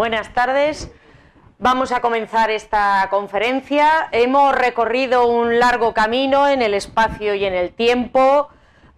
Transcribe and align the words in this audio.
Buenas 0.00 0.32
tardes. 0.32 0.90
Vamos 1.58 1.92
a 1.92 2.00
comenzar 2.00 2.50
esta 2.50 3.06
conferencia. 3.10 4.08
Hemos 4.12 4.54
recorrido 4.54 5.26
un 5.26 5.58
largo 5.58 5.92
camino 5.92 6.48
en 6.48 6.62
el 6.62 6.72
espacio 6.72 7.34
y 7.34 7.44
en 7.44 7.52
el 7.52 7.74
tiempo. 7.74 8.48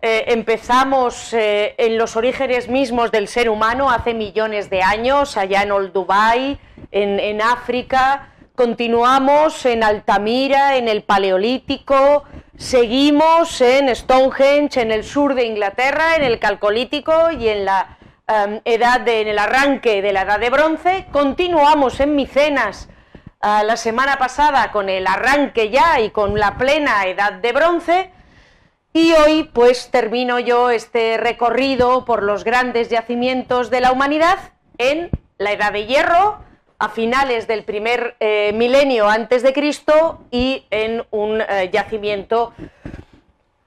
Eh, 0.01 0.27
empezamos 0.29 1.35
eh, 1.35 1.75
en 1.77 1.99
los 1.99 2.15
orígenes 2.15 2.69
mismos 2.69 3.11
del 3.11 3.27
ser 3.27 3.51
humano 3.51 3.91
hace 3.91 4.15
millones 4.15 4.71
de 4.71 4.85
años, 4.85 5.37
allá 5.37 5.65
en 5.65 5.73
Old 5.73 5.93
Dubai, 5.93 6.61
en, 6.93 7.19
en 7.19 7.43
África. 7.43 8.29
Continuamos 8.55 9.67
en 9.67 9.83
Altamira, 9.83 10.77
en 10.77 10.87
el 10.87 11.03
Paleolítico. 11.03 12.23
Seguimos 12.57 13.61
en 13.61 13.93
Stonehenge, 13.93 14.81
en 14.81 14.93
el 14.93 15.03
sur 15.03 15.35
de 15.35 15.47
Inglaterra, 15.47 16.15
en 16.15 16.23
el 16.23 16.39
Calcolítico 16.39 17.33
y 17.33 17.49
en 17.49 17.65
la 17.65 17.99
Em, 18.29 18.61
edad 18.65 19.07
en 19.09 19.27
el 19.27 19.39
arranque 19.39 20.01
de 20.01 20.13
la 20.13 20.23
edad 20.23 20.39
de 20.39 20.49
bronce, 20.49 21.07
continuamos 21.11 21.99
en 21.99 22.15
Micenas 22.15 22.89
eh, 23.43 23.65
la 23.65 23.77
semana 23.77 24.17
pasada 24.17 24.71
con 24.71 24.89
el 24.89 25.09
arranque 25.09 25.71
ya 25.71 25.99
y 25.99 26.11
con 26.11 26.39
la 26.39 26.57
plena 26.57 27.05
edad 27.07 27.33
de 27.33 27.53
bronce, 27.53 28.13
y 28.93 29.13
hoy 29.15 29.51
pues 29.53 29.91
termino 29.91 30.39
yo 30.39 30.71
este 30.71 31.17
recorrido 31.17 32.05
por 32.05 32.23
los 32.23 32.45
grandes 32.45 32.91
yacimientos 32.91 33.71
de 33.71 33.81
la 33.81 33.91
humanidad 33.91 34.39
en 34.79 35.11
la 35.39 35.51
edad 35.51 35.73
de 35.73 35.87
hierro, 35.87 36.39
a 36.79 36.91
finales 36.91 37.49
del 37.49 37.65
primer 37.65 38.17
eh, 38.21 38.53
milenio 38.55 39.09
antes 39.09 39.43
de 39.43 39.53
Cristo 39.53 40.21
y 40.31 40.65
en 40.71 41.05
un 41.11 41.41
eh, 41.41 41.71
yacimiento 41.73 42.53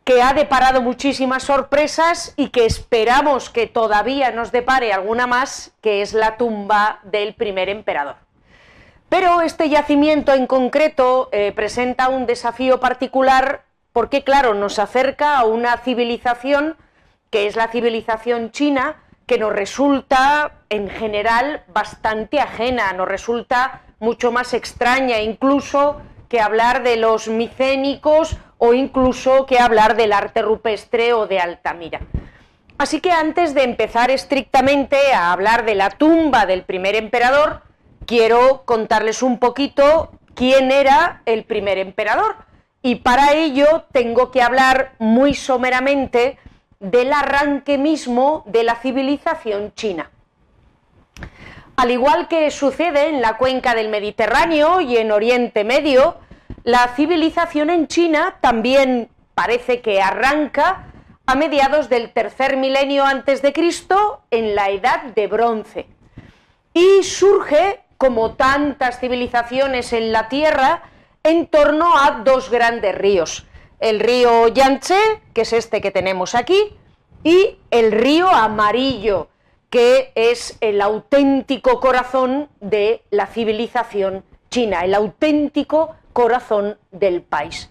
que 0.05 0.21
ha 0.21 0.33
deparado 0.33 0.83
muchísimas 0.83 1.43
sorpresas 1.43 2.35
y 2.37 2.49
que 2.49 2.65
esperamos 2.65 3.49
que 3.49 3.65
todavía 3.65 4.31
nos 4.31 4.51
depare 4.51 4.93
alguna 4.93 5.25
más, 5.25 5.73
que 5.81 6.03
es 6.03 6.13
la 6.13 6.37
tumba 6.37 6.99
del 7.03 7.33
primer 7.33 7.69
emperador. 7.69 8.15
Pero 9.09 9.41
este 9.41 9.67
yacimiento 9.67 10.33
en 10.33 10.45
concreto 10.45 11.29
eh, 11.31 11.51
presenta 11.55 12.09
un 12.09 12.27
desafío 12.27 12.79
particular 12.79 13.63
porque, 13.93 14.23
claro, 14.23 14.53
nos 14.53 14.77
acerca 14.77 15.39
a 15.39 15.45
una 15.45 15.77
civilización 15.77 16.77
que 17.31 17.47
es 17.47 17.55
la 17.55 17.69
civilización 17.69 18.51
china, 18.51 19.01
que 19.25 19.39
nos 19.39 19.53
resulta 19.53 20.51
en 20.69 20.87
general 20.87 21.63
bastante 21.67 22.39
ajena, 22.39 22.93
nos 22.93 23.07
resulta 23.07 23.81
mucho 23.99 24.31
más 24.31 24.53
extraña 24.53 25.19
incluso 25.19 25.99
que 26.29 26.39
hablar 26.39 26.83
de 26.83 26.97
los 26.97 27.27
micénicos 27.27 28.37
o 28.65 28.73
incluso 28.73 29.45
que 29.45 29.59
hablar 29.59 29.95
del 29.95 30.11
arte 30.11 30.41
rupestre 30.41 31.13
o 31.13 31.27
de 31.27 31.39
Altamira. 31.39 32.01
Así 32.77 32.99
que 32.99 33.11
antes 33.11 33.53
de 33.53 33.63
empezar 33.63 34.11
estrictamente 34.11 35.13
a 35.13 35.31
hablar 35.31 35.65
de 35.65 35.75
la 35.75 35.91
tumba 35.91 36.45
del 36.45 36.63
primer 36.63 36.95
emperador, 36.95 37.61
quiero 38.05 38.63
contarles 38.65 39.21
un 39.21 39.39
poquito 39.39 40.11
quién 40.33 40.71
era 40.71 41.21
el 41.25 41.43
primer 41.43 41.77
emperador. 41.77 42.35
Y 42.81 42.95
para 42.95 43.33
ello 43.33 43.85
tengo 43.91 44.31
que 44.31 44.41
hablar 44.41 44.93
muy 44.99 45.33
someramente 45.33 46.37
del 46.79 47.13
arranque 47.13 47.77
mismo 47.77 48.43
de 48.47 48.63
la 48.63 48.75
civilización 48.75 49.73
china. 49.75 50.11
Al 51.77 51.91
igual 51.91 52.27
que 52.27 52.51
sucede 52.51 53.09
en 53.09 53.21
la 53.21 53.37
cuenca 53.37 53.75
del 53.75 53.89
Mediterráneo 53.89 54.81
y 54.81 54.97
en 54.97 55.11
Oriente 55.11 55.63
Medio, 55.63 56.17
la 56.63 56.87
civilización 56.95 57.69
en 57.69 57.87
China 57.87 58.37
también 58.41 59.09
parece 59.33 59.81
que 59.81 60.01
arranca 60.01 60.87
a 61.25 61.35
mediados 61.35 61.89
del 61.89 62.11
tercer 62.11 62.57
milenio 62.57 63.03
antes 63.03 63.41
de 63.41 63.53
Cristo 63.53 64.21
en 64.31 64.55
la 64.55 64.69
edad 64.69 65.03
de 65.15 65.27
bronce. 65.27 65.87
Y 66.73 67.03
surge 67.03 67.81
como 67.97 68.33
tantas 68.33 68.99
civilizaciones 68.99 69.93
en 69.93 70.11
la 70.11 70.29
Tierra 70.29 70.83
en 71.23 71.47
torno 71.47 71.97
a 71.97 72.21
dos 72.23 72.51
grandes 72.51 72.95
ríos, 72.95 73.47
el 73.79 73.99
río 73.99 74.47
Yangtze, 74.47 75.21
que 75.33 75.41
es 75.41 75.53
este 75.53 75.81
que 75.81 75.91
tenemos 75.91 76.35
aquí, 76.35 76.75
y 77.23 77.57
el 77.71 77.91
río 77.91 78.29
Amarillo, 78.29 79.29
que 79.71 80.11
es 80.13 80.57
el 80.61 80.81
auténtico 80.81 81.79
corazón 81.79 82.49
de 82.59 83.01
la 83.09 83.25
civilización 83.25 84.23
china, 84.49 84.81
el 84.85 84.93
auténtico 84.93 85.95
corazón 86.15 86.77
del 86.91 87.21
país. 87.21 87.69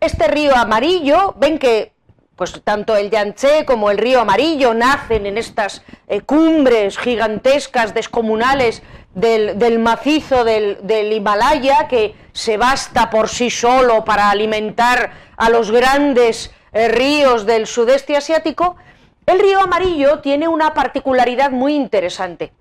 Este 0.00 0.26
río 0.26 0.56
amarillo, 0.56 1.34
ven 1.36 1.58
que 1.58 1.92
pues 2.34 2.62
tanto 2.64 2.96
el 2.96 3.10
Yangtze 3.10 3.66
como 3.66 3.90
el 3.90 3.98
río 3.98 4.22
amarillo 4.22 4.72
nacen 4.72 5.26
en 5.26 5.36
estas 5.36 5.82
eh, 6.08 6.22
cumbres 6.22 6.96
gigantescas, 6.98 7.92
descomunales 7.92 8.82
del, 9.14 9.78
macizo 9.78 10.44
del, 10.44 11.12
Himalaya, 11.12 11.86
que 11.86 12.14
se 12.32 12.56
basta 12.56 13.10
por 13.10 13.28
sí 13.28 13.50
solo 13.50 14.02
para 14.04 14.30
alimentar 14.30 15.12
a 15.36 15.50
los 15.50 15.70
grandes 15.70 16.50
eh, 16.72 16.88
ríos 16.88 17.44
del 17.44 17.66
sudeste 17.66 18.16
asiático, 18.16 18.76
el 19.26 19.38
río 19.38 19.60
amarillo 19.60 20.20
tiene 20.20 20.48
una 20.48 20.72
particularidad 20.72 21.50
muy 21.50 21.74
interesante 21.74 22.52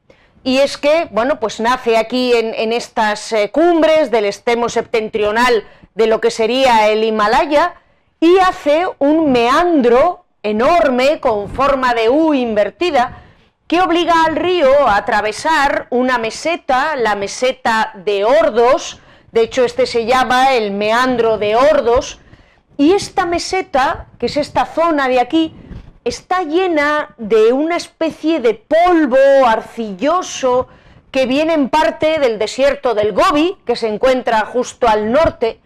y 0.44 0.58
es 0.58 0.78
que, 0.78 1.08
bueno, 1.12 1.40
pues 1.40 1.60
nace 1.60 1.98
aquí 1.98 2.34
en, 2.34 2.74
estas 2.74 3.32
eh, 3.32 3.50
cumbres 3.52 4.12
del 4.12 4.26
extremo 4.26 4.68
septentrional 4.68 5.64
de 5.96 6.08
lo 6.08 6.20
que 6.20 6.32
sería 6.32 6.90
el 6.90 7.04
Himalaya 7.04 7.76
y 8.20 8.40
hace 8.40 8.86
un 9.00 9.32
meandro 9.32 10.26
enorme 10.44 11.22
con 11.22 11.50
forma 11.50 11.94
de 11.94 12.10
U 12.10 12.34
invertida 12.34 13.22
que 13.68 13.82
obliga 13.82 14.14
al 14.26 14.36
río 14.36 14.88
a 14.88 14.98
atravesar 14.98 15.88
una 15.90 16.18
meseta, 16.18 16.98
la 16.98 17.16
meseta 17.16 17.94
de 17.96 18.26
Ordos, 18.26 19.00
de 19.32 19.42
hecho 19.42 19.64
este 19.64 19.86
se 19.86 20.06
llama 20.06 20.54
el 20.54 20.72
meandro 20.72 21.38
de 21.38 21.56
Ordos, 21.56 22.20
y 22.78 22.94
esta 22.94 23.26
meseta, 23.26 24.08
que 24.20 24.26
es 24.26 24.36
esta 24.36 24.66
zona 24.66 25.08
de 25.08 25.20
aquí, 25.22 25.56
está 26.04 26.44
llena 26.44 27.16
de 27.18 27.54
una 27.54 27.78
especie 27.78 28.40
de 28.40 28.54
polvo 28.54 29.46
arcilloso 29.46 30.68
que 31.12 31.26
viene 31.26 31.54
en 31.54 31.70
parte 31.70 32.20
del 32.20 32.40
desierto 32.40 32.94
del 32.94 33.14
Gobi, 33.14 33.58
que 33.66 33.76
se 33.76 33.88
encuentra 33.88 34.46
justo 34.46 34.88
al 34.88 35.12
norte, 35.12 35.60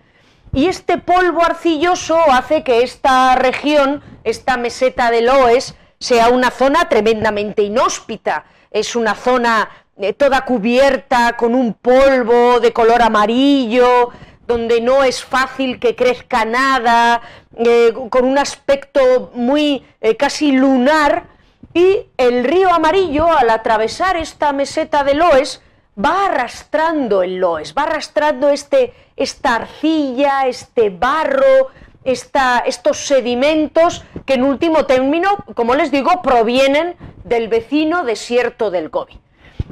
y 0.53 0.67
este 0.67 0.97
polvo 0.97 1.43
arcilloso 1.43 2.17
hace 2.31 2.63
que 2.63 2.81
esta 2.81 3.35
región, 3.35 4.01
esta 4.23 4.57
meseta 4.57 5.11
del 5.11 5.25
Loes, 5.25 5.75
sea 5.99 6.29
una 6.29 6.51
zona 6.51 6.89
tremendamente 6.89 7.63
inhóspita. 7.63 8.45
Es 8.71 8.95
una 8.95 9.15
zona 9.15 9.69
eh, 9.97 10.13
toda 10.13 10.45
cubierta 10.45 11.35
con 11.37 11.55
un 11.55 11.73
polvo 11.73 12.59
de 12.59 12.73
color 12.73 13.01
amarillo, 13.01 14.09
donde 14.47 14.79
no 14.81 15.03
es 15.03 15.23
fácil 15.23 15.79
que 15.79 15.95
crezca 15.95 16.45
nada, 16.45 17.21
eh, 17.57 17.93
con 18.09 18.25
un 18.25 18.37
aspecto 18.37 19.31
muy 19.33 19.85
eh, 20.01 20.15
casi 20.15 20.51
lunar, 20.51 21.25
y 21.73 22.07
el 22.17 22.43
río 22.43 22.73
amarillo, 22.73 23.31
al 23.31 23.49
atravesar 23.49 24.17
esta 24.17 24.51
meseta 24.53 25.03
de 25.03 25.13
Loes, 25.13 25.61
va 25.97 26.25
arrastrando 26.25 27.23
el 27.23 27.37
Loes, 27.37 27.73
va 27.77 27.83
arrastrando 27.83 28.49
este, 28.49 28.93
esta 29.15 29.55
arcilla, 29.55 30.47
este 30.47 30.89
barro, 30.89 31.69
estos 32.03 33.05
sedimentos 33.05 34.03
que 34.25 34.35
en 34.35 34.43
último 34.43 34.85
término, 34.85 35.43
como 35.55 35.75
les 35.75 35.91
digo, 35.91 36.21
provienen 36.21 36.95
del 37.25 37.49
vecino 37.49 38.05
desierto 38.05 38.71
del 38.71 38.89
Gobi. 38.89 39.19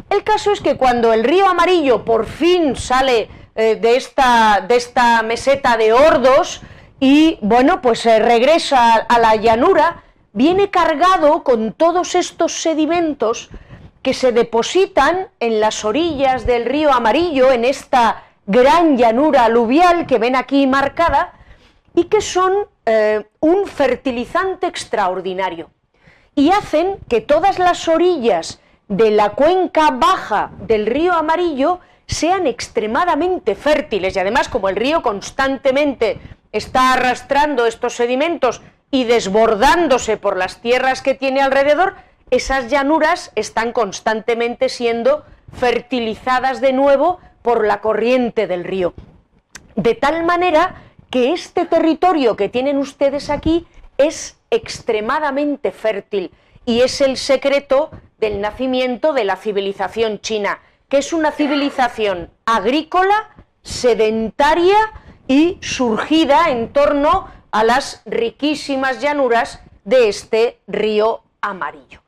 El 0.09 0.23
caso 0.23 0.51
es 0.51 0.59
que 0.59 0.75
cuando 0.75 1.13
el 1.13 1.23
río 1.23 1.47
amarillo 1.47 2.03
por 2.03 2.25
fin 2.25 2.75
sale 2.75 3.29
eh, 3.55 3.77
de, 3.77 3.95
esta, 3.95 4.65
de 4.67 4.75
esta 4.75 5.23
meseta 5.23 5.77
de 5.77 5.93
Ordos 5.93 6.61
y, 6.99 7.37
bueno, 7.41 7.81
pues 7.81 8.05
regresa 8.05 8.95
a 8.95 9.19
la 9.19 9.35
llanura, 9.35 10.03
viene 10.33 10.69
cargado 10.69 11.43
con 11.43 11.73
todos 11.73 12.15
estos 12.15 12.53
sedimentos 12.61 13.49
que 14.01 14.13
se 14.13 14.31
depositan 14.31 15.29
en 15.39 15.59
las 15.59 15.83
orillas 15.83 16.45
del 16.45 16.65
río 16.65 16.93
Amarillo, 16.93 17.51
en 17.51 17.65
esta 17.65 18.23
gran 18.45 18.97
llanura 18.97 19.45
aluvial 19.45 20.05
que 20.05 20.19
ven 20.19 20.35
aquí 20.35 20.67
marcada, 20.67 21.33
y 21.95 22.05
que 22.05 22.21
son 22.21 22.53
eh, 22.85 23.25
un 23.39 23.65
fertilizante 23.65 24.67
extraordinario. 24.67 25.71
Y 26.35 26.51
hacen 26.51 26.97
que 27.09 27.21
todas 27.21 27.57
las 27.57 27.87
orillas 27.87 28.59
de 28.87 29.09
la 29.11 29.31
cuenca 29.31 29.89
baja 29.91 30.51
del 30.59 30.85
río 30.85 31.13
Amarillo 31.13 31.79
sean 32.05 32.45
extremadamente 32.45 33.55
fértiles 33.55 34.15
y 34.15 34.19
además 34.19 34.49
como 34.49 34.69
el 34.69 34.75
río 34.75 35.01
constantemente 35.01 36.19
está 36.55 36.93
arrastrando 36.93 37.65
estos 37.65 37.95
sedimentos 37.95 38.61
y 38.89 39.03
desbordándose 39.03 40.15
por 40.15 40.37
las 40.37 40.61
tierras 40.61 41.01
que 41.01 41.13
tiene 41.13 41.41
alrededor, 41.41 41.95
esas 42.31 42.69
llanuras 42.71 43.31
están 43.35 43.73
constantemente 43.73 44.69
siendo 44.69 45.25
fertilizadas 45.51 46.61
de 46.61 46.71
nuevo 46.71 47.19
por 47.41 47.67
la 47.67 47.81
corriente 47.81 48.47
del 48.47 48.63
río. 48.63 48.93
De 49.75 49.95
tal 49.95 50.23
manera 50.23 50.75
que 51.09 51.33
este 51.33 51.65
territorio 51.65 52.37
que 52.37 52.47
tienen 52.47 52.77
ustedes 52.77 53.29
aquí 53.29 53.67
es 53.97 54.37
extremadamente 54.49 55.71
fértil 55.71 56.31
y 56.65 56.81
es 56.81 57.01
el 57.01 57.17
secreto 57.17 57.91
del 58.17 58.39
nacimiento 58.39 59.11
de 59.11 59.25
la 59.25 59.35
civilización 59.35 60.21
china 60.21 60.59
que 60.87 60.99
es 60.99 61.11
una 61.11 61.31
civilización 61.31 62.29
agrícola, 62.45 63.29
sedentaria 63.61 64.77
y 65.27 65.57
surgida 65.61 66.49
en 66.49 66.71
torno 66.71 67.27
a 67.51 67.63
las 67.63 68.01
riquísimas 68.05 69.01
llanuras 69.01 69.61
de 69.83 70.09
este 70.09 70.59
río 70.67 71.21
amarillo. 71.41 72.01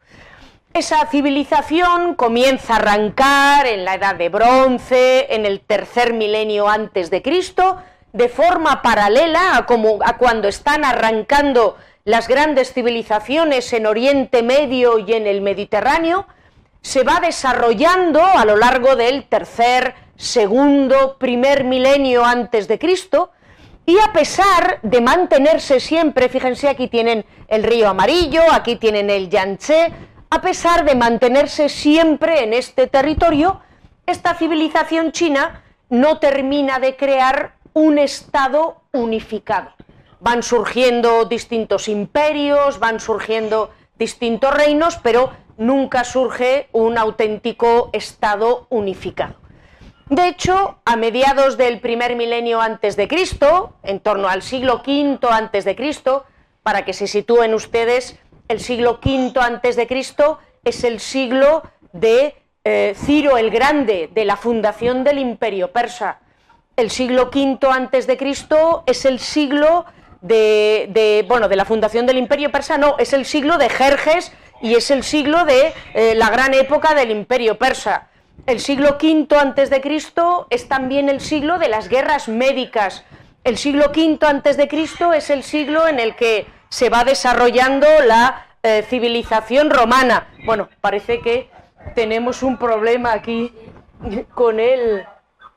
Esa 0.74 1.06
civilización 1.08 2.16
comienza 2.16 2.74
a 2.74 2.78
arrancar 2.78 3.66
en 3.66 3.86
la 3.86 3.96
edad 3.96 4.16
de 4.16 4.30
bronce, 4.30 5.34
en 5.34 5.46
el 5.46 5.62
tercer 5.62 6.14
milenio 6.14 6.68
antes 6.68 7.10
de 7.10 7.22
Cristo, 7.22 7.82
de 8.14 8.30
forma 8.30 8.82
paralela 8.82 9.58
a, 9.58 9.66
como, 9.66 10.00
a 10.04 10.18
cuando 10.18 10.48
están 10.48 10.86
arrancando 10.86 11.78
las 12.04 12.28
grandes 12.28 12.74
civilizaciones 12.74 13.74
en 13.74 13.86
Oriente 13.86 14.44
Medio 14.44 15.00
y 15.00 15.14
en 15.14 15.28
el 15.28 15.42
Mediterráneo, 15.42 16.28
se 16.82 17.04
va 17.04 17.20
desarrollando 17.20 18.24
a 18.24 18.46
lo 18.46 18.56
largo 18.56 18.96
del 18.96 19.26
tercer, 19.26 19.94
segundo, 20.18 21.18
primer 21.18 21.64
milenio 21.64 22.26
antes 22.26 22.68
de 22.68 22.78
Cristo, 22.78 23.32
y 23.86 23.98
a 24.00 24.12
pesar 24.12 24.80
de 24.82 25.00
mantenerse 25.00 25.80
siempre, 25.80 26.28
fíjense, 26.28 26.68
aquí 26.68 26.90
tienen 26.90 27.26
el 27.48 27.64
río 27.64 27.88
amarillo, 27.88 28.42
aquí 28.52 28.76
tienen 28.76 29.10
el 29.10 29.30
Yangtze, 29.30 29.94
a 30.30 30.42
pesar 30.42 30.84
de 30.84 30.96
mantenerse 30.96 31.70
siempre 31.70 32.44
en 32.44 32.52
este 32.52 32.88
territorio, 32.88 33.62
esta 34.06 34.34
civilización 34.34 35.14
china 35.14 35.64
no 35.90 36.20
termina 36.20 36.80
de 36.80 36.98
crear 36.98 37.56
un 37.72 37.98
Estado 37.98 38.82
unificado. 38.92 39.72
Van 40.20 40.44
surgiendo 40.44 41.26
distintos 41.26 41.88
imperios, 41.88 42.80
van 42.80 43.00
surgiendo 43.00 43.72
distintos 43.98 44.54
reinos, 44.54 44.98
pero 45.02 45.32
nunca 45.58 46.04
surge 46.04 46.68
un 46.74 46.98
auténtico 46.98 47.90
Estado 47.94 48.68
unificado. 48.70 49.47
De 50.10 50.28
hecho, 50.28 50.80
a 50.86 50.96
mediados 50.96 51.58
del 51.58 51.80
primer 51.80 52.16
milenio 52.16 52.62
antes 52.62 52.96
de 52.96 53.08
Cristo, 53.08 53.74
en 53.84 54.00
torno 54.00 54.28
al 54.28 54.42
siglo 54.42 54.82
V 54.86 55.20
antes 55.30 55.66
de 55.66 55.76
Cristo, 55.76 56.26
para 56.64 56.86
que 56.86 56.94
se 56.94 57.08
sitúen 57.08 57.54
ustedes, 57.54 58.18
el 58.48 58.60
siglo 58.60 59.00
V 59.04 59.34
antes 59.42 59.76
de 59.76 59.88
Cristo 59.88 60.40
es 60.64 60.84
el 60.84 61.00
siglo 61.00 61.64
de 61.92 62.36
eh, 62.64 62.96
Ciro 62.96 63.38
el 63.38 63.52
Grande, 63.52 64.10
de 64.14 64.26
la 64.26 64.38
fundación 64.38 65.04
del 65.04 65.20
Imperio 65.20 65.72
Persa 65.72 66.20
el 66.78 66.92
siglo 66.92 67.32
V 67.34 67.58
antes 67.70 68.08
de 68.08 68.18
Cristo 68.18 68.84
es 68.86 69.04
el 69.06 69.20
siglo 69.20 69.86
de, 70.22 71.26
bueno, 71.28 71.50
de 71.50 71.56
la 71.56 71.66
fundación 71.66 72.06
del 72.06 72.18
Imperio 72.18 72.52
Persa, 72.52 72.78
no, 72.78 72.96
es 73.00 73.14
el 73.14 73.26
siglo 73.26 73.58
de 73.58 73.68
Jerjes 73.68 74.32
y 74.62 74.76
es 74.76 74.92
el 74.92 75.04
siglo 75.04 75.44
de 75.46 75.74
eh, 75.94 76.14
la 76.16 76.30
gran 76.30 76.54
época 76.54 76.94
del 76.94 77.12
Imperio 77.12 77.58
Persa. 77.58 78.10
El 78.46 78.60
siglo 78.60 78.98
V 79.02 79.28
antes 79.38 79.70
de 79.70 79.82
Cristo 79.82 80.48
es 80.50 80.68
también 80.70 81.10
el 81.10 81.20
siglo 81.20 81.60
de 81.60 81.68
las 81.68 81.90
guerras 81.90 82.30
médicas. 82.30 83.04
El 83.44 83.58
siglo 83.58 83.88
V 83.88 84.20
antes 84.26 84.58
de 84.58 84.68
Cristo 84.68 85.14
es 85.14 85.30
el 85.30 85.44
siglo 85.44 85.88
en 85.88 86.00
el 86.00 86.16
que 86.16 86.48
se 86.70 86.90
va 86.90 87.04
desarrollando 87.04 87.88
la 88.06 88.48
eh, 88.64 88.86
civilización 88.88 89.70
romana. 89.70 90.28
Bueno, 90.46 90.70
parece 90.82 91.20
que 91.20 91.50
tenemos 91.96 92.44
un 92.44 92.58
problema 92.58 93.14
aquí 93.14 93.54
con 94.34 94.60
el 94.60 95.06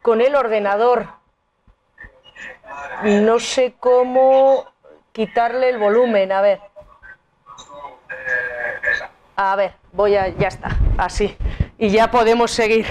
con 0.02 0.20
el 0.20 0.34
ordenador. 0.34 1.06
No 3.02 3.38
sé 3.38 3.74
cómo 3.78 4.66
quitarle 5.12 5.68
el 5.68 5.78
volumen, 5.78 6.32
a 6.32 6.40
ver. 6.40 6.60
A 9.36 9.56
ver, 9.56 9.74
voy 9.92 10.16
a, 10.16 10.28
ya 10.28 10.48
está, 10.48 10.76
así. 10.98 11.36
Y 11.80 11.88
ya 11.88 12.10
podemos 12.10 12.50
seguir. 12.50 12.86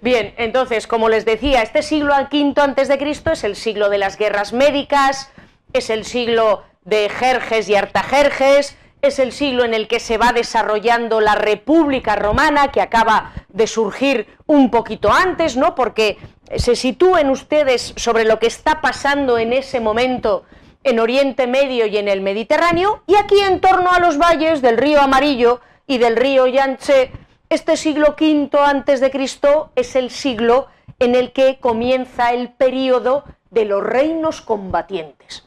Bien, 0.00 0.32
entonces, 0.38 0.86
como 0.86 1.10
les 1.10 1.26
decía, 1.26 1.60
este 1.60 1.82
siglo 1.82 2.14
V 2.14 2.54
antes 2.56 2.88
de 2.88 2.96
Cristo 2.96 3.30
es 3.30 3.44
el 3.44 3.56
siglo 3.56 3.90
de 3.90 3.98
las 3.98 4.16
guerras 4.16 4.54
médicas, 4.54 5.30
es 5.74 5.90
el 5.90 6.06
siglo 6.06 6.62
de 6.86 7.10
Jerjes 7.10 7.68
y 7.68 7.74
Artajerjes, 7.74 8.78
es 9.02 9.18
el 9.18 9.32
siglo 9.32 9.64
en 9.64 9.74
el 9.74 9.86
que 9.86 10.00
se 10.00 10.16
va 10.16 10.32
desarrollando 10.32 11.20
la 11.20 11.34
República 11.34 12.16
Romana, 12.16 12.72
que 12.72 12.80
acaba 12.80 13.34
de 13.50 13.66
surgir 13.66 14.26
un 14.46 14.70
poquito 14.70 15.12
antes, 15.12 15.58
¿no? 15.58 15.74
Porque 15.74 16.16
se 16.56 16.74
sitúen 16.74 17.28
ustedes 17.28 17.92
sobre 17.96 18.24
lo 18.24 18.38
que 18.38 18.46
está 18.46 18.80
pasando 18.80 19.36
en 19.36 19.52
ese 19.52 19.78
momento 19.78 20.44
en 20.84 21.00
Oriente 21.00 21.46
Medio 21.46 21.84
y 21.84 21.98
en 21.98 22.08
el 22.08 22.22
Mediterráneo, 22.22 23.02
y 23.06 23.14
aquí 23.16 23.38
en 23.40 23.60
torno 23.60 23.92
a 23.92 24.00
los 24.00 24.16
valles 24.16 24.62
del 24.62 24.78
río 24.78 25.02
Amarillo 25.02 25.60
y 25.86 25.98
del 25.98 26.16
río 26.16 26.46
Yangtze, 26.46 27.12
este 27.52 27.76
siglo 27.76 28.16
V 28.18 28.48
antes 28.58 29.00
de 29.00 29.10
Cristo 29.10 29.72
es 29.76 29.94
el 29.94 30.10
siglo 30.10 30.68
en 30.98 31.14
el 31.14 31.32
que 31.32 31.58
comienza 31.60 32.32
el 32.32 32.48
periodo 32.48 33.24
de 33.50 33.66
los 33.66 33.82
reinos 33.82 34.40
combatientes, 34.40 35.46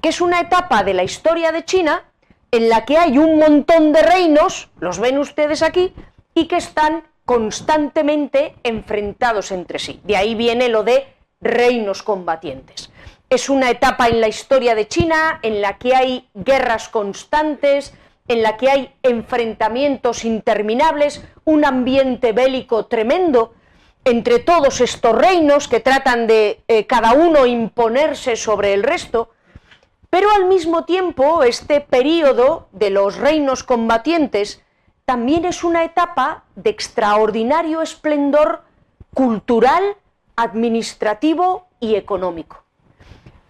que 0.00 0.08
es 0.08 0.20
una 0.20 0.40
etapa 0.40 0.82
de 0.82 0.94
la 0.94 1.04
historia 1.04 1.52
de 1.52 1.64
China 1.64 2.02
en 2.50 2.68
la 2.68 2.84
que 2.84 2.98
hay 2.98 3.18
un 3.18 3.38
montón 3.38 3.92
de 3.92 4.02
reinos, 4.02 4.70
los 4.80 4.98
ven 4.98 5.18
ustedes 5.18 5.62
aquí, 5.62 5.94
y 6.34 6.48
que 6.48 6.56
están 6.56 7.04
constantemente 7.24 8.56
enfrentados 8.64 9.52
entre 9.52 9.78
sí. 9.78 10.00
De 10.02 10.16
ahí 10.16 10.34
viene 10.34 10.68
lo 10.68 10.82
de 10.82 11.06
reinos 11.40 12.02
combatientes. 12.02 12.90
Es 13.30 13.48
una 13.48 13.70
etapa 13.70 14.08
en 14.08 14.20
la 14.20 14.28
historia 14.28 14.74
de 14.74 14.88
China 14.88 15.38
en 15.42 15.60
la 15.60 15.78
que 15.78 15.94
hay 15.94 16.28
guerras 16.34 16.88
constantes, 16.88 17.94
en 18.28 18.42
la 18.42 18.56
que 18.56 18.70
hay 18.70 18.94
enfrentamientos 19.02 20.24
interminables, 20.24 21.24
un 21.44 21.64
ambiente 21.64 22.32
bélico 22.32 22.86
tremendo 22.86 23.54
entre 24.04 24.38
todos 24.38 24.80
estos 24.80 25.16
reinos 25.16 25.68
que 25.68 25.80
tratan 25.80 26.26
de 26.26 26.62
eh, 26.68 26.86
cada 26.86 27.12
uno 27.12 27.44
imponerse 27.46 28.36
sobre 28.36 28.72
el 28.72 28.82
resto, 28.82 29.30
pero 30.10 30.30
al 30.30 30.46
mismo 30.46 30.84
tiempo, 30.84 31.42
este 31.42 31.80
periodo 31.80 32.68
de 32.72 32.90
los 32.90 33.16
reinos 33.16 33.64
combatientes 33.64 34.62
también 35.04 35.44
es 35.44 35.64
una 35.64 35.84
etapa 35.84 36.44
de 36.54 36.70
extraordinario 36.70 37.82
esplendor 37.82 38.62
cultural, 39.12 39.96
administrativo 40.36 41.66
y 41.80 41.96
económico. 41.96 42.65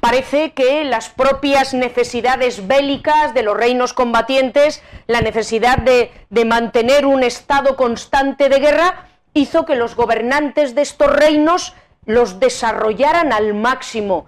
Parece 0.06 0.52
que 0.52 0.84
las 0.84 1.08
propias 1.08 1.74
necesidades 1.74 2.68
bélicas 2.68 3.34
de 3.34 3.42
los 3.42 3.56
reinos 3.56 3.92
combatientes, 3.92 4.80
la 5.08 5.20
necesidad 5.20 5.78
de, 5.78 6.12
mantener 6.44 7.06
un 7.06 7.25
estado 7.25 7.75
constante 7.75 8.48
de 8.48 8.60
guerra, 8.60 9.08
hizo 9.34 9.66
que 9.66 9.75
los 9.75 9.96
gobernantes 9.96 10.76
de 10.76 10.82
estos 10.82 11.10
reinos 11.10 11.75
los 12.04 12.38
desarrollaran 12.38 13.32
al 13.32 13.52
máximo, 13.54 14.26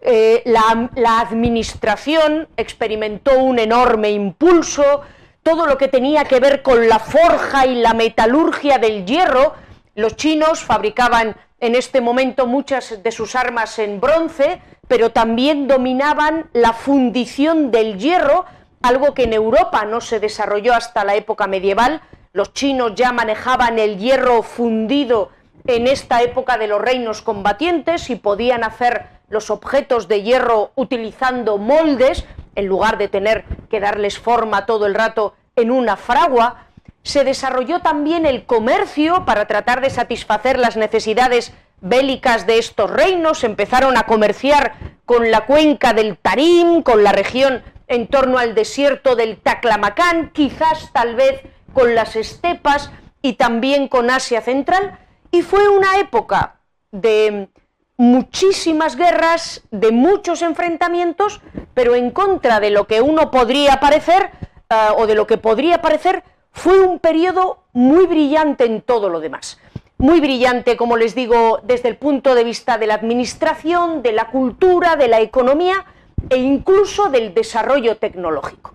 eh, 0.00 0.42
la, 0.46 1.20
administración 1.20 2.48
experimentó 2.56 3.38
un 3.38 3.58
enorme 3.58 4.10
impulso, 4.10 5.02
todo 5.42 5.66
lo 5.66 5.76
que 5.76 5.88
tenía 5.88 6.24
que 6.24 6.40
ver 6.40 6.62
con 6.62 6.88
la 6.88 7.00
forja 7.00 7.66
y 7.66 7.74
la 7.74 7.92
metalurgia 7.92 8.78
del 8.78 9.04
hierro, 9.04 9.52
los 9.94 10.16
chinos 10.16 10.64
fabricaban 10.64 11.36
en 11.60 11.74
este 11.74 12.00
momento 12.00 12.46
muchas 12.46 13.02
de 13.02 13.12
sus 13.12 13.34
armas 13.34 13.78
en 13.78 14.00
bronce, 14.00 14.60
pero 14.86 15.10
también 15.10 15.66
dominaban 15.66 16.48
la 16.52 16.72
fundición 16.72 17.70
del 17.70 17.98
hierro, 17.98 18.44
algo 18.80 19.12
que 19.14 19.24
en 19.24 19.32
Europa 19.32 19.84
no 19.84 20.00
se 20.00 20.20
desarrolló 20.20 20.74
hasta 20.74 21.04
la 21.04 21.16
época 21.16 21.46
medieval. 21.46 22.00
Los 22.32 22.52
chinos 22.52 22.94
ya 22.94 23.12
manejaban 23.12 23.78
el 23.78 23.98
hierro 23.98 24.42
fundido 24.42 25.30
en 25.66 25.86
esta 25.86 26.22
época 26.22 26.56
de 26.56 26.68
los 26.68 26.80
reinos 26.80 27.22
combatientes 27.22 28.08
y 28.08 28.16
podían 28.16 28.62
hacer 28.62 29.06
los 29.28 29.50
objetos 29.50 30.08
de 30.08 30.22
hierro 30.22 30.70
utilizando 30.76 31.58
moldes, 31.58 32.24
en 32.54 32.66
lugar 32.66 32.98
de 32.98 33.08
tener 33.08 33.44
que 33.70 33.78
darles 33.78 34.18
forma 34.18 34.66
todo 34.66 34.86
el 34.86 34.94
rato 34.94 35.34
en 35.54 35.70
una 35.70 35.96
fragua. 35.96 36.67
Se 37.08 37.24
desarrolló 37.24 37.80
también 37.80 38.26
el 38.26 38.44
comercio 38.44 39.24
para 39.24 39.46
tratar 39.46 39.80
de 39.80 39.88
satisfacer 39.88 40.58
las 40.58 40.76
necesidades 40.76 41.54
bélicas 41.80 42.46
de 42.46 42.58
estos 42.58 42.90
reinos, 42.90 43.44
empezaron 43.44 43.96
a 43.96 44.02
comerciar 44.02 44.74
con 45.06 45.30
la 45.30 45.46
cuenca 45.46 45.94
del 45.94 46.18
Tarim, 46.18 46.82
con 46.82 47.02
la 47.02 47.12
región 47.12 47.62
en 47.86 48.08
torno 48.08 48.36
al 48.36 48.54
desierto 48.54 49.16
del 49.16 49.38
Taclamacán, 49.38 50.32
quizás 50.34 50.92
tal 50.92 51.14
vez 51.14 51.40
con 51.72 51.94
las 51.94 52.14
estepas 52.14 52.90
y 53.22 53.32
también 53.32 53.88
con 53.88 54.10
Asia 54.10 54.42
Central, 54.42 54.98
y 55.30 55.40
fue 55.40 55.66
una 55.66 55.98
época 55.98 56.60
de 56.90 57.48
muchísimas 57.96 58.96
guerras, 58.96 59.62
de 59.70 59.92
muchos 59.92 60.42
enfrentamientos, 60.42 61.40
pero 61.72 61.94
en 61.94 62.10
contra 62.10 62.60
de 62.60 62.68
lo 62.68 62.86
que 62.86 63.00
uno 63.00 63.30
podría 63.30 63.80
parecer, 63.80 64.30
eh, 64.68 64.74
o 64.98 65.06
de 65.06 65.14
lo 65.14 65.26
que 65.26 65.38
podría 65.38 65.80
parecer, 65.80 66.22
fue 66.52 66.80
un 66.80 66.98
periodo 66.98 67.64
muy 67.72 68.06
brillante 68.06 68.64
en 68.64 68.82
todo 68.82 69.08
lo 69.08 69.20
demás. 69.20 69.58
Muy 69.98 70.20
brillante, 70.20 70.76
como 70.76 70.96
les 70.96 71.14
digo, 71.14 71.60
desde 71.64 71.88
el 71.88 71.96
punto 71.96 72.34
de 72.34 72.44
vista 72.44 72.78
de 72.78 72.86
la 72.86 72.94
administración, 72.94 74.02
de 74.02 74.12
la 74.12 74.28
cultura, 74.28 74.96
de 74.96 75.08
la 75.08 75.20
economía 75.20 75.84
e 76.30 76.36
incluso 76.36 77.08
del 77.08 77.34
desarrollo 77.34 77.96
tecnológico. 77.96 78.74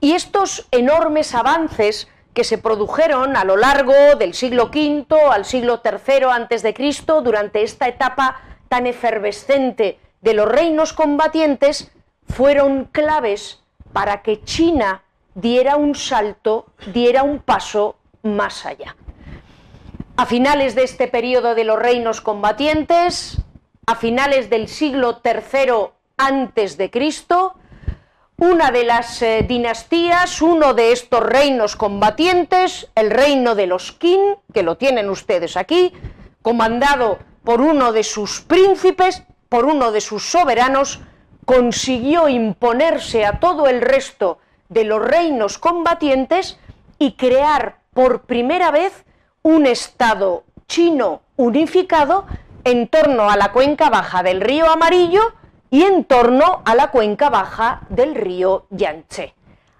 Y 0.00 0.12
estos 0.12 0.66
enormes 0.70 1.34
avances 1.34 2.08
que 2.34 2.44
se 2.44 2.58
produjeron 2.58 3.36
a 3.36 3.44
lo 3.44 3.56
largo 3.56 3.92
del 4.18 4.34
siglo 4.34 4.70
V 4.72 5.06
al 5.30 5.44
siglo 5.44 5.82
III 5.84 6.24
antes 6.30 6.62
de 6.62 6.74
Cristo 6.74 7.20
durante 7.20 7.62
esta 7.62 7.88
etapa 7.88 8.40
tan 8.68 8.86
efervescente 8.86 9.98
de 10.22 10.34
los 10.34 10.48
reinos 10.48 10.92
combatientes 10.92 11.92
fueron 12.26 12.86
claves 12.86 13.62
para 13.92 14.22
que 14.22 14.42
China 14.44 15.02
diera 15.34 15.76
un 15.76 15.94
salto, 15.94 16.66
diera 16.92 17.22
un 17.22 17.40
paso 17.40 17.96
más 18.22 18.66
allá. 18.66 18.96
A 20.16 20.26
finales 20.26 20.74
de 20.74 20.84
este 20.84 21.08
periodo 21.08 21.54
de 21.54 21.64
los 21.64 21.78
reinos 21.78 22.20
combatientes, 22.20 23.38
a 23.86 23.96
finales 23.96 24.50
del 24.50 24.68
siglo 24.68 25.20
III 25.24 25.90
antes 26.16 26.76
de 26.76 26.90
Cristo, 26.90 27.54
una 28.36 28.70
de 28.70 28.84
las 28.84 29.22
eh, 29.22 29.44
dinastías, 29.48 30.42
uno 30.42 30.74
de 30.74 30.92
estos 30.92 31.20
reinos 31.20 31.76
combatientes, 31.76 32.90
el 32.94 33.10
reino 33.10 33.54
de 33.54 33.66
los 33.66 33.92
Qin, 33.92 34.36
que 34.52 34.62
lo 34.62 34.76
tienen 34.76 35.08
ustedes 35.08 35.56
aquí, 35.56 35.92
comandado 36.42 37.18
por 37.44 37.60
uno 37.60 37.92
de 37.92 38.02
sus 38.02 38.40
príncipes, 38.40 39.22
por 39.48 39.64
uno 39.64 39.92
de 39.92 40.00
sus 40.00 40.30
soberanos, 40.30 41.00
consiguió 41.44 42.28
imponerse 42.28 43.24
a 43.24 43.38
todo 43.38 43.66
el 43.66 43.80
resto 43.80 44.38
de 44.72 44.84
los 44.84 45.02
reinos 45.02 45.58
combatientes 45.58 46.58
y 46.98 47.12
crear 47.12 47.78
por 47.92 48.22
primera 48.22 48.70
vez 48.70 49.04
un 49.42 49.66
Estado 49.66 50.44
chino 50.66 51.22
unificado 51.36 52.26
en 52.64 52.88
torno 52.88 53.30
a 53.30 53.36
la 53.36 53.52
cuenca 53.52 53.90
baja 53.90 54.22
del 54.22 54.40
río 54.40 54.70
Amarillo 54.70 55.20
y 55.70 55.82
en 55.82 56.04
torno 56.04 56.62
a 56.64 56.74
la 56.74 56.90
cuenca 56.90 57.28
baja 57.30 57.82
del 57.88 58.14
río 58.14 58.66
Yangtze. 58.70 59.34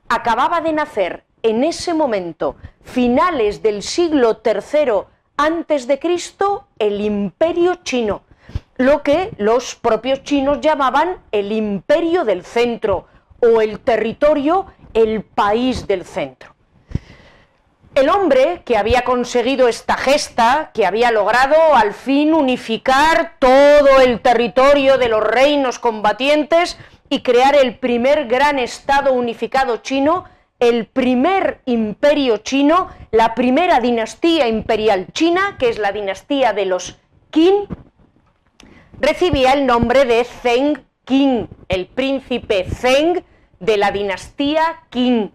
Acababa 0.08 0.60
de 0.60 0.72
nacer 0.72 1.24
en 1.42 1.64
ese 1.64 1.94
momento, 1.94 2.56
finales 2.82 3.62
del 3.62 3.82
siglo 3.82 4.40
III 4.44 5.04
antes 5.36 5.86
de 5.86 5.98
Cristo, 5.98 6.66
el 6.78 7.00
imperio 7.00 7.76
chino, 7.82 8.22
lo 8.76 9.02
que 9.02 9.32
los 9.38 9.74
propios 9.74 10.22
chinos 10.22 10.60
llamaban 10.60 11.18
el 11.32 11.52
imperio 11.52 12.24
del 12.24 12.44
centro 12.44 13.06
o 13.40 13.60
el 13.60 13.80
territorio, 13.80 14.66
el 14.94 15.22
país 15.22 15.86
del 15.86 16.04
centro. 16.04 16.54
El 17.94 18.08
hombre 18.08 18.62
que 18.64 18.78
había 18.78 19.02
conseguido 19.02 19.68
esta 19.68 19.98
gesta, 19.98 20.70
que 20.72 20.86
había 20.86 21.10
logrado 21.10 21.74
al 21.74 21.92
fin 21.92 22.32
unificar 22.32 23.36
todo 23.38 24.00
el 24.00 24.20
territorio 24.20 24.96
de 24.96 25.10
los 25.10 25.22
reinos 25.22 25.78
combatientes 25.78 26.78
y 27.10 27.20
crear 27.20 27.54
el 27.54 27.78
primer 27.78 28.26
gran 28.28 28.58
Estado 28.58 29.12
unificado 29.12 29.76
chino, 29.78 30.24
el 30.58 30.86
primer 30.86 31.60
imperio 31.66 32.38
chino, 32.38 32.88
la 33.10 33.34
primera 33.34 33.80
dinastía 33.80 34.48
imperial 34.48 35.08
china, 35.12 35.56
que 35.58 35.68
es 35.68 35.78
la 35.78 35.92
dinastía 35.92 36.54
de 36.54 36.64
los 36.64 36.98
Qin, 37.30 37.66
recibía 38.98 39.52
el 39.52 39.66
nombre 39.66 40.06
de 40.06 40.24
Zheng 40.24 40.82
Qin, 41.04 41.48
el 41.68 41.86
príncipe 41.88 42.64
Zheng 42.64 43.22
de 43.62 43.76
la 43.76 43.92
dinastía 43.92 44.82
Qin, 44.90 45.30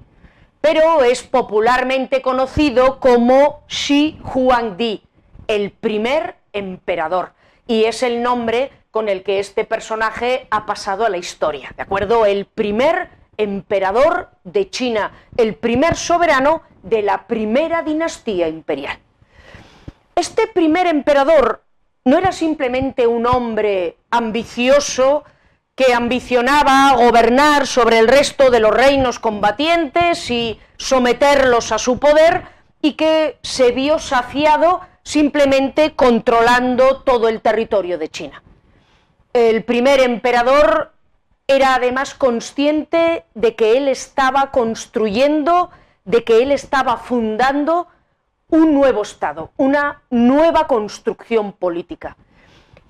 pero 0.60 1.02
es 1.04 1.24
popularmente 1.24 2.22
conocido 2.22 3.00
como 3.00 3.64
Shi 3.70 4.20
Huangdi, 4.22 5.02
el 5.48 5.72
primer 5.72 6.36
emperador, 6.52 7.32
y 7.68 7.86
es 7.86 8.04
el 8.04 8.22
nombre 8.22 8.72
con 8.92 9.08
el 9.08 9.24
que 9.24 9.40
este 9.40 9.64
personaje 9.64 10.46
ha 10.52 10.66
pasado 10.66 11.06
a 11.06 11.10
la 11.10 11.16
historia, 11.16 11.72
¿de 11.78 11.84
acuerdo? 11.84 12.26
El 12.26 12.46
primer 12.46 13.10
emperador 13.38 14.30
de 14.44 14.70
China, 14.70 15.14
el 15.38 15.56
primer 15.56 15.96
soberano 15.96 16.64
de 16.84 17.04
la 17.04 17.28
primera 17.28 17.82
dinastía 17.82 18.50
imperial. 18.50 19.00
Este 20.16 20.48
primer 20.48 20.88
emperador 20.88 21.64
no 22.04 22.18
era 22.18 22.34
simplemente 22.34 23.08
un 23.08 23.26
hombre 23.26 23.96
ambicioso 24.10 25.24
que 25.78 25.94
ambicionaba 25.94 26.92
gobernar 26.96 27.68
sobre 27.68 28.00
el 28.00 28.08
resto 28.08 28.50
de 28.50 28.60
los 28.60 28.72
reinos 28.72 29.20
combatientes 29.20 30.32
y 30.32 30.60
someterlos 30.76 31.72
a 31.72 31.78
su 31.78 32.00
poder 32.00 32.46
y 32.82 32.94
que 32.94 33.38
se 33.44 33.72
vio 33.74 34.00
saciado 34.00 34.82
simplemente 35.04 35.96
controlando 35.96 37.02
todo 37.02 37.30
el 37.30 37.42
territorio 37.42 38.00
de 38.00 38.10
China. 38.10 38.42
El 39.34 39.64
primer 39.66 40.00
emperador 40.00 40.94
era 41.46 41.76
además 41.76 42.16
consciente 42.16 43.26
de 43.36 43.56
que 43.56 43.78
él 43.78 43.88
estaba 43.88 44.50
construyendo, 44.50 45.70
de 46.06 46.24
que 46.24 46.42
él 46.42 46.52
estaba 46.52 46.98
fundando 46.98 47.88
un 48.50 48.74
nuevo 48.74 49.04
Estado, 49.04 49.52
una 49.58 50.02
nueva 50.10 50.66
construcción 50.66 51.54
política. 51.54 52.18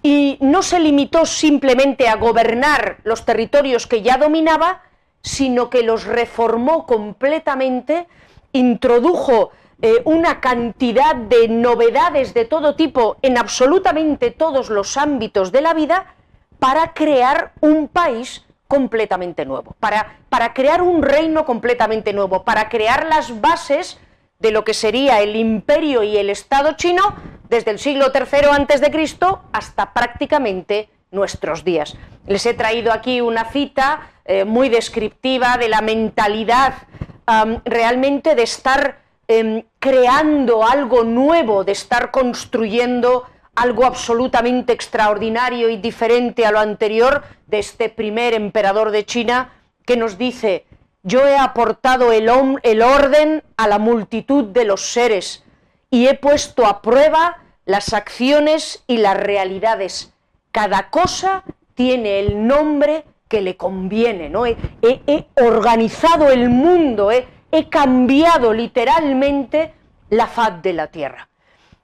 Y 0.10 0.38
no 0.40 0.62
se 0.62 0.80
limitó 0.80 1.26
simplemente 1.26 2.08
a 2.08 2.16
gobernar 2.16 3.00
los 3.04 3.26
territorios 3.26 3.88
que 3.88 4.04
ya 4.04 4.18
dominaba, 4.18 4.84
sino 5.22 5.70
que 5.70 5.84
los 5.84 6.06
reformó 6.06 6.86
completamente, 6.86 8.08
introdujo 8.54 9.52
eh, 9.82 9.96
una 10.06 10.40
cantidad 10.40 11.14
de 11.14 11.50
novedades 11.50 12.34
de 12.34 12.46
todo 12.46 12.78
tipo 12.78 13.18
en 13.22 13.38
absolutamente 13.38 14.32
todos 14.32 14.70
los 14.70 14.96
ámbitos 14.96 15.52
de 15.52 15.60
la 15.60 15.74
vida 15.74 16.16
para 16.58 16.94
crear 16.94 17.52
un 17.60 17.90
país 17.90 18.46
completamente 18.70 19.44
nuevo, 19.44 19.76
para, 19.82 20.20
para 20.30 20.54
crear 20.54 20.84
un 20.84 21.04
reino 21.04 21.44
completamente 21.44 22.14
nuevo, 22.14 22.46
para 22.46 22.70
crear 22.70 23.08
las 23.08 23.42
bases 23.42 24.00
de 24.40 24.52
lo 24.52 24.64
que 24.64 24.74
sería 24.74 25.22
el 25.22 25.36
imperio 25.36 26.04
y 26.04 26.18
el 26.18 26.30
Estado 26.30 26.74
chino 26.74 27.16
desde 27.50 27.72
el 27.72 27.80
siglo 27.80 28.12
III 28.14 28.92
Cristo 28.92 29.42
hasta 29.52 29.94
prácticamente 29.94 30.90
nuestros 31.12 31.64
días. 31.64 31.96
Les 32.28 32.46
he 32.46 32.54
traído 32.54 32.92
aquí 32.92 33.22
una 33.22 33.46
cita 33.46 34.12
eh, 34.26 34.44
muy 34.44 34.70
descriptiva 34.70 35.58
de 35.58 35.70
la 35.70 35.82
mentalidad 35.82 36.74
realmente 37.66 38.36
de 38.36 38.44
estar 38.44 39.00
em, 39.28 39.64
creando 39.80 40.66
algo 40.66 41.04
nuevo, 41.04 41.66
de 41.66 41.74
estar 41.74 42.10
construyendo 42.10 43.26
algo 43.54 43.86
absolutamente 43.86 44.72
extraordinario 44.72 45.70
y 45.70 45.76
diferente 45.76 46.46
a 46.46 46.52
lo 46.52 46.60
anterior 46.60 47.24
de 47.48 47.60
este 47.60 47.90
primer 47.90 48.34
emperador 48.34 48.92
de 48.92 49.04
China 49.06 49.52
que 49.86 49.98
nos 49.98 50.18
dice, 50.18 50.67
yo 51.08 51.26
he 51.26 51.38
aportado 51.38 52.12
el, 52.12 52.30
orden 52.30 53.44
a 53.56 53.68
la 53.68 53.80
multitud 53.80 54.44
de 54.44 54.66
los 54.66 54.82
seres 54.92 55.44
y 55.90 56.08
he 56.08 56.16
puesto 56.16 56.66
a 56.66 56.82
prueba 56.82 57.38
las 57.66 57.94
acciones 57.94 58.84
y 58.88 58.98
las 58.98 59.16
realidades. 59.16 60.14
Cada 60.52 60.90
cosa 60.90 61.44
tiene 61.76 62.20
el 62.20 62.46
nombre 62.46 63.06
que 63.30 63.42
le 63.42 63.56
conviene, 63.56 64.30
¿no? 64.30 64.46
He, 64.46 64.58
organizado 65.42 66.30
el 66.30 66.50
mundo, 66.50 67.10
he 67.12 67.70
cambiado 67.70 68.54
literalmente 68.54 69.74
la 70.10 70.28
faz 70.28 70.62
de 70.62 70.74
la 70.74 70.88
tierra. 70.88 71.30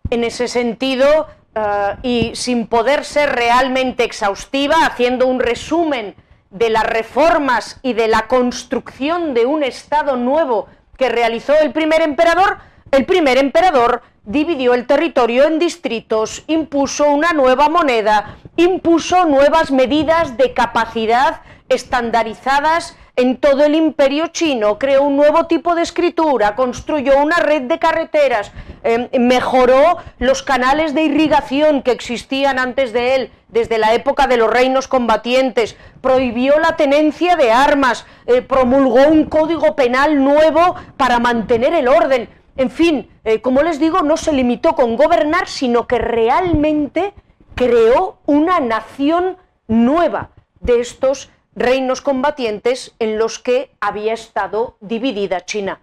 En 0.09 0.25
ese 0.25 0.49
sentido, 0.49 1.27
eh, 1.55 1.95
y 2.03 2.35
sin 2.35 2.67
poder 2.67 3.05
ser 3.05 3.31
realmente 3.31 4.03
exhaustiva, 4.03 4.85
haciendo 4.85 5.27
un 5.27 5.39
resumen 5.39 6.15
de 6.53 6.69
las 6.69 6.86
reformas 6.86 7.79
y 7.81 7.93
de 7.93 8.07
la 8.07 8.27
construcción 8.27 9.33
de 9.33 9.45
un 9.48 9.63
Estado 9.63 10.15
nuevo 10.15 10.67
que 10.98 11.10
realizó 11.10 11.53
el 11.60 11.72
primer 11.72 12.01
emperador, 12.01 12.60
el 12.91 13.05
primer 13.05 13.39
emperador 13.39 14.03
dividió 14.24 14.75
el 14.75 14.86
territorio 14.86 15.45
en 15.45 15.57
distritos, 15.57 16.43
impuso 16.45 17.10
una 17.10 17.33
nueva 17.33 17.69
moneda, 17.69 18.38
impuso 18.55 19.25
nuevas 19.25 19.72
medidas 19.72 20.38
de 20.38 20.53
capacidad 20.53 21.41
estandarizadas 21.73 22.95
en 23.15 23.37
todo 23.37 23.63
el 23.65 23.75
imperio 23.75 24.27
chino, 24.27 24.79
creó 24.79 25.03
un 25.03 25.15
nuevo 25.15 25.45
tipo 25.45 25.75
de 25.75 25.83
escritura, 25.83 26.55
construyó 26.55 27.19
una 27.21 27.35
red 27.35 27.63
de 27.63 27.77
carreteras, 27.77 28.51
em, 28.83 29.07
mejoró 29.19 29.97
los 30.17 30.41
canales 30.41 30.95
de 30.95 31.03
irrigación 31.03 31.83
que 31.83 31.91
existían 31.91 32.57
antes 32.57 32.91
de 32.91 33.15
él, 33.15 33.31
desde 33.49 33.77
la 33.77 33.93
época 33.93 34.25
de 34.25 34.37
los 34.37 34.49
reinos 34.49 34.87
combatientes, 34.87 35.77
prohibió 36.01 36.57
la 36.57 36.75
tenencia 36.75 37.35
de 37.35 37.51
armas, 37.51 38.07
eh, 38.25 38.41
promulgó 38.41 39.07
un 39.07 39.25
código 39.25 39.75
penal 39.75 40.23
nuevo 40.23 40.75
para 40.97 41.19
mantener 41.19 41.75
el 41.75 41.87
orden. 41.87 42.29
En 42.57 42.71
fin, 42.71 43.09
eh, 43.25 43.41
como 43.41 43.61
les 43.61 43.79
digo, 43.79 44.01
no 44.01 44.17
se 44.17 44.33
limitó 44.33 44.73
con 44.73 44.95
gobernar, 44.95 45.47
sino 45.47 45.85
que 45.87 45.99
realmente 45.99 47.13
creó 47.53 48.17
una 48.25 48.59
nación 48.59 49.37
nueva 49.67 50.31
de 50.59 50.79
estos 50.79 51.29
reinos 51.55 52.01
combatientes 52.01 52.93
en 53.00 53.17
los 53.17 53.39
que 53.39 53.72
había 53.79 54.13
estado 54.13 54.77
dividida 54.81 55.45
China. 55.45 55.79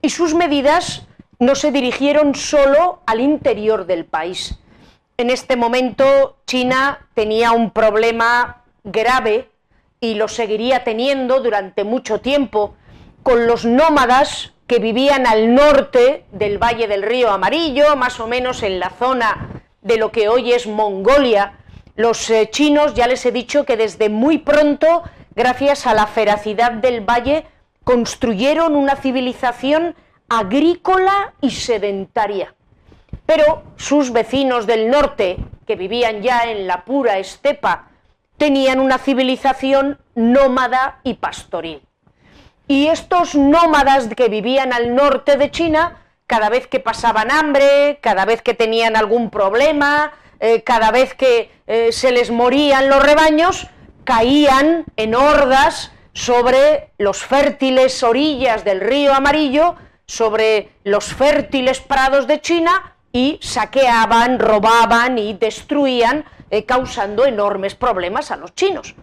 Y 0.00 0.10
sus 0.10 0.34
medidas 0.34 1.06
no 1.38 1.54
se 1.54 1.72
dirigieron 1.72 2.34
solo 2.34 3.00
al 3.06 3.20
interior 3.20 3.86
del 3.86 4.04
país. 4.04 4.58
En 5.16 5.30
este 5.30 5.56
momento 5.56 6.36
China 6.46 7.06
tenía 7.14 7.52
un 7.52 7.70
problema 7.70 8.64
grave 8.84 9.48
y 10.00 10.14
lo 10.14 10.28
seguiría 10.28 10.84
teniendo 10.84 11.40
durante 11.40 11.84
mucho 11.84 12.20
tiempo 12.20 12.74
con 13.22 13.46
los 13.46 13.64
nómadas 13.64 14.52
que 14.66 14.78
vivían 14.78 15.26
al 15.26 15.54
norte 15.54 16.24
del 16.32 16.58
valle 16.58 16.88
del 16.88 17.02
río 17.02 17.30
Amarillo, 17.30 17.94
más 17.96 18.18
o 18.20 18.26
menos 18.26 18.62
en 18.62 18.80
la 18.80 18.90
zona 18.90 19.62
de 19.82 19.96
lo 19.96 20.10
que 20.10 20.28
hoy 20.28 20.52
es 20.52 20.66
Mongolia. 20.66 21.58
Los 21.94 22.30
eh, 22.30 22.48
chinos, 22.50 22.94
ya 22.94 23.06
les 23.06 23.24
he 23.26 23.32
dicho 23.32 23.64
que 23.64 23.76
desde 23.76 24.08
muy 24.08 24.38
pronto, 24.38 25.02
gracias 25.34 25.86
a 25.86 25.94
la 25.94 26.06
feracidad 26.06 26.72
del 26.72 27.00
valle, 27.00 27.44
construyeron 27.84 28.76
una 28.76 28.96
civilización 28.96 29.94
agrícola 30.28 31.34
y 31.40 31.50
sedentaria. 31.50 32.54
Pero 33.26 33.62
sus 33.76 34.12
vecinos 34.12 34.66
del 34.66 34.88
norte, 34.90 35.36
que 35.66 35.76
vivían 35.76 36.22
ya 36.22 36.44
en 36.44 36.66
la 36.66 36.84
pura 36.84 37.18
estepa, 37.18 37.88
tenían 38.38 38.80
una 38.80 38.98
civilización 38.98 39.98
nómada 40.14 41.00
y 41.02 41.14
pastoril. 41.14 41.82
Y 42.66 42.86
estos 42.86 43.34
nómadas 43.34 44.08
que 44.16 44.28
vivían 44.28 44.72
al 44.72 44.94
norte 44.94 45.36
de 45.36 45.50
China, 45.50 45.98
cada 46.26 46.48
vez 46.48 46.66
que 46.66 46.80
pasaban 46.80 47.30
hambre, 47.30 47.98
cada 48.00 48.24
vez 48.24 48.40
que 48.40 48.54
tenían 48.54 48.96
algún 48.96 49.28
problema, 49.28 50.12
eh, 50.44 50.64
cada 50.64 50.90
vez 50.90 51.14
que 51.14 51.52
eh, 51.68 51.92
se 51.92 52.10
les 52.10 52.32
morían 52.32 52.88
los 52.88 53.00
rebaños, 53.00 53.68
caían 54.02 54.84
en 54.96 55.14
hordas 55.14 55.92
sobre 56.14 56.90
los 56.98 57.22
fértiles 57.22 58.02
orillas 58.02 58.64
del 58.64 58.80
río 58.80 59.14
Amarillo, 59.14 59.76
sobre 60.04 60.72
los 60.82 61.14
fértiles 61.14 61.80
prados 61.80 62.26
de 62.26 62.40
China 62.40 62.96
y 63.12 63.38
saqueaban, 63.40 64.40
robaban 64.40 65.16
y 65.16 65.34
destruían, 65.34 66.24
eh, 66.50 66.64
causando 66.64 67.24
enormes 67.24 67.76
problemas 67.76 68.32
a 68.32 68.36
los 68.36 68.52
chinos. 68.56 68.96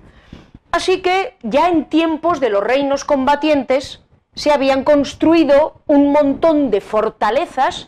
Así 0.73 1.01
que 1.01 1.37
ya 1.41 1.69
en 1.69 1.85
tiempos 1.85 2.41
de 2.41 2.49
los 2.49 2.61
reinos 2.61 3.05
combatientes 3.05 4.01
se 4.35 4.51
habían 4.51 4.83
construido 4.83 5.83
un 5.87 6.11
montón 6.11 6.69
de 6.69 6.81
fortalezas 6.81 7.87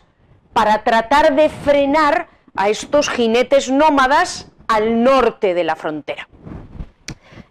para 0.53 0.85
tratar 0.85 1.35
de 1.35 1.49
frenar 1.49 2.30
a 2.55 2.69
estos 2.69 3.09
jinetes 3.09 3.69
nómadas 3.69 4.51
al 4.67 5.03
norte 5.03 5.53
de 5.53 5.63
la 5.63 5.75
frontera. 5.75 6.27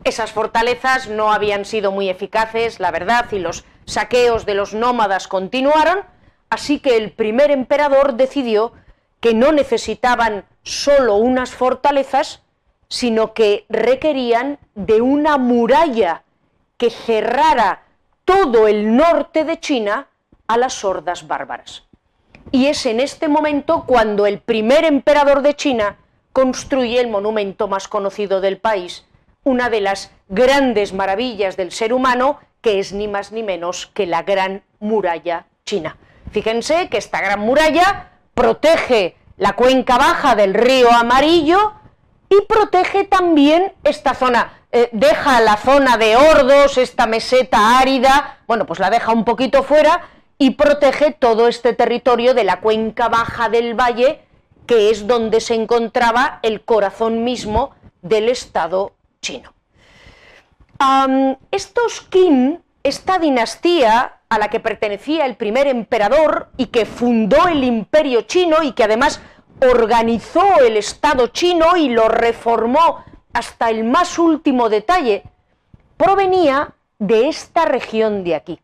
Esas 0.05 0.33
fortalezas 0.33 1.09
no 1.09 1.33
habían 1.33 1.65
sido 1.65 1.93
muy 1.93 2.09
eficaces, 2.09 2.81
la 2.81 2.91
verdad, 2.91 3.27
y 3.33 3.39
los 3.39 3.65
saqueos 3.85 4.47
de 4.47 4.55
los 4.55 4.73
nómadas 4.73 5.29
continuaron, 5.29 6.01
así 6.49 6.81
que 6.81 6.97
el 6.97 7.13
primer 7.13 7.51
emperador 7.51 8.15
decidió 8.15 8.73
que 9.21 9.35
no 9.35 9.53
necesitaban 9.53 10.47
solo 10.63 11.17
unas 11.17 11.51
fortalezas, 11.51 12.43
sino 12.89 13.35
que 13.35 13.67
requerían 13.69 14.59
de 14.75 15.03
una 15.03 15.37
muralla 15.37 16.25
que 16.79 16.91
cerrara 16.91 17.85
todo 18.25 18.69
el 18.69 18.97
norte 18.97 19.45
de 19.45 19.61
China 19.61 20.09
a 20.47 20.57
las 20.57 20.83
hordas 20.85 21.27
bárbaras. 21.27 21.90
Y 22.53 22.67
es 22.67 22.85
en 22.87 22.99
este 22.99 23.29
momento 23.29 23.85
cuando 23.87 24.27
el 24.27 24.41
primer 24.41 24.85
emperador 24.85 25.43
de 25.43 25.55
China 25.55 25.97
construye 26.33 27.01
el 27.01 27.09
monumento 27.09 27.69
más 27.69 27.87
conocido 27.87 28.41
del 28.41 28.59
país, 28.59 29.07
una 29.45 29.71
de 29.71 29.81
las 29.81 30.11
grandes 30.29 30.93
maravillas 30.93 31.57
del 31.57 31.71
ser 31.71 31.93
humano, 31.93 32.41
que 32.61 32.81
es 32.81 32.93
ni 32.93 33.07
más 33.07 33.31
ni 33.31 33.43
menos 33.43 33.87
que 33.95 34.07
la 34.07 34.23
Gran 34.23 34.63
Muralla 34.81 35.47
China. 35.65 35.97
Fíjense 36.33 36.89
que 36.89 36.99
esta 36.99 37.21
Gran 37.21 37.41
Muralla 37.41 38.11
protege 38.35 39.17
la 39.37 39.53
cuenca 39.53 39.97
baja 39.97 40.35
del 40.35 40.55
río 40.55 40.91
Amarillo 40.91 41.75
y 42.29 42.43
protege 42.43 43.05
también 43.05 43.73
esta 43.85 44.15
zona. 44.15 44.61
Eh, 44.73 44.89
deja 44.93 45.41
la 45.41 45.57
zona 45.57 45.97
de 45.97 46.17
Hordos, 46.17 46.79
esta 46.79 47.07
meseta 47.07 47.79
árida, 47.79 48.39
bueno, 48.47 48.67
pues 48.67 48.79
la 48.81 48.91
deja 48.91 49.13
un 49.13 49.25
poquito 49.25 49.63
fuera 49.63 50.01
y 50.43 50.53
protege 50.53 51.13
todo 51.13 51.49
este 51.49 51.75
territorio 51.75 52.33
de 52.33 52.45
la 52.45 52.61
cuenca 52.61 53.11
baja 53.11 53.51
del 53.51 53.79
valle, 53.79 54.23
que 54.67 54.89
es 54.89 55.07
donde 55.07 55.39
se 55.39 55.55
encontraba 55.55 56.39
el 56.43 56.63
corazón 56.63 57.25
mismo 57.25 57.73
del 58.01 58.31
Estado 58.31 58.93
chino. 59.21 59.53
estos 61.51 62.01
Qin, 62.01 62.63
esta 62.83 63.19
dinastía 63.19 64.21
a 64.31 64.39
la 64.39 64.49
que 64.49 64.61
pertenecía 64.61 65.27
el 65.27 65.37
primer 65.37 65.67
emperador 65.67 66.49
y 66.57 66.69
que 66.69 66.87
fundó 66.87 67.47
el 67.47 67.63
imperio 67.63 68.23
chino 68.23 68.63
y 68.63 68.73
que 68.73 68.85
además 68.85 69.21
organizó 69.61 70.61
el 70.61 70.79
Estado 70.79 71.27
chino 71.27 71.77
y 71.77 71.91
lo 71.91 72.09
reformó 72.09 73.05
hasta 73.35 73.69
el 73.69 73.85
más 73.85 74.19
último 74.19 74.71
detalle, 74.71 75.23
provenía 75.99 76.73
de 76.99 77.29
esta 77.29 77.67
región 77.67 78.25
de 78.25 78.37
aquí. 78.37 78.61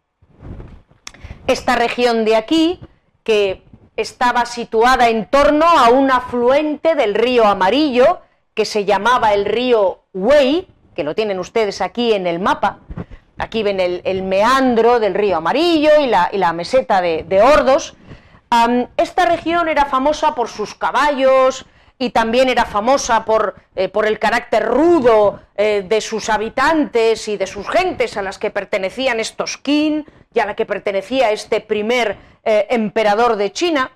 Esta 1.47 1.77
región 1.77 2.25
de 2.25 2.37
aquí, 2.37 2.81
que 3.23 3.63
estaba 3.97 4.47
situada 4.47 5.09
en 5.09 5.27
torno 5.27 5.65
a 5.65 5.91
un 5.91 6.11
afluente 6.11 6.95
del 6.95 7.15
río 7.15 7.47
Amarillo, 7.47 8.21
que 8.55 8.65
se 8.65 8.85
llamaba 8.85 9.33
el 9.33 9.45
río 9.45 10.01
Wei, 10.13 10.69
que 10.95 11.05
lo 11.05 11.15
tienen 11.15 11.39
ustedes 11.39 11.81
aquí 11.81 12.13
en 12.13 12.27
el 12.27 12.41
mapa. 12.41 12.81
Aquí 13.39 13.63
ven 13.63 13.81
el, 13.81 14.23
meandro 14.23 14.99
del 14.99 15.15
río 15.15 15.37
Amarillo 15.37 15.91
y 16.01 16.07
la, 16.07 16.53
meseta 16.53 17.01
de, 17.01 17.25
de 17.29 17.43
Hordos. 17.43 17.95
esta 18.97 19.27
región 19.27 19.69
era 19.69 19.85
famosa 19.85 20.35
por 20.35 20.49
sus 20.49 20.75
caballos 20.75 21.67
y 21.99 22.11
también 22.11 22.49
era 22.49 22.67
famosa 22.67 23.25
por, 23.25 23.55
eh, 23.75 23.89
por 23.89 24.07
el 24.07 24.19
carácter 24.19 24.67
rudo 24.67 25.41
eh, 25.57 25.85
de 25.87 26.01
sus 26.01 26.29
habitantes 26.29 27.27
y 27.29 27.37
de 27.37 27.47
sus 27.47 27.69
gentes 27.69 28.17
a 28.17 28.23
las 28.23 28.39
que 28.39 28.51
pertenecían 28.51 29.19
estos 29.19 29.57
Qin 29.57 30.05
y 30.35 30.41
a 30.41 30.47
la 30.47 30.55
que 30.55 30.67
pertenecía 30.67 31.31
este 31.31 31.61
primer 31.61 32.17
eh, 32.45 32.67
emperador 32.71 33.37
de 33.37 33.53
China. 33.53 33.91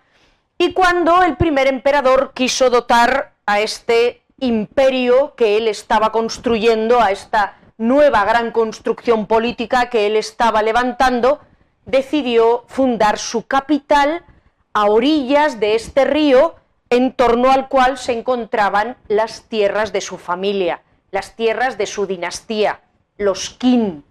Y 0.56 0.72
cuando 0.72 1.22
el 1.22 1.36
primer 1.36 1.66
emperador 1.66 2.32
quiso 2.34 2.70
dotar 2.70 3.32
a 3.44 3.60
este 3.60 4.22
imperio 4.38 5.34
que 5.34 5.58
él 5.58 5.68
estaba 5.68 6.10
construyendo, 6.12 7.00
a 7.00 7.10
esta 7.10 7.58
nueva 7.76 8.24
gran 8.24 8.50
construcción 8.50 9.26
política 9.26 9.90
que 9.90 10.06
él 10.06 10.16
estaba 10.16 10.62
levantando, 10.62 11.40
decidió 11.84 12.64
fundar 12.66 13.18
su 13.18 13.46
capital 13.46 14.24
a 14.72 14.86
orillas 14.86 15.60
de 15.60 15.74
este 15.74 16.04
río 16.04 16.54
en 16.90 17.12
torno 17.12 17.52
al 17.52 17.68
cual 17.68 17.98
se 17.98 18.12
encontraban 18.12 18.96
las 19.06 19.44
tierras 19.44 19.92
de 19.92 20.00
su 20.00 20.18
familia, 20.18 20.82
las 21.12 21.36
tierras 21.36 21.78
de 21.78 21.86
su 21.86 22.06
dinastía, 22.06 22.80
los 23.16 23.50
Qin. 23.50 24.04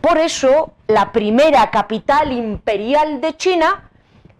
Por 0.00 0.18
eso, 0.18 0.72
la 0.86 1.10
primera 1.10 1.70
capital 1.70 2.30
imperial 2.30 3.20
de 3.20 3.36
China 3.36 3.90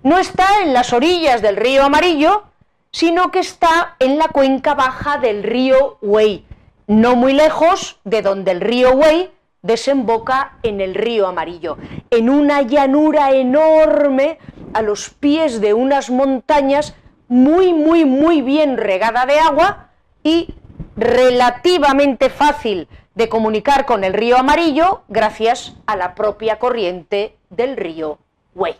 no 0.04 0.18
está 0.18 0.62
en 0.62 0.72
las 0.72 0.92
orillas 0.92 1.42
del 1.42 1.56
río 1.56 1.84
Amarillo, 1.84 2.44
sino 2.92 3.32
que 3.32 3.40
está 3.40 3.96
en 3.98 4.16
la 4.16 4.28
cuenca 4.28 4.74
baja 4.74 5.18
del 5.18 5.42
río 5.42 5.98
Wei, 6.02 6.46
no 6.86 7.16
muy 7.16 7.32
lejos 7.32 7.98
de 8.04 8.22
donde 8.22 8.52
el 8.52 8.60
río 8.60 8.92
Wei 8.92 9.32
desemboca 9.62 10.58
en 10.62 10.80
el 10.80 10.94
río 10.94 11.26
Amarillo, 11.26 11.78
en 12.10 12.30
una 12.30 12.62
llanura 12.62 13.32
enorme 13.32 14.38
a 14.74 14.82
los 14.82 15.10
pies 15.10 15.60
de 15.60 15.74
unas 15.74 16.10
montañas 16.10 16.94
muy, 17.32 17.72
muy, 17.72 18.04
muy 18.04 18.42
bien 18.42 18.76
regada 18.76 19.24
de 19.24 19.38
agua 19.38 19.88
y 20.22 20.54
relativamente 20.96 22.28
fácil 22.28 22.88
de 23.14 23.30
comunicar 23.30 23.86
con 23.86 24.04
el 24.04 24.12
río 24.12 24.36
Amarillo 24.36 25.00
gracias 25.08 25.74
a 25.86 25.96
la 25.96 26.14
propia 26.14 26.58
corriente 26.58 27.34
del 27.48 27.78
río 27.78 28.18
Wei. 28.54 28.76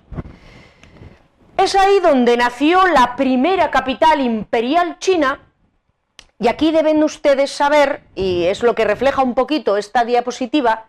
Es 1.57 1.75
ahí 1.75 1.99
donde 2.01 2.37
nació 2.37 2.87
la 2.89 3.17
primera 3.17 3.71
capital 3.71 4.21
imperial 4.21 4.99
china, 4.99 5.41
y 6.39 6.49
aquí 6.49 6.73
deben 6.73 7.03
ustedes 7.03 7.51
saber, 7.51 8.03
y 8.15 8.45
es 8.45 8.63
lo 8.63 8.75
que 8.75 8.85
refleja 8.85 9.23
un 9.23 9.35
poquito 9.35 9.79
esta 9.79 10.05
diapositiva, 10.05 10.85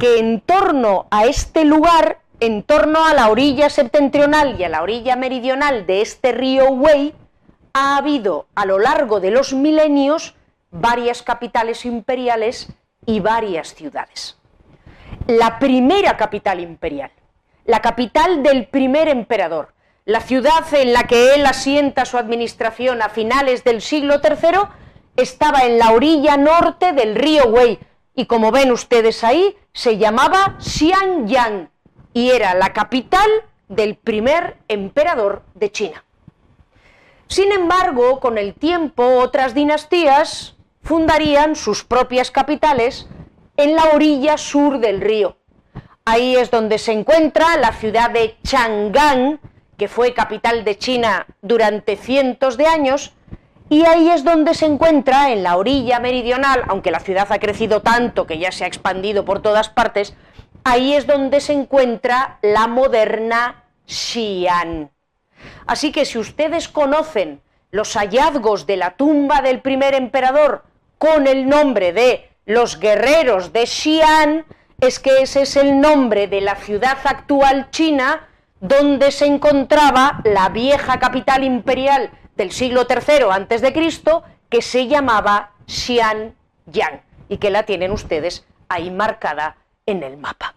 que 0.00 0.18
en 0.18 0.40
torno 0.40 1.06
a 1.12 1.26
este 1.26 1.64
lugar, 1.64 2.18
en 2.40 2.62
torno 2.62 3.04
a 3.04 3.14
la 3.14 3.30
orilla 3.30 3.68
septentrional 3.68 4.58
y 4.58 4.64
a 4.64 4.68
la 4.68 4.82
orilla 4.82 5.16
meridional 5.16 5.86
de 5.86 6.02
este 6.02 6.32
río 6.32 6.70
Wei, 6.70 7.14
ha 7.72 7.96
habido 7.96 8.46
a 8.54 8.64
lo 8.64 8.78
largo 8.78 9.20
de 9.20 9.30
los 9.30 9.52
milenios 9.52 10.34
varias 10.70 11.22
capitales 11.22 11.84
imperiales 11.84 12.68
y 13.06 13.20
varias 13.20 13.74
ciudades. 13.74 14.36
La 15.26 15.58
primera 15.58 16.16
capital 16.16 16.60
imperial, 16.60 17.10
la 17.64 17.80
capital 17.80 18.42
del 18.42 18.66
primer 18.66 19.08
emperador, 19.08 19.74
la 20.04 20.20
ciudad 20.20 20.64
en 20.72 20.92
la 20.92 21.04
que 21.06 21.34
él 21.34 21.44
asienta 21.44 22.04
su 22.04 22.16
administración 22.18 23.02
a 23.02 23.08
finales 23.08 23.64
del 23.64 23.82
siglo 23.82 24.20
III 24.22 24.60
estaba 25.16 25.64
en 25.66 25.78
la 25.78 25.90
orilla 25.92 26.36
norte 26.36 26.92
del 26.92 27.14
río 27.14 27.44
Wei 27.48 27.78
y 28.14 28.26
como 28.26 28.50
ven 28.50 28.72
ustedes 28.72 29.22
ahí, 29.22 29.56
se 29.72 29.98
llamaba 29.98 30.56
Xianyang 30.58 31.70
y 32.12 32.30
era 32.30 32.54
la 32.54 32.72
capital 32.72 33.28
del 33.68 33.96
primer 33.96 34.56
emperador 34.68 35.42
de 35.54 35.70
China. 35.70 36.04
Sin 37.26 37.52
embargo, 37.52 38.20
con 38.20 38.38
el 38.38 38.54
tiempo 38.54 39.04
otras 39.18 39.54
dinastías 39.54 40.56
fundarían 40.82 41.56
sus 41.56 41.84
propias 41.84 42.30
capitales 42.30 43.06
en 43.56 43.74
la 43.74 43.90
orilla 43.90 44.38
sur 44.38 44.78
del 44.78 45.00
río, 45.00 45.38
Ahí 46.10 46.36
es 46.36 46.50
donde 46.50 46.78
se 46.78 46.92
encuentra 46.92 47.58
la 47.58 47.70
ciudad 47.70 48.08
de 48.08 48.38
Chang'an, 48.42 49.40
que 49.76 49.88
fue 49.88 50.14
capital 50.14 50.64
de 50.64 50.78
China 50.78 51.26
durante 51.42 51.96
cientos 51.96 52.56
de 52.56 52.66
años, 52.66 53.12
y 53.68 53.84
ahí 53.84 54.08
es 54.08 54.24
donde 54.24 54.54
se 54.54 54.64
encuentra, 54.64 55.32
en 55.32 55.42
la 55.42 55.58
orilla 55.58 56.00
meridional, 56.00 56.62
aunque 56.68 56.90
la 56.90 57.00
ciudad 57.00 57.30
ha 57.30 57.38
crecido 57.38 57.82
tanto 57.82 58.26
que 58.26 58.38
ya 58.38 58.52
se 58.52 58.64
ha 58.64 58.66
expandido 58.66 59.26
por 59.26 59.42
todas 59.42 59.68
partes, 59.68 60.16
ahí 60.70 60.94
es 60.94 61.06
donde 61.06 61.40
se 61.40 61.52
encuentra 61.52 62.38
la 62.42 62.66
moderna 62.66 63.64
Xi'an. 63.86 64.90
Así 65.66 65.92
que 65.92 66.04
si 66.04 66.18
ustedes 66.18 66.68
conocen 66.68 67.40
los 67.70 67.94
hallazgos 67.94 68.66
de 68.66 68.76
la 68.76 68.92
tumba 68.92 69.40
del 69.42 69.60
primer 69.60 69.94
emperador 69.94 70.64
con 70.98 71.26
el 71.26 71.48
nombre 71.48 71.92
de 71.92 72.28
los 72.44 72.78
guerreros 72.80 73.52
de 73.52 73.66
Xi'an, 73.66 74.44
es 74.80 74.98
que 74.98 75.22
ese 75.22 75.42
es 75.42 75.56
el 75.56 75.80
nombre 75.80 76.28
de 76.28 76.40
la 76.40 76.56
ciudad 76.56 76.98
actual 77.04 77.70
china 77.70 78.28
donde 78.60 79.10
se 79.10 79.26
encontraba 79.26 80.20
la 80.24 80.48
vieja 80.48 80.98
capital 80.98 81.44
imperial 81.44 82.10
del 82.36 82.52
siglo 82.52 82.86
III 82.88 83.26
antes 83.30 83.60
de 83.60 83.72
Cristo 83.72 84.22
que 84.48 84.62
se 84.62 84.86
llamaba 84.86 85.52
Xianyang 85.66 87.02
y 87.28 87.38
que 87.38 87.50
la 87.50 87.64
tienen 87.64 87.92
ustedes 87.92 88.46
ahí 88.68 88.90
marcada 88.90 89.56
en 89.86 90.02
el 90.02 90.16
mapa. 90.16 90.54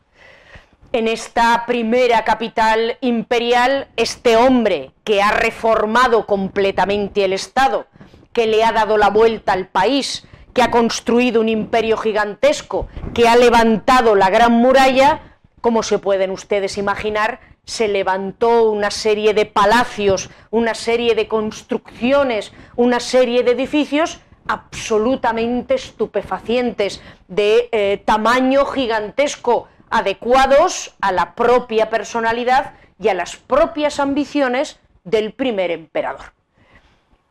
En 0.93 1.07
esta 1.07 1.63
primera 1.65 2.25
capital 2.25 2.97
imperial, 2.99 3.87
este 3.95 4.35
hombre 4.35 4.91
que 5.05 5.21
ha 5.21 5.31
reformado 5.31 6.25
completamente 6.25 7.23
el 7.23 7.31
Estado, 7.31 7.87
que 8.33 8.45
le 8.45 8.65
ha 8.65 8.73
dado 8.73 8.97
la 8.97 9.09
vuelta 9.09 9.53
al 9.53 9.69
país, 9.69 10.27
que 10.53 10.61
ha 10.61 10.69
construido 10.69 11.39
un 11.39 11.47
imperio 11.47 11.95
gigantesco, 11.95 12.89
que 13.13 13.29
ha 13.29 13.37
levantado 13.37 14.15
la 14.15 14.29
gran 14.29 14.51
muralla, 14.51 15.37
como 15.61 15.81
se 15.81 15.97
pueden 15.97 16.29
ustedes 16.29 16.77
imaginar, 16.77 17.39
se 17.63 17.87
levantó 17.87 18.69
una 18.69 18.91
serie 18.91 19.33
de 19.33 19.45
palacios, 19.45 20.29
una 20.49 20.73
serie 20.73 21.15
de 21.15 21.29
construcciones, 21.29 22.51
una 22.75 22.99
serie 22.99 23.43
de 23.43 23.51
edificios 23.51 24.19
absolutamente 24.45 25.75
estupefacientes, 25.75 27.01
de 27.29 27.69
eh, 27.71 28.01
tamaño 28.03 28.65
gigantesco, 28.65 29.69
adecuados 29.91 30.95
a 31.01 31.11
la 31.11 31.35
propia 31.35 31.89
personalidad 31.89 32.73
y 32.99 33.09
a 33.09 33.13
las 33.13 33.35
propias 33.35 33.99
ambiciones 33.99 34.79
del 35.03 35.33
primer 35.33 35.71
emperador. 35.71 36.33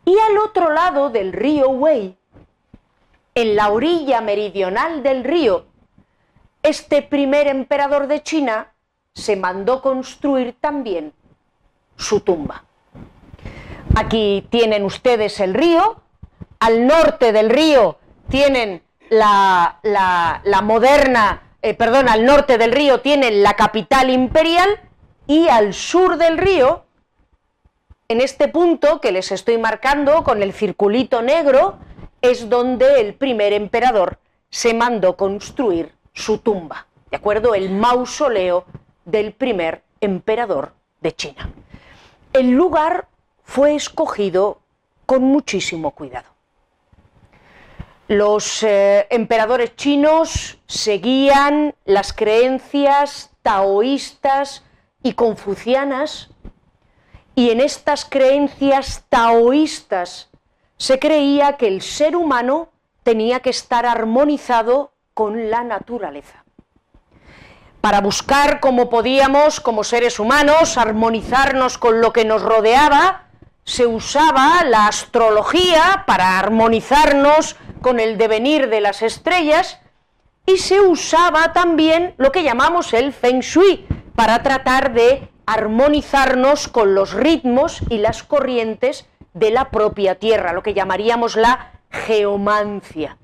Y 0.05 0.17
al 0.19 0.39
otro 0.39 0.71
lado 0.71 1.11
del 1.11 1.33
río 1.33 1.69
Wei, 1.71 2.17
en 3.35 3.57
la 3.57 3.71
orilla 3.71 4.21
meridional 4.21 5.03
del 5.03 5.25
río, 5.25 5.67
este 6.63 7.03
primer 7.03 7.47
emperador 7.47 8.07
de 8.07 8.23
China 8.23 8.73
se 9.15 9.37
mandó 9.37 9.83
construir 9.83 10.57
también 10.61 11.13
su 11.97 12.21
tumba. 12.21 12.65
Aquí 13.95 14.47
tienen 14.51 14.85
ustedes 14.85 15.41
el 15.41 15.55
río, 15.55 16.01
al 16.61 16.87
norte 16.87 17.33
del 17.33 17.51
río 17.51 17.99
tienen 18.29 18.83
la, 19.11 19.81
la, 19.83 20.63
moderna, 20.63 21.43
eh, 21.63 21.75
perdón, 21.75 22.09
al 22.09 22.25
norte 22.25 22.59
del 22.59 22.73
río 22.73 23.01
tienen 23.01 23.43
la 23.43 23.55
capital 23.55 24.11
imperial 24.11 24.81
y 25.27 25.49
al 25.49 25.75
sur 25.75 26.17
del 26.17 26.39
río, 26.39 26.85
en 28.09 28.21
este 28.21 28.49
punto 28.49 29.01
que 29.01 29.13
les 29.13 29.31
estoy 29.31 29.59
marcando 29.59 30.25
con 30.25 30.43
el 30.43 30.53
circulito 30.53 31.23
negro, 31.23 31.79
es 32.23 32.49
donde 32.49 33.01
el 33.01 33.15
primer 33.15 33.53
emperador 33.53 34.19
se 34.49 34.75
mandó 34.75 35.17
construir 35.17 35.93
su 36.13 36.39
tumba, 36.39 36.87
¿de 37.11 37.17
acuerdo? 37.17 37.55
El 37.55 37.71
mausoleo 37.71 38.65
del 39.05 39.33
primer 39.33 39.83
emperador 40.01 40.73
de 41.01 41.13
China. 41.13 41.51
El 42.33 42.51
lugar 42.51 43.07
fue 43.45 43.75
escogido 43.75 44.61
con 45.07 45.23
muchísimo 45.23 45.93
cuidado. 45.93 46.30
Los 48.11 48.65
eh, 48.65 49.07
emperadores 49.11 49.77
chinos 49.77 50.59
seguían 50.67 51.77
las 51.85 52.13
creencias 52.13 53.31
taoístas 53.43 54.65
y 55.05 55.13
confucianas 55.13 56.29
y 57.37 57.51
en 57.51 57.61
estas 57.61 58.05
creencias 58.05 59.05
taoístas 59.11 60.29
se 60.77 60.99
creía 60.99 61.57
que 61.57 61.69
el 61.69 61.83
ser 61.83 62.17
humano 62.17 62.71
tenía 63.05 63.39
que 63.39 63.51
estar 63.51 63.87
armonizado 63.87 64.91
con 65.15 65.49
la 65.49 65.63
naturaleza. 65.63 66.45
Para 67.81 68.01
buscar 68.01 68.59
cómo 68.59 68.91
podíamos, 68.91 69.61
como 69.61 69.85
seres 69.85 70.19
humanos, 70.19 70.79
armonizarnos 70.79 71.79
con 71.79 72.01
lo 72.01 72.13
que 72.13 72.25
nos 72.25 72.43
rodeaba, 72.43 73.29
se 73.63 73.87
usaba 73.87 74.65
la 74.65 74.89
astrología 74.89 76.03
para 76.09 76.41
armonizarnos 76.41 77.55
con 77.81 78.01
el 78.01 78.19
devenir 78.19 78.69
de 78.69 78.81
las 78.81 79.03
estrellas 79.03 79.79
y 80.47 80.59
se 80.59 80.81
usaba 80.81 81.53
también 81.53 82.15
lo 82.17 82.33
que 82.33 82.43
llamamos 82.43 82.93
el 82.93 83.13
feng 83.13 83.41
shui 83.41 83.87
para 84.15 84.43
tratar 84.43 84.93
de 84.93 85.29
armonizarnos 85.47 86.69
con 86.69 86.95
los 86.95 87.13
ritmos 87.13 87.81
y 87.89 87.99
las 87.99 88.23
corrientes 88.23 89.07
de 89.35 89.51
la 89.51 89.71
propia 89.71 90.17
tierra, 90.17 90.53
lo 90.53 90.63
que 90.63 90.75
llamaríamos 90.75 91.37
la 91.37 91.73
geomancia. 91.91 93.17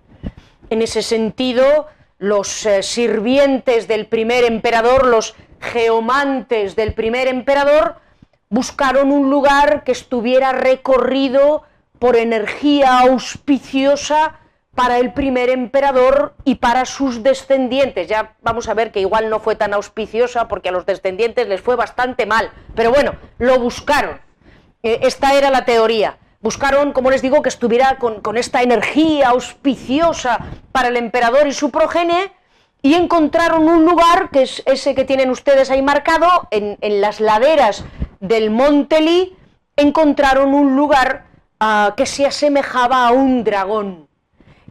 En 0.71 0.83
ese 0.83 1.03
sentido, 1.03 1.87
los 2.19 2.67
eh, 2.67 2.83
sirvientes 2.83 3.89
del 3.89 4.07
primer 4.07 4.45
emperador, 4.45 5.07
los 5.07 5.35
geomantes 5.61 6.77
del 6.77 6.95
primer 6.95 7.29
emperador, 7.29 7.97
buscaron 8.49 9.13
un 9.13 9.31
lugar 9.31 9.85
que 9.85 9.93
estuviera 9.93 10.53
recorrido 10.53 11.63
por 11.99 12.17
energía 12.17 13.01
auspiciosa 13.01 14.41
para 14.77 14.99
el 14.99 15.13
primer 15.15 15.49
emperador 15.49 16.35
y 16.45 16.57
para 16.57 16.85
sus 16.85 17.23
descendientes. 17.23 18.07
Ya 18.07 18.37
vamos 18.43 18.69
a 18.69 18.75
ver 18.75 18.93
que 18.93 19.01
igual 19.01 19.31
no 19.31 19.41
fue 19.41 19.57
tan 19.57 19.75
auspiciosa 19.75 20.47
porque 20.47 20.69
a 20.69 20.73
los 20.73 20.87
descendientes 20.87 21.49
les 21.49 21.63
fue 21.63 21.75
bastante 21.75 22.27
mal, 22.27 22.53
pero 22.77 22.93
bueno, 22.93 23.15
lo 23.39 23.59
buscaron. 23.59 24.21
Eh, 24.83 25.01
esta 25.03 25.35
era 25.35 25.51
la 25.51 25.65
teoría. 25.65 26.19
Buscaron, 26.43 26.93
como 26.93 27.11
les 27.11 27.23
digo, 27.23 27.43
que 27.43 27.49
estuviera 27.49 27.97
con, 27.99 28.37
esta 28.37 28.63
energía 28.63 29.31
auspiciosa 29.31 30.39
para 30.71 30.89
el 30.89 30.97
emperador 30.97 31.47
y 31.47 31.53
su 31.53 31.71
progenie, 31.71 32.31
y 32.83 32.95
encontraron 32.95 33.69
un 33.69 33.85
lugar, 33.85 34.29
que 34.31 34.43
es 34.43 34.63
ese 34.67 34.95
que 34.95 35.05
tienen 35.05 35.31
ustedes 35.31 35.71
ahí 35.71 35.83
marcado, 35.83 36.47
en, 36.51 36.77
las 37.01 37.21
laderas 37.21 37.85
del 38.21 38.51
Monte 38.51 39.01
Li, 39.01 39.37
encontraron 39.75 40.55
un 40.55 40.77
lugar 40.77 41.25
ah, 41.59 41.95
que 41.97 42.05
se 42.05 42.27
asemejaba 42.27 43.09
a 43.09 43.13
un 43.13 43.43
dragón. 43.43 44.07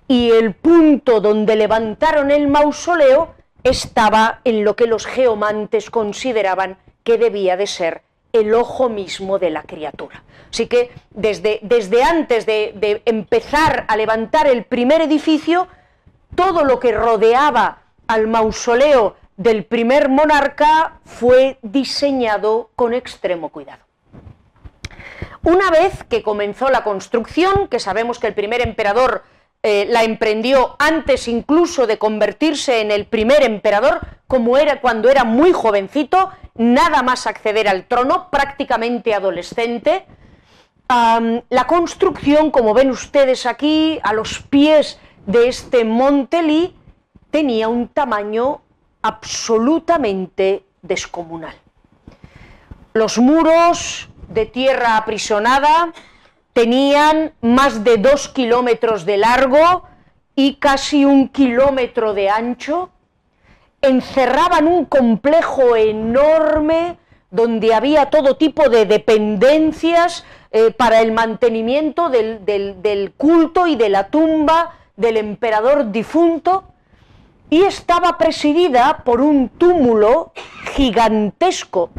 Y 0.07 0.31
el 0.31 0.53
punto 0.53 1.19
donde 1.19 1.55
levantaron 1.55 2.31
el 2.31 2.47
mausoleo 2.47 3.33
estaba 3.63 4.41
en 4.43 4.63
lo 4.63 4.75
que 4.75 4.85
los 4.85 5.05
geomantes 5.05 5.89
consideraban 5.89 6.77
que 7.03 7.17
debía 7.17 7.57
de 7.57 7.67
ser 7.67 8.01
el 8.31 8.53
ojo 8.53 8.89
mismo 8.89 9.39
de 9.39 9.49
la 9.49 9.63
criatura. 9.63 10.23
Así 10.51 10.67
que 10.67 10.91
desde, 11.11 11.59
desde 11.63 12.03
antes 12.03 12.45
de, 12.45 12.73
de, 12.75 13.01
empezar 13.05 13.85
a 13.87 13.97
levantar 13.97 14.47
el 14.47 14.65
primer 14.65 15.01
edificio, 15.01 15.67
todo 16.35 16.63
lo 16.63 16.79
que 16.79 16.91
rodeaba 16.91 17.79
al 18.07 18.27
mausoleo 18.27 19.15
del 19.37 19.65
primer 19.65 20.09
monarca 20.09 20.99
fue 21.05 21.57
diseñado 21.61 22.69
con 22.75 22.93
extremo 22.93 23.49
cuidado. 23.49 23.83
Una 25.43 25.69
vez 25.69 26.03
que 26.03 26.23
comenzó 26.23 26.69
la 26.69 26.83
construcción, 26.83 27.67
que 27.67 27.79
sabemos 27.79 28.19
que 28.19 28.27
el 28.27 28.33
primer 28.33 28.61
emperador 28.61 29.23
eh, 29.67 29.87
la 29.89 30.03
emprendió 30.03 30.75
antes 30.77 31.27
incluso 31.27 31.87
de 31.87 31.97
convertirse 31.97 32.81
en 32.81 32.91
el 32.91 33.07
primer 33.07 33.41
emperador, 33.41 33.99
como 34.27 34.59
era 34.59 34.79
cuando 34.79 35.09
era 35.09 35.23
muy 35.23 35.53
jovencito, 35.53 36.29
nada 36.53 37.01
más 37.01 37.25
acceder 37.25 37.67
al 37.67 37.87
trono, 37.87 38.29
prácticamente 38.29 39.15
adolescente. 39.15 40.05
la 40.87 41.65
construcción, 41.65 42.51
como 42.51 42.75
ven 42.75 42.91
ustedes 42.91 43.47
aquí, 43.47 43.99
a 44.03 44.13
los 44.13 44.37
pies 44.39 44.99
de 45.25 45.47
este 45.47 45.83
monte 45.83 46.43
Lee, 46.43 46.75
tenía 47.31 47.67
un 47.67 47.87
tamaño 47.87 48.61
absolutamente 49.01 50.63
descomunal. 50.83 51.55
Los 52.93 53.17
muros 53.17 54.09
de 54.29 54.45
tierra 54.45 54.97
aprisonada, 54.97 55.91
tenían 56.55 57.33
más 57.41 57.83
de 57.83 57.97
dos 57.97 58.29
kilómetros 58.29 59.05
de 59.05 59.17
largo 59.17 59.83
y 60.37 60.55
casi 60.55 61.03
un 61.03 61.27
kilómetro 61.27 62.13
de 62.13 62.29
ancho, 62.29 62.91
encerraban 63.81 64.65
un 64.65 64.85
complejo 64.85 65.75
enorme 65.75 66.97
donde 67.29 67.73
había 67.73 68.09
todo 68.09 68.37
tipo 68.37 68.69
de 68.69 68.85
dependencias 68.85 70.23
eh, 70.51 70.71
para 70.71 71.01
el 71.01 71.11
mantenimiento 71.11 72.07
del, 72.07 72.45
del 72.45 73.11
culto 73.17 73.67
y 73.67 73.75
de 73.75 73.89
la 73.89 74.07
tumba 74.07 74.77
del 74.95 75.17
emperador 75.17 75.91
difunto, 75.91 76.63
y 77.49 77.63
estaba 77.63 78.17
presidida 78.17 79.01
por 79.03 79.19
un 79.19 79.49
túmulo 79.49 80.31
gigantesco 80.73 81.89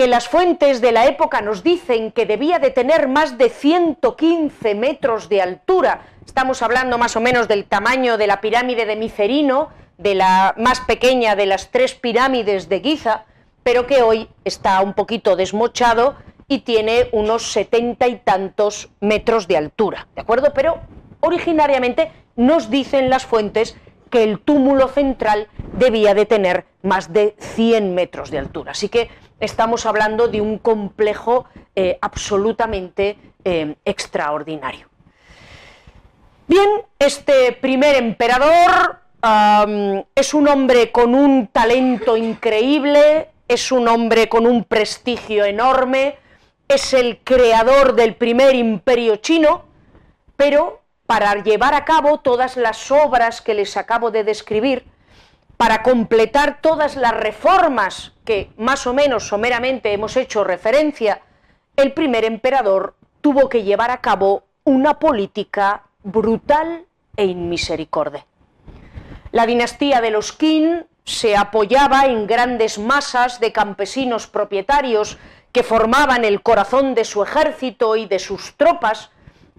que 0.00 0.06
las 0.06 0.28
fuentes 0.28 0.80
de 0.80 0.92
la 0.92 1.04
época 1.04 1.42
nos 1.42 1.62
dicen 1.62 2.10
que 2.10 2.24
debía 2.24 2.58
de 2.58 2.70
tener 2.70 3.06
más 3.06 3.36
de 3.36 3.50
115 3.50 4.74
metros 4.74 5.28
de 5.28 5.42
altura. 5.42 6.06
Estamos 6.24 6.62
hablando 6.62 6.96
más 6.96 7.16
o 7.16 7.20
menos 7.20 7.48
del 7.48 7.66
tamaño 7.66 8.16
de 8.16 8.26
la 8.26 8.40
pirámide 8.40 8.86
de 8.86 8.96
Micerino, 8.96 9.68
de 9.98 10.14
la 10.14 10.54
más 10.56 10.80
pequeña 10.80 11.36
de 11.36 11.44
las 11.44 11.70
tres 11.70 11.92
pirámides 11.92 12.70
de 12.70 12.80
Giza, 12.80 13.26
pero 13.62 13.86
que 13.86 14.00
hoy 14.00 14.30
está 14.46 14.80
un 14.80 14.94
poquito 14.94 15.36
desmochado 15.36 16.16
y 16.48 16.60
tiene 16.60 17.10
unos 17.12 17.52
setenta 17.52 18.08
y 18.08 18.16
tantos 18.16 18.88
metros 19.00 19.48
de 19.48 19.58
altura, 19.58 20.08
¿de 20.14 20.22
acuerdo? 20.22 20.54
Pero 20.54 20.78
originariamente 21.20 22.10
nos 22.36 22.70
dicen 22.70 23.10
las 23.10 23.26
fuentes 23.26 23.76
que 24.08 24.24
el 24.24 24.40
túmulo 24.40 24.88
central 24.88 25.48
debía 25.74 26.14
de 26.14 26.24
tener 26.24 26.64
más 26.82 27.12
de 27.12 27.36
100 27.38 27.94
metros 27.94 28.30
de 28.30 28.38
altura. 28.38 28.72
Así 28.72 28.88
que 28.88 29.10
estamos 29.40 29.86
hablando 29.86 30.28
de 30.28 30.40
un 30.40 30.58
complejo 30.58 31.46
eh, 31.74 31.98
absolutamente 32.00 33.18
eh, 33.44 33.74
extraordinario. 33.84 34.88
Bien, 36.46 36.68
este 36.98 37.52
primer 37.52 37.96
emperador 37.96 39.00
es 40.14 40.32
un 40.32 40.48
hombre 40.48 40.90
con 40.90 41.14
un 41.14 41.48
talento 41.48 42.16
increíble, 42.16 43.28
es 43.46 43.70
un 43.70 43.86
hombre 43.86 44.28
con 44.28 44.46
un 44.46 44.64
prestigio 44.64 45.44
enorme, 45.44 46.16
es 46.68 46.94
el 46.94 47.18
creador 47.22 47.94
del 47.94 48.14
primer 48.14 48.54
imperio 48.54 49.16
chino, 49.16 49.64
pero 50.36 50.80
para 51.06 51.34
llevar 51.42 51.74
a 51.74 51.84
cabo 51.84 52.20
todas 52.20 52.56
las 52.56 52.90
obras 52.92 53.40
que 53.40 53.54
les 53.54 53.76
acabo 53.76 54.12
de 54.12 54.22
describir, 54.22 54.84
para 55.60 55.82
completar 55.82 56.62
todas 56.62 56.96
las 56.96 57.12
reformas 57.12 58.12
que 58.24 58.50
más 58.56 58.86
o 58.86 58.94
menos 58.94 59.28
someramente 59.28 59.92
hemos 59.92 60.16
hecho 60.16 60.42
referencia, 60.42 61.20
el 61.76 61.92
primer 61.92 62.24
emperador 62.24 62.94
tuvo 63.20 63.50
que 63.50 63.62
llevar 63.62 63.90
a 63.90 64.00
cabo 64.00 64.44
una 64.64 64.98
política 64.98 65.82
brutal 66.02 66.86
e 67.14 67.26
inmisericordia. 67.26 68.24
La 69.32 69.44
dinastía 69.44 70.00
de 70.00 70.10
los 70.10 70.32
Qin 70.32 70.86
se 71.04 71.36
apoyaba 71.36 72.06
en 72.06 72.26
grandes 72.26 72.78
masas 72.78 73.38
de 73.38 73.52
campesinos 73.52 74.26
propietarios 74.28 75.18
que 75.52 75.62
formaban 75.62 76.24
el 76.24 76.40
corazón 76.40 76.94
de 76.94 77.04
su 77.04 77.22
ejército 77.22 77.96
y 77.96 78.06
de 78.06 78.18
sus 78.18 78.54
tropas, 78.56 79.10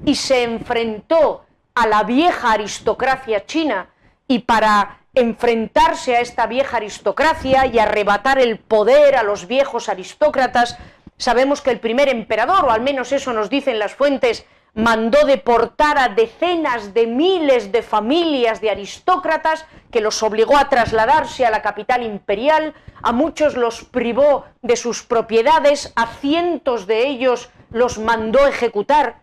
y 0.04 0.16
se 0.16 0.42
enfrentó 0.46 1.46
a 1.76 1.86
la 1.86 2.02
vieja 2.02 2.54
aristocracia 2.54 3.46
china, 3.46 3.90
y 4.28 4.40
para 4.40 5.01
enfrentarse 5.14 6.16
a 6.16 6.22
esta 6.22 6.48
vieja 6.48 6.78
aristocracia 6.78 7.66
y 7.66 7.80
arrebatar 7.80 8.40
el 8.40 8.60
poder 8.60 9.16
a 9.16 9.24
los 9.24 9.48
viejos 9.48 9.90
aristócratas, 9.90 10.78
sabemos 11.18 11.62
que 11.62 11.72
el 11.72 11.80
primer 11.80 12.10
emperador, 12.10 12.66
o 12.66 12.72
al 12.72 12.82
menos 12.82 13.12
eso 13.12 13.34
nos 13.34 13.50
dicen 13.50 13.80
las 13.80 13.94
fuentes, 13.94 14.46
mandó 14.74 15.26
deportar 15.26 15.98
a 15.98 16.10
decenas 16.10 16.94
de 16.94 17.06
miles 17.06 17.74
de 17.74 17.82
familias 17.82 18.62
de 18.62 18.70
aristócratas 18.70 19.66
que 19.92 20.00
los 20.00 20.24
obligó 20.24 20.58
a 20.58 20.70
trasladarse 20.70 21.46
a 21.46 21.52
la 21.52 21.62
capital 21.62 22.04
imperial, 22.04 22.74
a 23.02 23.12
muchos 23.12 23.58
los 23.58 23.84
privó 23.84 24.46
de 24.62 24.78
sus 24.78 25.04
propiedades, 25.04 25.92
a 25.98 26.08
cientos 26.08 26.88
de 26.88 27.08
ellos 27.08 27.50
los 27.70 27.98
mandó 27.98 28.48
ejecutar. 28.48 29.18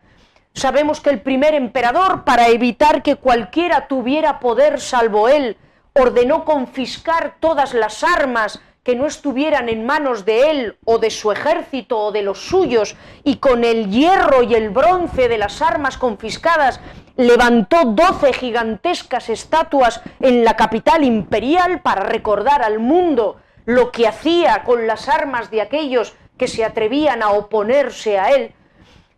Sabemos 0.53 1.01
que 1.01 1.11
el 1.11 1.23
primer 1.23 1.55
emperador, 1.55 2.25
para 2.25 2.49
evitar 2.49 3.03
que 3.03 3.17
cualquiera 3.17 3.87
tuviera 3.89 4.41
poder 4.41 4.81
salvo 4.81 5.29
él, 5.29 5.57
ordenó 5.99 6.45
confiscar 6.45 7.37
todas 7.41 7.75
las 7.75 8.05
armas 8.05 8.61
que 8.83 8.97
no 8.97 9.07
estuvieran 9.07 9.69
en 9.69 9.85
manos 9.85 10.25
de 10.25 10.51
él 10.51 10.79
o 10.87 10.99
de 10.99 11.11
su 11.11 11.31
ejército 11.31 11.99
o 11.99 12.13
de 12.13 12.23
los 12.23 12.39
suyos, 12.39 12.97
y 13.23 13.37
con 13.37 13.65
el 13.65 13.91
hierro 13.91 14.43
y 14.43 14.55
el 14.55 14.71
bronce 14.71 15.29
de 15.29 15.37
las 15.37 15.61
armas 15.61 15.99
confiscadas 15.99 16.81
levantó 17.17 17.85
doce 17.85 18.33
gigantescas 18.33 19.29
estatuas 19.29 20.01
en 20.21 20.45
la 20.45 20.57
capital 20.57 21.05
imperial 21.05 21.83
para 21.83 22.05
recordar 22.05 22.63
al 22.63 22.79
mundo 22.79 23.37
lo 23.67 23.93
que 23.93 24.09
hacía 24.09 24.65
con 24.65 24.87
las 24.87 25.09
armas 25.09 25.51
de 25.51 25.61
aquellos 25.61 26.15
que 26.39 26.49
se 26.49 26.65
atrevían 26.65 27.23
a 27.23 27.33
oponerse 27.33 28.19
a 28.19 28.31
él. 28.31 28.55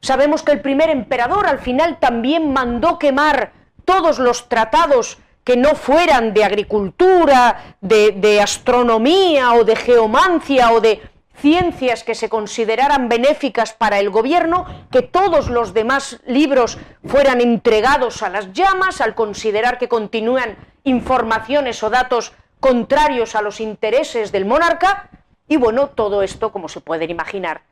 Sabemos 0.01 0.43
que 0.43 0.51
el 0.51 0.63
primer 0.63 0.91
emperador 0.91 1.47
al 1.47 1.61
final 1.61 1.99
también 2.01 2.53
mandó 2.53 2.99
quemar 2.99 3.53
todos 3.85 4.19
los 4.19 4.49
tratados 4.49 5.19
que 5.45 5.57
no 5.57 5.75
fueran 5.75 6.35
de 6.35 6.45
agricultura, 6.45 7.77
de, 7.81 8.41
astronomía 8.41 9.55
o 9.55 9.65
de 9.65 9.77
geomancia 9.77 10.73
o 10.73 10.81
de 10.81 11.01
ciencias 11.35 12.05
que 12.05 12.15
se 12.15 12.29
consideraran 12.29 13.09
benéficas 13.09 13.73
para 13.73 13.99
el 13.99 14.11
gobierno, 14.11 14.67
que 14.91 15.03
todos 15.03 15.49
los 15.49 15.73
demás 15.73 16.21
libros 16.27 16.79
fueran 17.05 17.41
entregados 17.41 18.23
a 18.23 18.29
las 18.29 18.53
llamas 18.53 19.01
al 19.01 19.15
considerar 19.15 19.79
que 19.79 19.89
continúan 19.89 20.57
informaciones 20.85 21.83
o 21.83 21.89
datos 21.89 22.33
contrarios 22.61 23.35
a 23.35 23.43
los 23.43 23.61
intereses 23.61 24.33
del 24.33 24.45
monarca, 24.45 25.09
y 25.49 25.57
bueno, 25.57 25.89
todo 25.89 26.23
esto, 26.23 26.53
como 26.53 26.69
se 26.69 26.81
pueden 26.81 27.11
imaginar, 27.11 27.63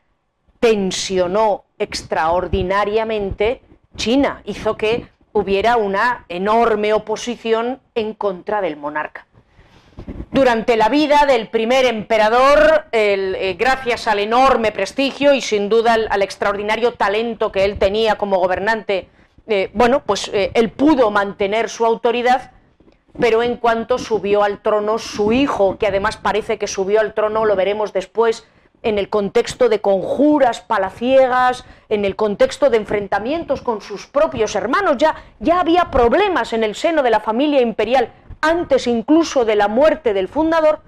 tensionó 0.59 1.65
extraordinariamente 1.79 3.63
China, 3.97 4.43
hizo 4.45 4.77
que 4.77 5.09
hubiera 5.39 5.77
una 5.77 6.25
enorme 6.29 6.93
oposición 6.93 7.81
en 7.95 8.15
contra 8.15 8.61
del 8.61 8.77
monarca. 8.77 9.27
Durante 10.31 10.77
la 10.77 10.89
vida 10.89 11.25
del 11.27 11.49
primer 11.49 11.85
emperador, 11.85 12.87
eh, 12.93 13.57
gracias 13.59 14.07
al 14.07 14.19
enorme 14.19 14.73
prestigio 14.73 15.35
y 15.35 15.41
sin 15.41 15.69
duda 15.69 15.97
al, 16.09 16.23
extraordinario 16.23 16.93
talento 16.95 17.51
que 17.51 17.65
él 17.65 17.79
tenía 17.79 18.17
como 18.17 18.39
gobernante, 18.39 19.09
eh, 19.47 19.71
bueno, 19.73 20.03
pues 20.05 20.31
eh, 20.33 20.51
él 20.55 20.71
pudo 20.71 21.11
mantener 21.11 21.69
su 21.69 21.87
autoridad, 21.87 22.53
pero 23.19 23.43
en 23.43 23.57
cuanto 23.57 23.99
subió 23.99 24.45
al 24.45 24.61
trono 24.61 24.99
su 24.99 25.33
hijo, 25.33 25.79
que 25.79 25.87
además 25.87 26.17
parece 26.19 26.59
que 26.59 26.67
subió 26.67 27.01
al 27.01 27.15
trono, 27.15 27.45
lo 27.45 27.57
veremos 27.57 27.93
después, 27.93 28.47
en 28.83 28.99
el 28.99 29.09
contexto 29.09 29.69
de 29.69 29.81
conjuras 29.81 30.61
palaciegas, 30.61 31.65
en 31.89 32.05
el 32.05 32.17
contexto 32.17 32.71
de 32.71 32.77
enfrentamientos 32.77 33.63
con 33.63 33.81
sus 33.81 34.07
propios 34.07 34.55
hermanos. 34.55 34.97
Ya, 34.99 35.17
ya 35.41 35.61
había 35.61 35.91
problemas 35.91 36.53
en 36.53 36.65
el 36.65 36.75
seno 36.75 37.03
de 37.03 37.11
la 37.11 37.21
familia 37.21 37.61
imperial 37.61 38.13
antes 38.41 38.87
incluso 38.87 39.45
de 39.45 39.57
la 39.57 39.69
muerte 39.69 40.15
del 40.15 40.29
fundador. 40.29 40.81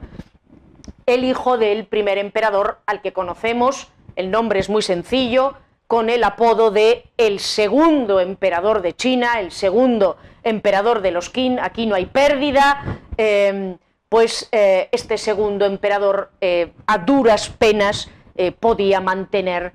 El 1.07 1.25
hijo 1.25 1.59
del 1.59 1.87
primer 1.87 2.19
emperador, 2.19 2.79
al 2.87 3.03
que 3.03 3.13
conocemos, 3.13 3.89
el 4.17 4.31
nombre 4.31 4.61
es 4.61 4.69
muy 4.69 4.83
sencillo, 4.83 5.55
con 5.89 6.09
el 6.09 6.23
apodo 6.23 6.71
de 6.71 7.11
el 7.17 7.41
segundo 7.41 8.21
emperador 8.21 8.81
de 8.81 8.95
China, 8.95 9.41
el 9.41 9.51
segundo 9.51 10.19
emperador 10.45 11.03
de 11.03 11.11
los 11.11 11.31
Qin, 11.31 11.59
aquí 11.59 11.87
no 11.87 11.97
hay 11.97 12.07
pérdida. 12.07 13.01
Eh, 13.17 13.77
pues 14.11 14.49
eh, 14.51 14.89
este 14.91 15.17
segundo 15.17 15.65
emperador 15.65 16.33
eh, 16.41 16.73
a 16.89 16.99
duras 16.99 17.49
penas 17.49 18.11
eh, 18.35 18.53
podía 18.53 19.01
mantener 19.01 19.73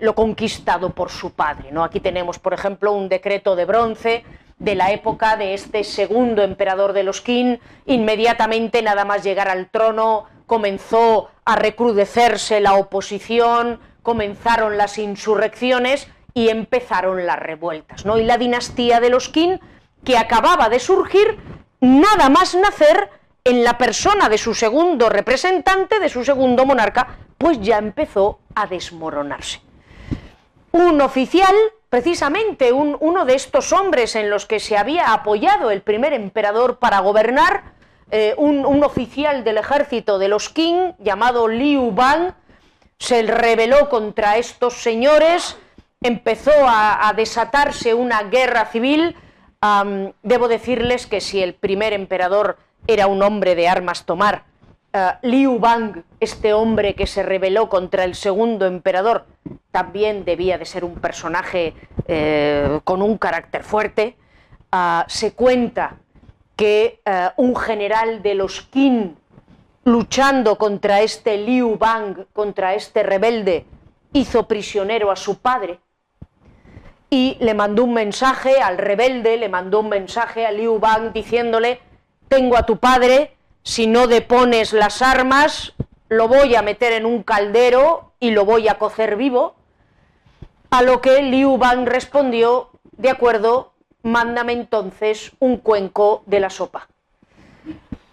lo 0.00 0.16
conquistado 0.16 0.90
por 0.90 1.08
su 1.08 1.32
padre. 1.32 1.70
¿no? 1.70 1.84
Aquí 1.84 2.00
tenemos, 2.00 2.40
por 2.40 2.54
ejemplo, 2.54 2.92
un 2.92 3.08
decreto 3.08 3.54
de 3.54 3.64
bronce 3.64 4.24
de 4.58 4.74
la 4.74 4.90
época 4.90 5.36
de 5.36 5.54
este 5.54 5.84
segundo 5.84 6.42
emperador 6.42 6.92
de 6.92 7.04
los 7.04 7.20
Qin. 7.20 7.60
Inmediatamente, 7.86 8.82
nada 8.82 9.04
más 9.04 9.22
llegar 9.22 9.48
al 9.48 9.70
trono, 9.70 10.24
comenzó 10.46 11.30
a 11.44 11.54
recrudecerse 11.54 12.58
la 12.58 12.74
oposición, 12.74 13.78
comenzaron 14.02 14.76
las 14.76 14.98
insurrecciones 14.98 16.08
y 16.34 16.48
empezaron 16.48 17.24
las 17.24 17.38
revueltas. 17.38 18.04
¿no? 18.04 18.18
Y 18.18 18.24
la 18.24 18.38
dinastía 18.38 18.98
de 18.98 19.10
los 19.10 19.28
Qin, 19.28 19.60
que 20.02 20.18
acababa 20.18 20.68
de 20.68 20.80
surgir, 20.80 21.38
nada 21.80 22.28
más 22.28 22.56
nacer, 22.56 23.08
en 23.44 23.64
la 23.64 23.76
persona 23.76 24.28
de 24.28 24.38
su 24.38 24.54
segundo 24.54 25.08
representante, 25.08 25.98
de 25.98 26.08
su 26.08 26.24
segundo 26.24 26.64
monarca, 26.64 27.16
pues 27.38 27.60
ya 27.60 27.78
empezó 27.78 28.38
a 28.54 28.66
desmoronarse. 28.66 29.60
Un 30.70 31.00
oficial, 31.00 31.54
precisamente 31.88 32.72
uno 32.72 33.24
de 33.24 33.34
estos 33.34 33.72
hombres 33.72 34.14
en 34.14 34.30
los 34.30 34.46
que 34.46 34.60
se 34.60 34.78
había 34.78 35.12
apoyado 35.12 35.70
el 35.70 35.82
primer 35.82 36.12
emperador 36.12 36.78
para 36.78 37.00
gobernar, 37.00 37.64
eh, 38.14 38.34
un, 38.36 38.84
oficial 38.84 39.42
del 39.42 39.58
ejército 39.58 40.18
de 40.18 40.28
los 40.28 40.50
Qing 40.50 40.94
llamado 40.98 41.48
Liu 41.48 41.92
Ban, 41.92 42.34
se 42.98 43.22
rebeló 43.22 43.88
contra 43.88 44.36
estos 44.36 44.74
señores, 44.74 45.56
empezó 46.02 46.52
a, 46.66 47.12
desatarse 47.16 47.94
una 47.94 48.22
guerra 48.24 48.66
civil. 48.66 49.16
debo 50.22 50.48
decirles 50.48 51.06
que 51.06 51.20
si 51.20 51.42
el 51.42 51.54
primer 51.54 51.92
emperador 51.92 52.58
era 52.86 53.06
un 53.06 53.22
hombre 53.22 53.54
de 53.54 53.68
armas 53.68 54.04
tomar. 54.04 54.44
Eh, 54.92 55.10
Liu 55.22 55.58
Bang, 55.58 56.02
este 56.20 56.52
hombre 56.52 56.94
que 56.94 57.06
se 57.06 57.22
rebeló 57.22 57.68
contra 57.68 58.04
el 58.04 58.14
segundo 58.14 58.66
emperador, 58.66 59.26
también 59.70 60.24
debía 60.24 60.58
de 60.58 60.66
ser 60.66 60.84
un 60.84 60.96
personaje 60.96 61.74
eh, 62.06 62.80
con 62.84 63.02
un 63.02 63.18
carácter 63.18 63.62
fuerte. 63.62 64.16
Ah, 64.70 65.04
se 65.08 65.32
cuenta 65.34 65.96
que 66.56 67.00
eh, 67.04 67.28
un 67.36 67.56
general 67.56 68.22
de 68.22 68.34
los 68.34 68.62
Qin 68.62 69.16
luchando 69.84 70.58
contra 70.58 71.00
este 71.00 71.38
Liu 71.38 71.76
Bang, 71.76 72.26
contra 72.32 72.74
este 72.74 73.02
rebelde, 73.02 73.66
hizo 74.12 74.46
prisionero 74.46 75.10
a 75.10 75.16
su 75.16 75.38
padre 75.38 75.80
y 77.10 77.36
le 77.40 77.52
mandó 77.52 77.84
un 77.84 77.92
mensaje 77.92 78.60
al 78.62 78.78
rebelde, 78.78 79.36
le 79.36 79.48
mandó 79.48 79.80
un 79.80 79.88
mensaje 79.88 80.46
a 80.46 80.52
Liu 80.52 80.78
Bang 80.78 81.12
diciéndole, 81.12 81.80
tengo 82.32 82.56
a 82.56 82.64
tu 82.64 82.78
padre, 82.78 83.36
si 83.62 83.86
no 83.86 84.06
depones 84.06 84.72
las 84.72 85.02
armas, 85.02 85.74
lo 86.08 86.28
voy 86.28 86.54
a 86.54 86.62
meter 86.62 86.94
en 86.94 87.04
un 87.04 87.22
caldero 87.22 88.14
y 88.20 88.30
lo 88.30 88.46
voy 88.46 88.68
a 88.68 88.78
cocer 88.78 89.16
vivo. 89.16 89.54
A 90.70 90.80
lo 90.80 91.02
que 91.02 91.20
Liu 91.20 91.58
Bang 91.58 91.86
respondió, 91.86 92.70
de 92.92 93.10
acuerdo, 93.10 93.74
mándame 94.02 94.54
entonces 94.54 95.32
un 95.40 95.58
cuenco 95.58 96.22
de 96.24 96.40
la 96.40 96.48
sopa. 96.48 96.88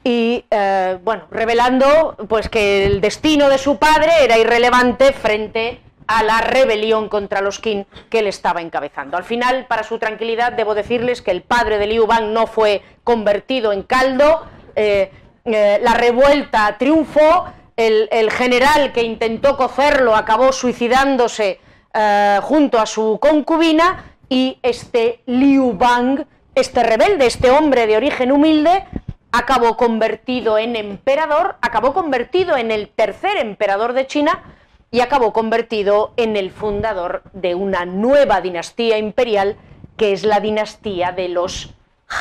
Y 0.04 0.44
eh, 0.52 0.98
bueno, 1.02 1.24
revelando 1.32 2.18
pues 2.28 2.50
que 2.50 2.88
el 2.88 3.00
destino 3.00 3.48
de 3.48 3.58
su 3.58 3.78
padre 3.78 4.12
era 4.22 4.38
irrelevante 4.38 5.14
frente 5.14 5.80
a 6.10 6.24
la 6.24 6.42
rebelión 6.42 7.08
contra 7.08 7.40
los 7.40 7.60
Qin 7.60 7.86
que 8.10 8.20
él 8.20 8.28
estaba 8.28 8.62
encabezando. 8.62 9.16
Al 9.16 9.24
final, 9.24 9.68
para 9.68 9.84
su 9.84 10.00
tranquilidad, 10.00 10.52
debo 10.54 10.74
decirles 10.74 11.22
que 11.22 11.30
el 11.30 11.44
padre 11.44 11.78
de 11.78 11.86
Liu 11.86 12.08
Bang 12.08 12.32
no 12.32 12.48
fue 12.48 12.82
convertido 13.04 13.72
en 13.72 13.84
caldo, 13.84 14.42
eh, 14.76 15.12
eh, 15.46 15.80
la 15.84 15.94
revuelta 15.94 16.76
triunfó, 16.80 17.46
el, 17.78 18.32
general 18.32 18.92
que 18.92 19.04
intentó 19.04 19.56
cocerlo 19.56 20.16
acabó 20.16 20.52
suicidándose 20.52 21.62
eh, 21.94 22.40
junto 22.42 22.80
a 22.80 22.88
su 22.88 23.20
concubina 23.22 24.16
y 24.28 24.58
este 24.64 25.22
Liu 25.28 25.74
Bang, 25.74 26.26
este 26.56 26.82
rebelde, 26.82 27.28
este 27.28 27.52
hombre 27.52 27.86
de 27.86 27.98
origen 27.98 28.32
humilde, 28.32 28.84
acabó 29.32 29.78
convertido 29.78 30.58
en 30.58 30.76
emperador, 30.76 31.58
acabó 31.62 31.94
convertido 31.94 32.58
en 32.58 32.72
el 32.72 32.90
tercer 32.90 33.38
emperador 33.38 33.94
de 33.94 34.08
China, 34.08 34.56
y 34.92 35.02
acabó 35.02 35.34
convertido 35.34 36.14
en 36.18 36.36
el 36.36 36.52
fundador 36.52 37.24
de 37.34 37.56
una 37.56 37.86
nueva 37.86 38.42
dinastía 38.42 38.98
imperial 38.98 39.58
que 39.98 40.14
es 40.14 40.24
la 40.24 40.40
dinastía 40.40 41.12
de 41.12 41.30
los 41.30 41.76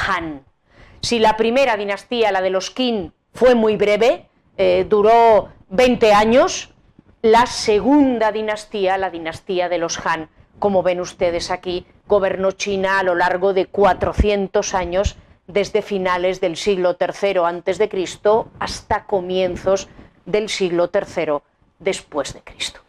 Han. 0.06 0.44
Si 1.00 1.18
la 1.18 1.36
primera 1.36 1.76
dinastía, 1.76 2.32
la 2.32 2.42
de 2.42 2.50
los 2.50 2.70
Qin, 2.70 3.12
fue 3.32 3.54
muy 3.54 3.76
breve, 3.76 4.26
eh, 4.56 4.84
duró 4.88 5.48
20 5.70 6.12
años, 6.12 6.74
la 7.22 7.46
segunda 7.46 8.32
dinastía, 8.32 8.98
la 8.98 9.10
dinastía 9.10 9.68
de 9.68 9.78
los 9.78 10.04
Han, 10.04 10.28
como 10.58 10.82
ven 10.82 11.00
ustedes 11.00 11.50
aquí, 11.50 11.86
gobernó 12.06 12.50
China 12.52 12.98
a 12.98 13.04
lo 13.04 13.14
largo 13.14 13.54
de 13.54 13.66
400 13.66 14.74
años, 14.74 15.16
desde 15.46 15.80
finales 15.80 16.40
del 16.40 16.56
siglo 16.56 16.96
III 17.00 17.38
a.C. 17.38 17.88
hasta 18.58 19.04
comienzos 19.04 19.88
del 20.26 20.48
siglo 20.48 20.90
III 20.92 21.40
después 21.78 22.34
de 22.34 22.42
Cristo. 22.42 22.80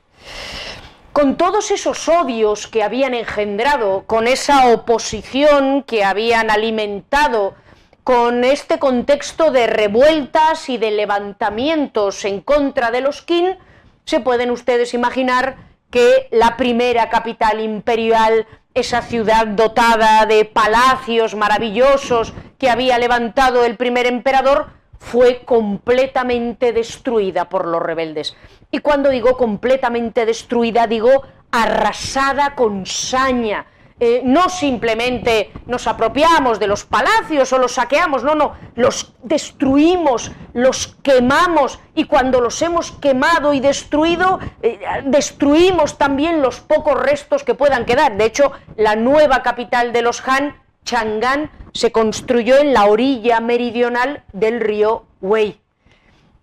Con 1.13 1.37
todos 1.37 1.71
esos 1.71 2.07
odios 2.07 2.67
que 2.67 2.83
habían 2.83 3.13
engendrado, 3.13 4.03
con 4.05 4.27
esa 4.27 4.67
oposición 4.67 5.83
que 5.83 6.03
habían 6.03 6.49
alimentado, 6.49 7.55
con 8.03 8.43
este 8.43 8.79
contexto 8.79 9.51
de 9.51 9.67
revueltas 9.67 10.69
y 10.69 10.77
de 10.77 10.91
levantamientos 10.91 12.25
en 12.25 12.41
contra 12.41 12.91
de 12.91 13.01
los 13.01 13.21
Qin, 13.21 13.57
se 14.05 14.19
pueden 14.19 14.49
ustedes 14.49 14.93
imaginar 14.93 15.57
que 15.91 16.27
la 16.31 16.57
primera 16.57 17.09
capital 17.09 17.59
imperial, 17.59 18.47
esa 18.73 19.01
ciudad 19.01 19.47
dotada 19.47 20.25
de 20.25 20.45
palacios 20.45 21.35
maravillosos 21.35 22.33
que 22.57 22.69
había 22.69 22.97
levantado 22.97 23.65
el 23.65 23.75
primer 23.75 24.05
emperador, 24.05 24.71
fue 24.99 25.43
completamente 25.45 26.73
destruida 26.73 27.49
por 27.49 27.65
los 27.65 27.81
rebeldes. 27.81 28.35
Y 28.71 28.79
cuando 28.79 29.09
digo 29.09 29.37
completamente 29.37 30.25
destruida, 30.25 30.87
digo 30.87 31.23
arrasada 31.51 32.55
con 32.55 32.85
saña. 32.85 33.65
Eh, 34.01 34.21
no 34.23 34.47
simplemente 34.47 35.51
nos 35.65 35.85
apropiamos 35.85 36.57
de 36.57 36.67
los 36.67 36.85
palacios 36.85 37.51
o 37.51 37.57
los 37.57 37.73
saqueamos, 37.73 38.23
no, 38.23 38.33
no, 38.33 38.53
los 38.75 39.13
destruimos, 39.23 40.31
los 40.53 40.95
quemamos 41.03 41.79
y 41.95 42.05
cuando 42.05 42.39
los 42.39 42.61
hemos 42.61 42.93
quemado 42.93 43.53
y 43.53 43.59
destruido, 43.59 44.39
eh, 44.61 44.79
destruimos 45.03 45.97
también 45.97 46.41
los 46.41 46.61
pocos 46.61 46.97
restos 46.97 47.43
que 47.43 47.55
puedan 47.55 47.83
quedar. 47.83 48.15
De 48.15 48.23
hecho, 48.23 48.53
la 48.77 48.95
nueva 48.95 49.43
capital 49.43 49.91
de 49.91 50.01
los 50.01 50.25
Han, 50.25 50.55
Chang'an, 50.85 51.51
se 51.73 51.91
construyó 51.91 52.57
en 52.57 52.73
la 52.73 52.85
orilla 52.85 53.41
meridional 53.41 54.23
del 54.31 54.61
río 54.61 55.07
Wei. 55.19 55.59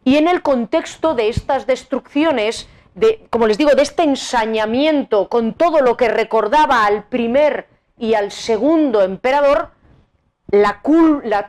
Y 0.06 0.18
en 0.18 0.28
el 0.28 0.40
contexto 0.40 1.16
de 1.16 1.28
estas 1.28 1.66
destrucciones, 1.66 2.68
de, 2.94 3.26
como 3.28 3.48
les 3.48 3.58
digo, 3.58 3.72
de 3.72 3.82
este 3.82 4.04
ensañamiento 4.04 5.28
con 5.28 5.52
todo 5.52 5.80
lo 5.80 5.96
que 5.96 6.06
recordaba 6.06 6.86
al 6.86 7.02
primer 7.08 7.66
y 7.98 8.14
al 8.14 8.30
segundo 8.30 9.02
emperador, 9.02 9.72
la, 10.52 10.80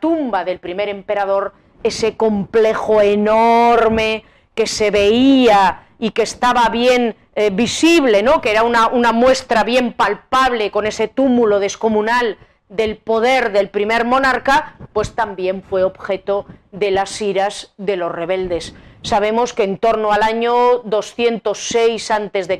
tumba 0.02 0.44
del 0.44 0.60
primer 0.60 0.90
emperador, 0.90 1.54
ese 1.84 2.18
complejo 2.18 3.04
enorme 3.04 4.24
que 4.56 4.66
se 4.66 4.90
veía 4.90 5.84
y 6.00 6.10
que 6.10 6.24
estaba 6.24 6.68
bien 6.70 7.16
eh, 7.36 7.52
visible, 7.52 8.24
¿no? 8.24 8.42
que 8.42 8.50
era 8.50 8.64
una 8.64 9.12
muestra 9.12 9.64
bien 9.64 9.94
palpable 9.94 10.72
con 10.72 10.88
ese 10.88 11.08
túmulo 11.08 11.60
descomunal 11.60 12.40
del 12.70 12.98
poder 12.98 13.52
del 13.52 13.70
primer 13.70 14.06
monarca, 14.06 14.76
pues 14.94 15.16
también 15.16 15.64
fue 15.64 15.84
objeto 15.84 16.46
de 16.72 16.92
las 16.92 17.22
iras 17.22 17.74
de 17.78 17.96
los 17.96 18.12
rebeldes. 18.12 18.74
Sabemos 19.04 19.54
que 19.54 19.64
en 19.64 19.78
torno 19.78 20.12
al 20.12 20.24
año 20.24 20.80
206 20.80 22.12
a.C., 22.12 22.60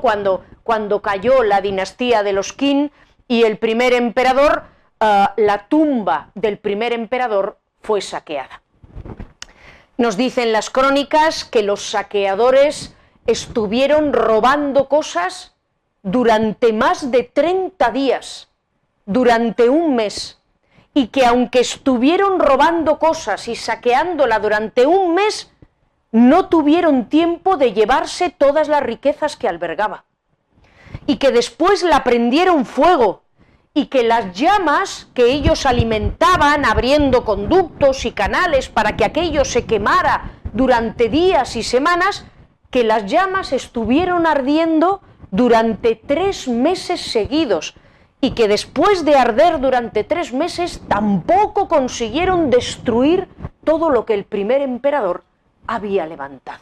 cuando, 0.00 0.44
cuando 0.62 1.00
cayó 1.00 1.42
la 1.42 1.60
dinastía 1.60 2.22
de 2.22 2.32
los 2.32 2.52
Qin 2.52 2.92
y 3.28 3.44
el 3.44 3.56
primer 3.56 3.94
emperador, 3.94 4.64
eh, 5.00 5.26
la 5.36 5.68
tumba 5.68 6.30
del 6.34 6.58
primer 6.58 6.92
emperador 6.92 7.58
fue 7.80 8.00
saqueada. 8.00 8.62
Nos 9.96 10.18
dicen 10.18 10.52
las 10.52 10.68
crónicas 10.68 11.44
que 11.44 11.62
los 11.62 11.90
saqueadores 11.90 12.94
estuvieron 13.26 14.12
robando 14.12 14.88
cosas 14.88 15.54
durante 16.02 16.74
más 16.74 17.10
de 17.10 17.22
30 17.24 17.90
días 17.90 18.50
durante 19.06 19.68
un 19.68 19.94
mes 19.94 20.38
y 20.92 21.08
que 21.08 21.24
aunque 21.24 21.60
estuvieron 21.60 22.40
robando 22.40 22.98
cosas 22.98 23.48
y 23.48 23.56
saqueándola 23.56 24.38
durante 24.38 24.86
un 24.86 25.14
mes, 25.14 25.52
no 26.10 26.48
tuvieron 26.48 27.08
tiempo 27.08 27.56
de 27.56 27.72
llevarse 27.72 28.30
todas 28.30 28.68
las 28.68 28.82
riquezas 28.82 29.36
que 29.36 29.48
albergaba. 29.48 30.04
Y 31.06 31.16
que 31.16 31.30
después 31.30 31.82
la 31.82 32.02
prendieron 32.02 32.64
fuego 32.64 33.22
y 33.74 33.86
que 33.86 34.02
las 34.02 34.32
llamas 34.32 35.08
que 35.12 35.26
ellos 35.26 35.66
alimentaban 35.66 36.64
abriendo 36.64 37.26
conductos 37.26 38.06
y 38.06 38.12
canales 38.12 38.70
para 38.70 38.96
que 38.96 39.04
aquello 39.04 39.44
se 39.44 39.66
quemara 39.66 40.30
durante 40.54 41.10
días 41.10 41.56
y 41.56 41.62
semanas, 41.62 42.24
que 42.70 42.84
las 42.84 43.04
llamas 43.04 43.52
estuvieron 43.52 44.26
ardiendo 44.26 45.02
durante 45.30 45.94
tres 45.94 46.48
meses 46.48 47.02
seguidos, 47.02 47.74
y 48.20 48.32
que 48.32 48.48
después 48.48 49.04
de 49.04 49.16
arder 49.16 49.60
durante 49.60 50.04
tres 50.04 50.32
meses 50.32 50.80
tampoco 50.88 51.68
consiguieron 51.68 52.50
destruir 52.50 53.28
todo 53.64 53.90
lo 53.90 54.06
que 54.06 54.14
el 54.14 54.24
primer 54.24 54.62
emperador 54.62 55.24
había 55.66 56.06
levantado. 56.06 56.60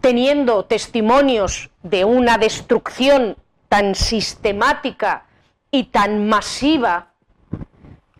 teniendo 0.00 0.64
testimonios 0.64 1.70
de 1.82 2.04
una 2.04 2.38
destrucción 2.38 3.36
tan 3.68 3.96
sistemática 3.96 5.24
y 5.72 5.84
tan 5.84 6.28
masiva, 6.28 7.08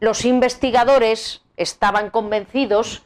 los 0.01 0.24
investigadores 0.24 1.43
estaban 1.57 2.11
convencidos 2.11 3.05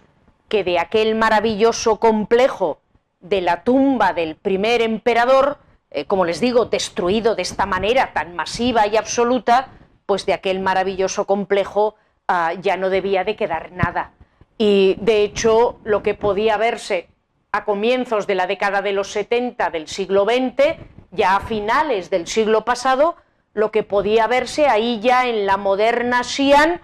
que 0.48 0.64
de 0.64 0.78
aquel 0.78 1.14
maravilloso 1.14 2.00
complejo 2.00 2.80
de 3.20 3.42
la 3.42 3.64
tumba 3.64 4.12
del 4.14 4.34
primer 4.34 4.80
emperador 4.80 5.58
eh, 5.90 6.04
como 6.04 6.24
les 6.24 6.40
digo, 6.40 6.66
destruido 6.66 7.34
de 7.34 7.42
esta 7.42 7.66
manera 7.66 8.12
tan 8.12 8.36
masiva 8.36 8.86
y 8.86 8.96
absoluta, 8.96 9.68
pues 10.06 10.24
de 10.26 10.34
aquel 10.34 10.60
maravilloso 10.60 11.26
complejo 11.26 11.96
ah, 12.28 12.52
ya 12.60 12.76
no 12.76 12.90
debía 12.90 13.24
de 13.24 13.36
quedar 13.36 13.72
nada. 13.72 14.12
Y 14.56 14.96
de 15.00 15.22
hecho, 15.22 15.80
lo 15.84 16.02
que 16.02 16.14
podía 16.14 16.56
verse 16.56 17.08
a 17.52 17.64
comienzos 17.64 18.26
de 18.26 18.36
la 18.36 18.46
década 18.46 18.82
de 18.82 18.92
los 18.92 19.10
70 19.10 19.70
del 19.70 19.88
siglo 19.88 20.24
XX, 20.24 20.76
ya 21.10 21.36
a 21.36 21.40
finales 21.40 22.10
del 22.10 22.26
siglo 22.26 22.64
pasado, 22.64 23.16
lo 23.52 23.72
que 23.72 23.82
podía 23.82 24.28
verse 24.28 24.68
ahí 24.68 25.00
ya 25.00 25.26
en 25.26 25.44
la 25.46 25.56
moderna 25.56 26.22
Xi'an 26.22 26.80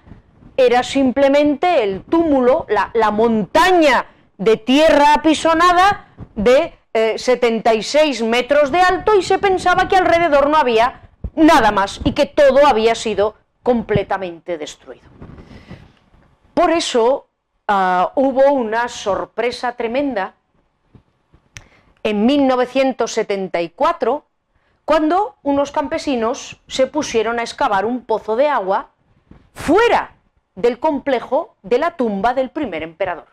era 0.56 0.82
simplemente 0.82 1.84
el 1.84 2.02
túmulo, 2.02 2.66
la, 2.68 2.90
la 2.94 3.10
montaña 3.10 4.06
de 4.38 4.56
tierra 4.56 5.14
apisonada 5.14 6.08
de 6.34 6.74
76 7.16 8.20
eh, 8.20 8.24
metros 8.24 8.70
de 8.70 8.80
alto 8.80 9.14
y 9.14 9.22
se 9.22 9.38
pensaba 9.38 9.88
que 9.88 9.96
alrededor 9.96 10.48
no 10.48 10.56
había 10.56 11.02
nada 11.34 11.72
más 11.72 12.00
y 12.04 12.12
que 12.12 12.26
todo 12.26 12.66
había 12.66 12.94
sido 12.94 13.34
completamente 13.62 14.58
destruido. 14.58 15.08
Por 16.54 16.70
eso 16.70 17.28
ah, 17.68 18.12
hubo 18.14 18.52
una 18.52 18.88
sorpresa 18.88 19.72
tremenda 19.72 20.34
en 22.02 22.24
1974 22.24 24.24
cuando 24.84 25.36
unos 25.42 25.72
campesinos 25.72 26.60
se 26.68 26.86
pusieron 26.86 27.40
a 27.40 27.42
excavar 27.42 27.84
un 27.84 28.04
pozo 28.04 28.36
de 28.36 28.48
agua 28.48 28.90
fuera 29.52 30.14
del 30.54 30.78
complejo 30.78 31.56
de 31.62 31.78
la 31.78 31.96
tumba 31.96 32.32
del 32.32 32.50
primer 32.50 32.82
emperador, 32.82 33.26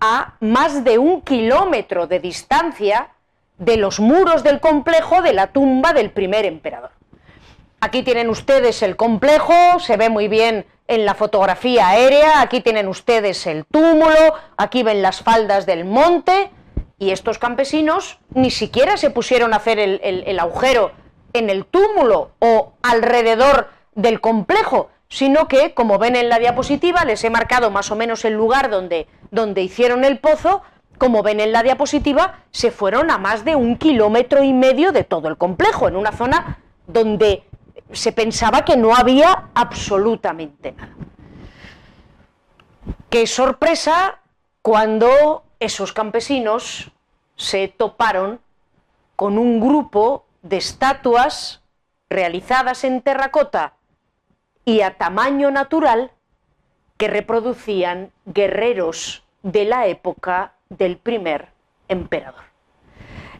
a 0.00 0.34
más 0.40 0.84
de 0.84 0.98
un 0.98 1.22
kilómetro 1.22 2.06
de 2.06 2.20
distancia 2.20 3.10
de 3.58 3.76
los 3.76 4.00
muros 4.00 4.42
del 4.42 4.60
complejo 4.60 5.22
de 5.22 5.34
la 5.34 5.48
tumba 5.48 5.92
del 5.92 6.10
primer 6.10 6.46
emperador. 6.46 6.90
Aquí 7.80 8.02
tienen 8.02 8.28
ustedes 8.28 8.82
el 8.82 8.96
complejo, 8.96 9.54
se 9.78 9.96
ve 9.96 10.08
muy 10.10 10.28
bien 10.28 10.66
en 10.88 11.06
la 11.06 11.14
fotografía 11.14 11.88
aérea, 11.88 12.40
aquí 12.40 12.60
tienen 12.60 12.88
ustedes 12.88 13.46
el 13.46 13.64
túmulo, 13.64 14.34
aquí 14.56 14.82
ven 14.82 15.02
las 15.02 15.22
faldas 15.22 15.64
del 15.64 15.84
monte, 15.84 16.50
y 17.00 17.12
estos 17.12 17.38
campesinos 17.38 18.18
ni 18.34 18.50
siquiera 18.50 18.98
se 18.98 19.10
pusieron 19.10 19.54
a 19.54 19.56
hacer 19.56 19.78
el, 19.78 20.38
agujero 20.38 20.92
en 21.32 21.48
el 21.48 21.64
túmulo 21.64 22.32
o 22.40 22.74
alrededor 22.82 23.70
del 23.94 24.20
complejo, 24.20 24.90
sino 25.10 25.48
que, 25.48 25.74
como 25.74 25.98
ven 25.98 26.16
en 26.16 26.28
la 26.28 26.38
diapositiva, 26.38 27.04
les 27.04 27.22
he 27.24 27.30
marcado 27.30 27.70
más 27.70 27.90
o 27.90 27.96
menos 27.96 28.24
el 28.24 28.34
lugar 28.34 28.70
donde, 28.70 29.08
donde 29.30 29.60
hicieron 29.60 30.04
el 30.04 30.20
pozo, 30.20 30.62
como 30.98 31.22
ven 31.22 31.40
en 31.40 31.52
la 31.52 31.64
diapositiva, 31.64 32.44
se 32.52 32.70
fueron 32.70 33.10
a 33.10 33.18
más 33.18 33.44
de 33.44 33.56
un 33.56 33.76
kilómetro 33.76 34.44
y 34.44 34.52
medio 34.52 34.92
de 34.92 35.02
todo 35.02 35.28
el 35.28 35.36
complejo, 35.36 35.88
en 35.88 35.96
una 35.96 36.12
zona 36.12 36.60
donde 36.86 37.42
se 37.92 38.12
pensaba 38.12 38.64
que 38.64 38.76
no 38.76 38.94
había 38.94 39.48
absolutamente 39.54 40.72
nada. 40.72 40.94
Qué 43.10 43.26
sorpresa 43.26 44.20
cuando 44.62 45.42
esos 45.58 45.92
campesinos 45.92 46.92
se 47.34 47.66
toparon 47.66 48.40
con 49.16 49.38
un 49.38 49.58
grupo 49.58 50.26
de 50.42 50.58
estatuas 50.58 51.62
realizadas 52.08 52.84
en 52.84 53.00
terracota 53.02 53.74
y 54.64 54.82
a 54.82 54.96
tamaño 54.96 55.50
natural 55.50 56.10
que 56.96 57.08
reproducían 57.08 58.12
guerreros 58.26 59.24
de 59.42 59.64
la 59.64 59.86
época 59.86 60.54
del 60.68 60.96
primer 60.96 61.48
emperador. 61.88 62.44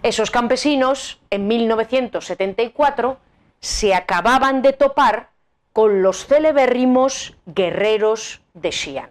Esos 0.02 0.30
campesinos, 0.30 1.20
en 1.30 1.46
1974, 1.46 3.18
se 3.60 3.94
acababan 3.94 4.62
de 4.62 4.72
topar 4.72 5.30
con 5.72 6.02
los 6.02 6.26
celebérrimos 6.26 7.36
guerreros 7.46 8.40
de 8.54 8.72
Xi'an 8.72 9.10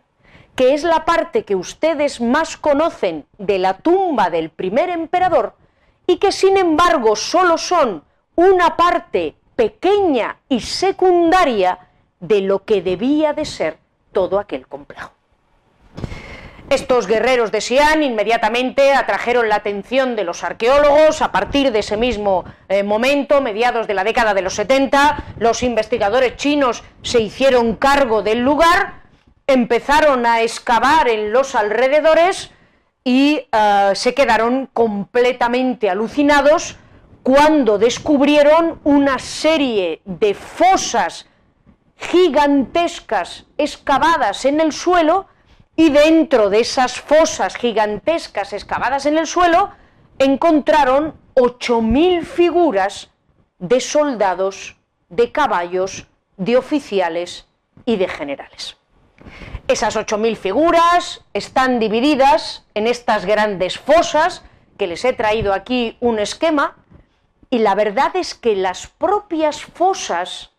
que 0.59 0.73
es 0.73 0.83
la 0.83 1.05
parte 1.05 1.45
que 1.45 1.55
ustedes 1.55 2.19
más 2.19 2.57
conocen 2.57 3.25
de 3.37 3.59
la 3.59 3.77
tumba 3.77 4.29
del 4.29 4.49
primer 4.49 4.89
emperador 4.89 5.53
y 6.05 6.17
que 6.17 6.33
sin 6.33 6.57
embargo 6.57 7.15
solo 7.15 7.57
son 7.57 8.03
una 8.35 8.75
parte 8.75 9.35
pequeña 9.55 10.35
y 10.49 10.59
secundaria 10.59 11.79
de 12.19 12.41
lo 12.41 12.63
que 12.65 12.81
debía 12.81 13.33
de 13.33 13.45
ser 13.45 13.77
todo 14.11 14.39
aquel 14.39 14.67
complejo. 14.67 15.11
Estos 16.69 17.07
guerreros 17.07 17.51
de 17.51 17.61
Xi'an 17.61 18.03
inmediatamente 18.03 18.93
atrajeron 18.93 19.49
la 19.49 19.55
atención 19.55 20.15
de 20.15 20.23
los 20.23 20.43
arqueólogos. 20.43 21.23
A 21.23 21.31
partir 21.31 21.71
de 21.71 21.79
ese 21.79 21.97
mismo 21.97 22.45
eh, 22.67 22.83
momento, 22.83 23.41
mediados 23.41 23.87
de 23.87 23.95
la 23.95 24.03
década 24.03 24.35
de 24.35 24.43
los 24.43 24.53
70, 24.53 25.33
los 25.39 25.63
investigadores 25.63 26.35
chinos 26.35 26.83
se 27.01 27.21
hicieron 27.21 27.75
cargo 27.75 28.21
del 28.21 28.41
lugar 28.41 28.99
empezaron 29.49 30.25
a 30.25 30.41
excavar 30.41 31.09
en 31.09 31.33
los 31.33 31.55
alrededores 31.55 32.51
y 33.03 33.47
eh, 33.51 33.91
se 33.95 34.13
quedaron 34.13 34.69
completamente 34.73 35.89
alucinados 35.89 36.77
cuando 37.23 37.79
descubrieron 37.79 38.79
una 38.83 39.17
serie 39.17 40.01
de 40.05 40.35
fosas 40.35 41.25
gigantescas 41.99 43.45
excavadas 43.57 44.45
en 44.45 44.61
el 44.61 44.71
suelo 44.71 45.27
y 45.75 45.89
dentro 45.89 46.49
de 46.49 46.61
esas 46.61 46.99
fosas 46.99 47.55
gigantescas 47.55 48.53
excavadas 48.53 49.05
en 49.05 49.17
el 49.17 49.27
suelo 49.27 49.71
encontraron 50.17 51.15
8.000 51.35 52.23
figuras 52.23 53.09
de 53.59 53.79
soldados, 53.79 54.77
de 55.09 55.31
caballos, 55.31 56.07
de 56.37 56.57
oficiales 56.57 57.47
y 57.85 57.97
de 57.97 58.07
generales. 58.07 58.77
Esas 59.67 59.95
8.000 59.95 60.35
figuras 60.35 61.23
están 61.33 61.79
divididas 61.79 62.65
en 62.73 62.87
estas 62.87 63.25
grandes 63.25 63.77
fosas, 63.77 64.43
que 64.77 64.87
les 64.87 65.03
he 65.03 65.13
traído 65.13 65.53
aquí 65.53 65.97
un 65.99 66.19
esquema, 66.19 66.77
y 67.49 67.59
la 67.59 67.75
verdad 67.75 68.15
es 68.15 68.35
que 68.35 68.55
las 68.55 68.87
propias 68.87 69.61
fosas 69.61 70.51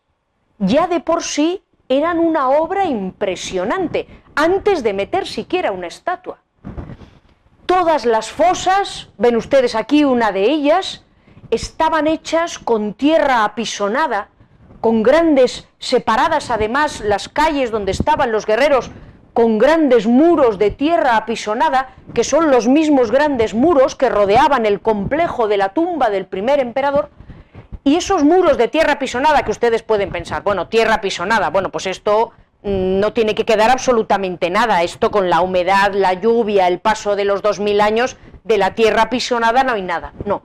ya 0.61 0.87
de 0.87 1.01
por 1.01 1.23
sí 1.25 1.65
eran 1.89 2.21
una 2.21 2.51
obra 2.51 2.85
impresionante, 2.85 4.07
antes 4.37 4.85
de 4.85 4.93
meter 4.93 5.27
siquiera 5.27 5.73
una 5.73 5.89
estatua. 5.89 6.39
Todas 7.67 8.05
las 8.05 8.31
fosas, 8.31 9.09
ven 9.19 9.37
ustedes 9.37 9.75
aquí 9.75 10.05
una 10.05 10.31
de 10.33 10.45
ellas, 10.45 11.05
estaban 11.51 12.07
hechas 12.07 12.59
con 12.59 12.95
tierra 12.95 13.45
apisonada, 13.45 14.29
con 14.81 15.03
grandes, 15.03 15.69
separadas 15.79 16.51
además 16.51 17.01
las 17.01 17.29
calles 17.29 17.71
donde 17.71 17.93
estaban 17.93 18.31
los 18.31 18.47
guerreros, 18.47 18.91
con 19.33 19.59
grandes 19.59 20.07
muros 20.07 20.59
de 20.59 20.71
tierra 20.71 21.17
apisonada, 21.17 21.95
que 22.15 22.25
son 22.25 22.51
los 22.51 22.69
mismos 22.69 23.11
grandes 23.11 23.55
muros 23.55 23.95
que 23.95 24.09
rodeaban 24.09 24.67
el 24.67 24.81
complejo 24.81 25.49
de 25.49 25.57
la 25.57 25.71
tumba 25.71 26.11
del 26.11 26.27
primer 26.27 26.61
emperador, 26.61 27.11
y 27.85 27.97
esos 27.97 28.25
muros 28.25 28.59
de 28.59 28.69
tierra 28.69 28.95
apisonada 28.95 29.43
que 29.45 29.51
ustedes 29.51 29.83
pueden 29.83 30.11
pensar, 30.11 30.43
bueno, 30.43 30.69
tierra 30.69 30.95
apisonada, 30.95 31.51
bueno, 31.51 31.71
pues 31.71 31.87
esto 31.87 32.33
mm, 32.63 33.01
no 33.01 33.13
tiene 33.13 33.35
que 33.35 33.45
quedar 33.45 33.71
absolutamente 33.71 34.51
nada, 34.51 34.83
esto 34.83 35.11
con 35.11 35.31
la 35.31 35.41
humedad, 35.41 35.93
la 35.93 36.15
lluvia, 36.15 36.69
el 36.69 36.81
paso 36.81 37.17
de 37.17 37.25
los 37.25 37.43
dos 37.43 37.61
mil 37.61 37.81
años, 37.81 38.17
de 38.45 38.59
la 38.59 38.75
tierra 38.75 39.03
apisonada 39.03 39.65
no 39.65 39.73
hay 39.73 39.83
nada, 39.83 40.13
no. 40.25 40.43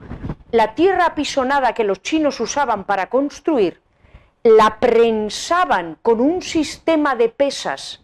La 0.52 0.74
tierra 0.74 1.06
apisonada 1.06 1.74
que 1.74 1.84
los 1.84 2.02
chinos 2.02 2.40
usaban 2.40 2.84
para 2.84 3.08
construir 3.08 3.80
la 4.42 4.78
prensaban 4.78 5.98
con 6.02 6.20
un 6.20 6.40
sistema 6.40 7.16
de 7.16 7.28
pesas 7.28 8.00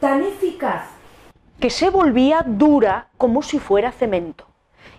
tan 0.00 0.22
eficaz 0.22 0.88
que 1.60 1.70
se 1.70 1.90
volvía 1.90 2.42
dura 2.46 3.08
como 3.16 3.42
si 3.42 3.58
fuera 3.58 3.92
cemento. 3.92 4.46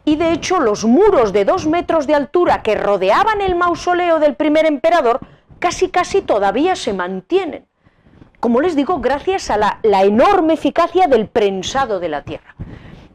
Y 0.06 0.16
de 0.16 0.32
hecho 0.32 0.60
los 0.60 0.86
muros 0.86 1.34
de 1.34 1.46
dos 1.46 1.66
metros 1.68 2.08
de 2.08 2.16
altura 2.16 2.62
que 2.62 2.76
rodeaban 2.76 3.42
el 3.42 3.56
mausoleo 3.56 4.20
del 4.20 4.36
primer 4.36 4.66
emperador 4.66 5.20
casi 5.60 5.90
casi 5.90 6.22
todavía 6.22 6.76
se 6.76 6.94
mantienen. 6.94 7.66
Como 8.40 8.62
les 8.62 8.76
digo, 8.76 9.00
gracias 9.00 9.50
a 9.50 9.58
la, 9.58 10.04
enorme 10.04 10.54
eficacia 10.54 11.08
del 11.08 11.28
prensado 11.28 12.00
de 12.00 12.10
la 12.10 12.22
tierra. 12.24 12.56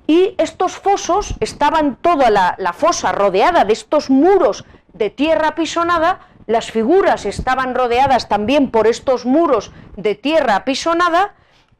Y 0.08 0.34
estos 0.38 0.76
fosos 0.76 1.36
estaban 1.38 1.96
toda 1.96 2.30
la, 2.30 2.56
la 2.58 2.72
fosa 2.72 3.12
rodeada 3.12 3.64
de 3.64 3.72
estos 3.72 4.10
muros 4.10 4.64
de 4.92 5.10
tierra 5.10 5.48
apisonada 5.48 6.26
las 6.50 6.72
figuras 6.72 7.26
estaban 7.26 7.76
rodeadas 7.76 8.28
también 8.28 8.72
por 8.72 8.88
estos 8.88 9.24
muros 9.24 9.70
de 9.96 10.16
tierra 10.16 10.56
apisonada, 10.56 11.34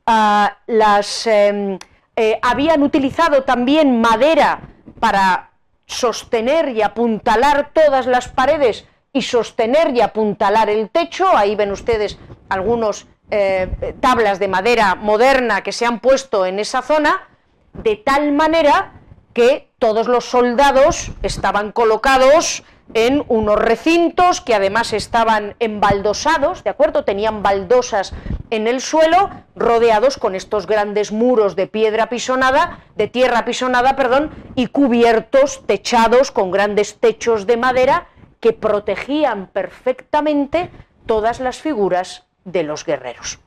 ah, 0.07 0.59
las, 0.69 1.27
em, 1.27 1.77
eh, 2.15 2.39
habían 2.41 2.85
utilizado 2.85 3.43
también 3.43 4.01
madera 4.01 4.61
para 5.01 5.51
sostener 5.87 6.69
y 6.69 6.83
apuntalar 6.83 7.71
todas 7.73 8.07
las 8.07 8.29
paredes 8.29 8.87
y 9.13 9.23
sostener 9.23 9.95
y 9.97 10.01
apuntalar 10.01 10.71
el 10.71 10.89
techo. 10.91 11.27
Ahí 11.37 11.57
ven 11.57 11.73
ustedes 11.73 12.19
algunas 12.49 13.07
eh, 13.31 13.95
tablas 14.01 14.39
de 14.39 14.49
madera 14.49 14.95
moderna 14.95 15.63
que 15.63 15.73
se 15.73 15.87
han 15.87 16.01
puesto 16.01 16.47
en 16.47 16.59
esa 16.59 16.83
zona, 16.83 17.29
de 17.73 17.97
tal 17.97 18.33
manera 18.33 19.00
que 19.33 19.71
todos 19.79 20.09
los 20.09 20.25
soldados 20.25 21.13
estaban 21.23 21.73
colocados 21.73 22.65
en 22.95 23.25
unos 23.29 23.57
recintos 23.57 24.41
que 24.41 24.55
además 24.55 24.93
estaban 24.93 25.55
embaldosados, 25.61 26.65
¿de 26.65 26.71
acuerdo? 26.71 27.05
Tenían 27.05 27.43
baldosas 27.43 28.13
en 28.51 28.67
el 28.67 28.81
suelo, 28.81 29.31
rodeados 29.55 30.17
con 30.17 30.35
estos 30.35 30.67
grandes 30.67 31.13
muros 31.13 31.55
de 31.55 31.69
piedra 31.69 32.09
pisonada, 32.09 32.81
de 32.97 33.07
tierra 33.07 33.45
pisonada, 33.45 33.95
perdón, 33.95 34.31
y 34.57 34.67
cubiertos, 34.67 35.65
techados 35.67 36.33
con 36.33 36.51
grandes 36.51 36.99
techos 36.99 37.47
de 37.47 37.57
madera 37.57 38.09
que 38.41 38.53
protegían 38.53 39.47
perfectamente 39.47 40.71
todas 41.07 41.41
las 41.41 41.59
figuras 41.59 42.25
de 42.45 42.65
los 42.65 42.85
guerreros. 42.85 43.39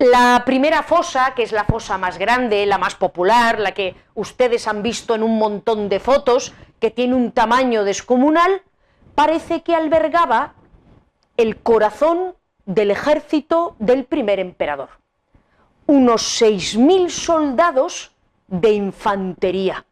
La 0.00 0.44
primera 0.46 0.82
fosa, 0.82 1.34
que 1.34 1.42
es 1.42 1.52
la 1.52 1.64
fosa 1.64 1.98
más 1.98 2.16
grande, 2.16 2.64
la 2.64 2.78
más 2.78 2.94
popular, 2.94 3.60
la 3.60 3.72
que 3.72 3.94
ustedes 4.14 4.66
han 4.66 4.82
visto 4.82 5.14
en 5.14 5.22
un 5.22 5.38
montón 5.38 5.90
de 5.90 6.00
fotos, 6.00 6.54
que 6.78 6.90
tiene 6.90 7.14
un 7.14 7.32
tamaño 7.32 7.84
descomunal, 7.84 8.62
parece 9.14 9.62
que 9.62 9.74
albergaba 9.74 10.54
el 11.36 11.58
corazón 11.58 12.34
del 12.64 12.90
ejército 12.90 13.76
del 13.78 14.06
primer 14.06 14.40
emperador. 14.40 14.88
unos 15.86 16.40
6.000 16.40 17.10
soldados 17.10 18.12
de 18.46 18.72
infantería, 18.72 19.84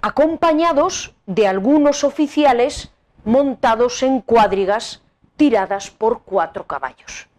acompañados 0.00 1.14
de 1.26 1.46
algunos 1.46 2.02
oficiales 2.02 2.92
montados 3.24 4.02
en 4.02 4.22
cuadrigas 4.22 5.02
tiradas 5.36 5.90
por 5.90 6.22
cuatro 6.22 6.66
caballos. 6.66 7.29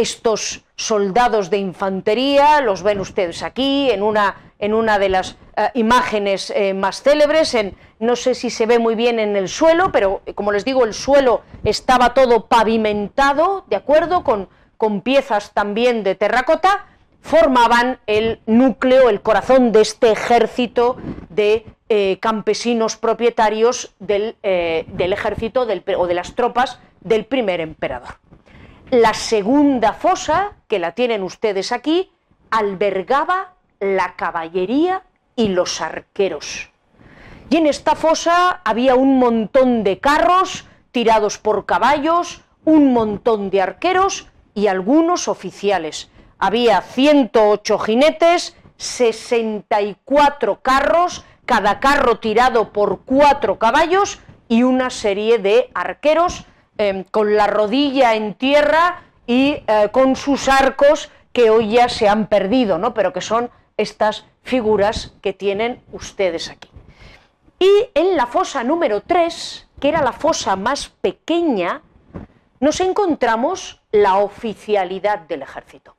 Estos 0.00 0.64
soldados 0.76 1.50
de 1.50 1.58
infantería, 1.58 2.62
los 2.62 2.82
ven 2.82 3.00
ustedes 3.00 3.42
aquí 3.42 3.90
en 3.90 4.02
una, 4.02 4.54
en 4.58 4.72
una 4.72 4.98
de 4.98 5.10
las 5.10 5.36
eh, 5.58 5.68
imágenes 5.74 6.50
eh, 6.56 6.72
más 6.72 7.02
célebres, 7.02 7.52
en, 7.52 7.76
no 7.98 8.16
sé 8.16 8.34
si 8.34 8.48
se 8.48 8.64
ve 8.64 8.78
muy 8.78 8.94
bien 8.94 9.18
en 9.18 9.36
el 9.36 9.46
suelo, 9.46 9.92
pero 9.92 10.22
eh, 10.24 10.32
como 10.32 10.52
les 10.52 10.64
digo, 10.64 10.86
el 10.86 10.94
suelo 10.94 11.42
estaba 11.64 12.14
todo 12.14 12.46
pavimentado, 12.46 13.66
¿de 13.68 13.76
acuerdo? 13.76 14.24
Con, 14.24 14.48
con 14.78 15.02
piezas 15.02 15.52
también 15.52 16.02
de 16.02 16.14
terracota, 16.14 16.86
formaban 17.20 17.98
el 18.06 18.40
núcleo, 18.46 19.10
el 19.10 19.20
corazón 19.20 19.70
de 19.70 19.82
este 19.82 20.12
ejército 20.12 20.96
de 21.28 21.66
campesinos 22.20 22.96
propietarios 22.96 23.94
del, 23.98 24.36
del 24.42 25.12
ejército 25.12 25.66
o 25.98 26.06
de 26.06 26.14
las 26.14 26.34
tropas 26.34 26.78
del 27.00 27.26
primer 27.26 27.60
emperador. 27.60 28.14
La 28.90 29.14
segunda 29.14 29.92
fosa, 29.92 30.56
que 30.66 30.80
la 30.80 30.96
tienen 30.96 31.22
ustedes 31.22 31.70
aquí, 31.70 32.10
albergaba 32.50 33.54
la 33.78 34.16
caballería 34.16 35.04
y 35.36 35.46
los 35.46 35.80
arqueros. 35.80 36.70
Y 37.50 37.58
en 37.58 37.68
esta 37.68 37.94
fosa 37.94 38.60
había 38.64 38.96
un 38.96 39.20
montón 39.20 39.84
de 39.84 40.00
carros 40.00 40.66
tirados 40.90 41.38
por 41.38 41.66
caballos, 41.66 42.42
un 42.64 42.92
montón 42.92 43.50
de 43.50 43.62
arqueros 43.62 44.26
y 44.54 44.66
algunos 44.66 45.28
oficiales. 45.28 46.10
Había 46.40 46.80
108 46.82 47.78
jinetes, 47.78 48.56
64 48.76 50.62
carros, 50.62 51.24
cada 51.46 51.78
carro 51.78 52.18
tirado 52.18 52.72
por 52.72 53.02
cuatro 53.04 53.56
caballos 53.56 54.18
y 54.48 54.64
una 54.64 54.90
serie 54.90 55.38
de 55.38 55.70
arqueros 55.74 56.44
Em, 56.80 57.04
con 57.04 57.36
la 57.36 57.46
rodilla 57.46 58.14
en 58.14 58.32
tierra 58.32 59.02
y 59.26 59.62
eh, 59.66 59.90
con 59.92 60.16
sus 60.16 60.48
arcos 60.48 61.10
que 61.30 61.50
hoy 61.50 61.72
ya 61.72 61.90
se 61.90 62.08
han 62.08 62.26
perdido, 62.26 62.78
¿no? 62.78 62.94
pero 62.94 63.12
que 63.12 63.20
son 63.20 63.50
estas 63.76 64.24
figuras 64.44 65.12
que 65.20 65.34
tienen 65.34 65.82
ustedes 65.92 66.48
aquí. 66.48 66.70
Y 67.58 67.70
en 67.92 68.16
la 68.16 68.26
fosa 68.26 68.64
número 68.64 69.02
3, 69.02 69.68
que 69.78 69.90
era 69.90 70.00
la 70.00 70.12
fosa 70.12 70.56
más 70.56 70.88
pequeña, 70.88 71.82
nos 72.60 72.80
encontramos 72.80 73.82
la 73.92 74.16
oficialidad 74.16 75.18
del 75.18 75.42
ejército. 75.42 75.96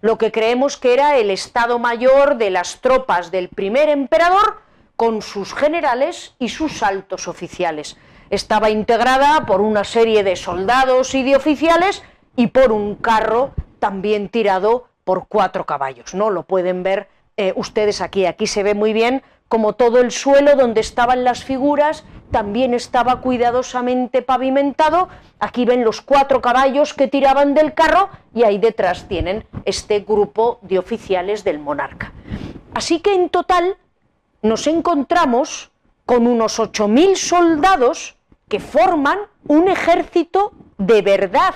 Lo 0.00 0.18
que 0.18 0.32
creemos 0.32 0.76
que 0.76 0.92
era 0.92 1.18
el 1.18 1.30
Estado 1.30 1.78
Mayor 1.78 2.36
de 2.36 2.50
las 2.50 2.80
tropas 2.80 3.30
del 3.30 3.48
primer 3.48 3.88
emperador 3.88 4.60
con 4.96 5.22
sus 5.22 5.54
generales 5.54 6.34
y 6.40 6.48
sus 6.48 6.82
altos 6.82 7.28
oficiales 7.28 7.96
estaba 8.30 8.70
integrada 8.70 9.46
por 9.46 9.60
una 9.60 9.84
serie 9.84 10.22
de 10.24 10.36
soldados 10.36 11.14
y 11.14 11.22
de 11.22 11.36
oficiales 11.36 12.02
y 12.36 12.48
por 12.48 12.72
un 12.72 12.96
carro 12.96 13.52
también 13.78 14.28
tirado 14.28 14.88
por 15.04 15.26
cuatro 15.28 15.66
caballos. 15.66 16.14
¿no? 16.14 16.30
Lo 16.30 16.42
pueden 16.44 16.82
ver 16.82 17.08
eh, 17.36 17.52
ustedes 17.56 18.00
aquí. 18.00 18.26
Aquí 18.26 18.46
se 18.46 18.62
ve 18.62 18.74
muy 18.74 18.92
bien 18.92 19.22
como 19.48 19.74
todo 19.74 20.00
el 20.00 20.10
suelo 20.10 20.56
donde 20.56 20.80
estaban 20.80 21.22
las 21.24 21.44
figuras 21.44 22.04
también 22.30 22.74
estaba 22.74 23.20
cuidadosamente 23.20 24.22
pavimentado. 24.22 25.08
Aquí 25.38 25.64
ven 25.64 25.84
los 25.84 26.00
cuatro 26.00 26.42
caballos 26.42 26.94
que 26.94 27.06
tiraban 27.06 27.54
del 27.54 27.74
carro 27.74 28.08
y 28.34 28.42
ahí 28.42 28.58
detrás 28.58 29.06
tienen 29.06 29.46
este 29.64 30.00
grupo 30.00 30.58
de 30.62 30.78
oficiales 30.78 31.44
del 31.44 31.60
monarca. 31.60 32.12
Así 32.74 33.00
que 33.00 33.14
en 33.14 33.28
total 33.30 33.76
nos 34.42 34.66
encontramos 34.66 35.70
con 36.06 36.26
unos 36.26 36.58
8.000 36.60 37.16
soldados 37.16 38.16
que 38.48 38.60
forman 38.60 39.18
un 39.48 39.68
ejército 39.68 40.52
de 40.78 41.02
verdad, 41.02 41.54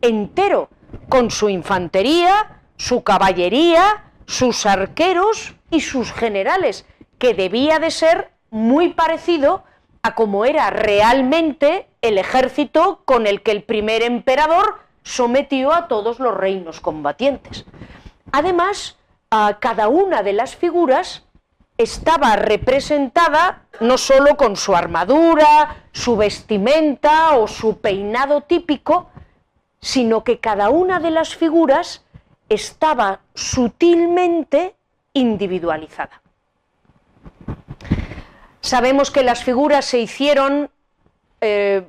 entero, 0.00 0.70
con 1.08 1.30
su 1.30 1.50
infantería, 1.50 2.62
su 2.76 3.04
caballería, 3.04 4.04
sus 4.26 4.64
arqueros 4.64 5.54
y 5.70 5.80
sus 5.80 6.12
generales, 6.12 6.86
que 7.18 7.34
debía 7.34 7.78
de 7.78 7.90
ser 7.90 8.32
muy 8.50 8.94
parecido 8.94 9.64
a 10.02 10.14
como 10.14 10.44
era 10.44 10.70
realmente 10.70 11.88
el 12.00 12.18
ejército 12.18 13.02
con 13.04 13.26
el 13.26 13.42
que 13.42 13.50
el 13.50 13.62
primer 13.62 14.02
emperador 14.02 14.80
sometió 15.02 15.72
a 15.72 15.88
todos 15.88 16.20
los 16.20 16.34
reinos 16.34 16.80
combatientes. 16.80 17.64
Además, 18.32 18.96
a 19.30 19.58
cada 19.60 19.88
una 19.88 20.22
de 20.22 20.32
las 20.32 20.56
figuras 20.56 21.24
estaba 21.76 22.36
representada 22.36 23.62
no 23.80 23.98
solo 23.98 24.36
con 24.36 24.56
su 24.56 24.76
armadura, 24.76 25.84
su 25.92 26.16
vestimenta 26.16 27.36
o 27.36 27.48
su 27.48 27.78
peinado 27.78 28.42
típico, 28.42 29.10
sino 29.80 30.24
que 30.24 30.38
cada 30.38 30.70
una 30.70 31.00
de 31.00 31.10
las 31.10 31.34
figuras 31.34 32.04
estaba 32.48 33.20
sutilmente 33.34 34.76
individualizada. 35.12 36.22
Sabemos 38.60 39.10
que 39.10 39.22
las 39.22 39.44
figuras 39.44 39.84
se 39.84 39.98
hicieron 39.98 40.70
eh, 41.40 41.84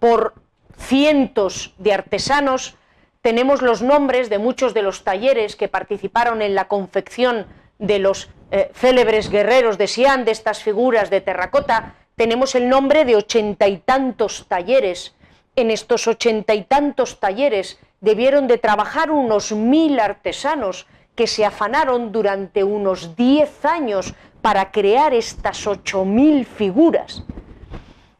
por 0.00 0.34
cientos 0.76 1.74
de 1.78 1.92
artesanos, 1.92 2.76
tenemos 3.22 3.62
los 3.62 3.80
nombres 3.80 4.28
de 4.28 4.38
muchos 4.38 4.74
de 4.74 4.82
los 4.82 5.04
talleres 5.04 5.56
que 5.56 5.68
participaron 5.68 6.42
en 6.42 6.54
la 6.54 6.68
confección 6.68 7.46
de 7.78 7.98
los 7.98 8.28
eh, 8.54 8.70
célebres 8.72 9.30
guerreros 9.30 9.78
de 9.78 9.88
Sián, 9.88 10.24
de 10.24 10.30
estas 10.30 10.62
figuras 10.62 11.10
de 11.10 11.20
terracota, 11.20 11.94
tenemos 12.14 12.54
el 12.54 12.68
nombre 12.68 13.04
de 13.04 13.16
ochenta 13.16 13.66
y 13.66 13.78
tantos 13.78 14.46
talleres. 14.46 15.16
En 15.56 15.72
estos 15.72 16.06
ochenta 16.06 16.54
y 16.54 16.62
tantos 16.62 17.18
talleres 17.18 17.80
debieron 18.00 18.46
de 18.46 18.58
trabajar 18.58 19.10
unos 19.10 19.50
mil 19.50 19.98
artesanos 19.98 20.86
que 21.16 21.26
se 21.26 21.44
afanaron 21.44 22.12
durante 22.12 22.62
unos 22.62 23.16
diez 23.16 23.64
años 23.64 24.14
para 24.40 24.70
crear 24.70 25.14
estas 25.14 25.66
ocho 25.66 26.04
mil 26.04 26.46
figuras. 26.46 27.24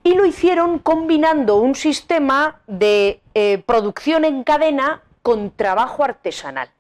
Y 0.03 0.15
lo 0.15 0.27
hicieron 0.27 0.81
combinando 0.81 1.57
un 1.57 1.77
sistema 1.77 2.61
de 2.67 3.21
eh, 3.35 3.63
producción 3.65 4.25
en 4.25 4.43
cadena 4.43 5.03
con 5.23 5.53
trabajo 5.53 6.03
artesanal. 6.03 6.71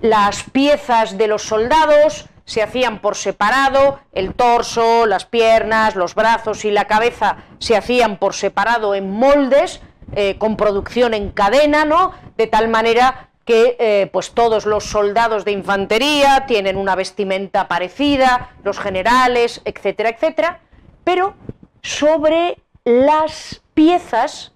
Las 0.00 0.42
piezas 0.44 1.18
de 1.18 1.28
los 1.28 1.42
soldados 1.42 2.28
se 2.44 2.62
hacían 2.62 3.00
por 3.00 3.16
separado, 3.16 4.00
el 4.12 4.34
torso, 4.34 5.06
las 5.06 5.26
piernas, 5.26 5.96
los 5.96 6.14
brazos 6.14 6.64
y 6.64 6.70
la 6.70 6.86
cabeza 6.86 7.36
se 7.58 7.76
hacían 7.76 8.18
por 8.18 8.34
separado 8.34 8.94
en 8.94 9.10
moldes, 9.10 9.80
eh, 10.14 10.36
con 10.38 10.56
producción 10.56 11.14
en 11.14 11.30
cadena, 11.30 11.84
¿no? 11.84 12.12
De 12.36 12.46
tal 12.46 12.68
manera 12.68 13.30
que 13.44 13.76
eh, 13.78 14.08
pues 14.12 14.32
todos 14.32 14.66
los 14.66 14.84
soldados 14.84 15.44
de 15.44 15.52
infantería 15.52 16.44
tienen 16.46 16.76
una 16.76 16.94
vestimenta 16.94 17.66
parecida, 17.68 18.50
los 18.62 18.78
generales, 18.78 19.62
etcétera, 19.64 20.10
etcétera, 20.10 20.60
pero 21.04 21.34
sobre 21.82 22.58
las 22.84 23.62
piezas 23.74 24.52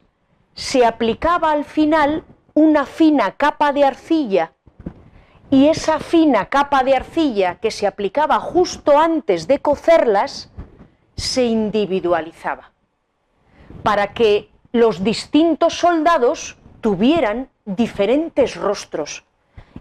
se 0.54 0.84
aplicaba 0.84 1.52
al 1.52 1.64
final 1.64 2.24
una 2.54 2.86
fina 2.86 3.32
capa 3.32 3.72
de 3.72 3.84
arcilla 3.84 4.52
y 5.50 5.68
esa 5.68 6.00
fina 6.00 6.46
capa 6.46 6.82
de 6.82 6.96
arcilla 6.96 7.56
que 7.56 7.70
se 7.70 7.86
aplicaba 7.86 8.40
justo 8.40 8.98
antes 8.98 9.46
de 9.46 9.60
cocerlas 9.60 10.50
se 11.16 11.44
individualizaba 11.44 12.72
para 13.82 14.12
que 14.12 14.50
los 14.72 15.04
distintos 15.04 15.78
soldados 15.78 16.58
tuvieran 16.80 17.48
diferentes 17.64 18.56
rostros 18.56 19.24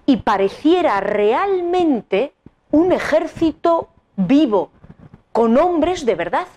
y 0.05 0.17
pareciera 0.17 0.99
realmente 1.01 2.33
un 2.71 2.91
ejército 2.91 3.89
vivo, 4.15 4.71
con 5.31 5.57
hombres 5.57 6.05
de 6.05 6.15
verdad. 6.15 6.47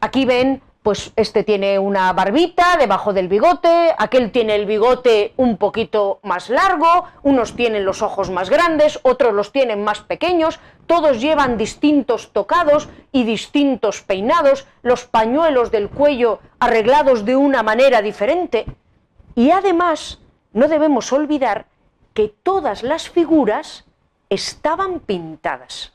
Aquí 0.00 0.24
ven 0.24 0.62
pues 0.84 1.14
este 1.16 1.44
tiene 1.44 1.78
una 1.78 2.12
barbita 2.12 2.76
debajo 2.78 3.14
del 3.14 3.26
bigote, 3.26 3.94
aquel 3.96 4.30
tiene 4.30 4.54
el 4.54 4.66
bigote 4.66 5.32
un 5.38 5.56
poquito 5.56 6.20
más 6.22 6.50
largo, 6.50 7.04
unos 7.22 7.56
tienen 7.56 7.86
los 7.86 8.02
ojos 8.02 8.28
más 8.28 8.50
grandes, 8.50 9.00
otros 9.02 9.32
los 9.32 9.50
tienen 9.50 9.82
más 9.82 10.00
pequeños, 10.00 10.60
todos 10.86 11.22
llevan 11.22 11.56
distintos 11.56 12.34
tocados 12.34 12.90
y 13.12 13.24
distintos 13.24 14.02
peinados, 14.02 14.66
los 14.82 15.06
pañuelos 15.06 15.70
del 15.70 15.88
cuello 15.88 16.40
arreglados 16.58 17.24
de 17.24 17.34
una 17.34 17.62
manera 17.62 18.02
diferente. 18.02 18.66
Y 19.34 19.52
además, 19.52 20.20
no 20.52 20.68
debemos 20.68 21.14
olvidar 21.14 21.64
que 22.12 22.28
todas 22.42 22.82
las 22.82 23.08
figuras 23.08 23.86
estaban 24.28 25.00
pintadas. 25.00 25.94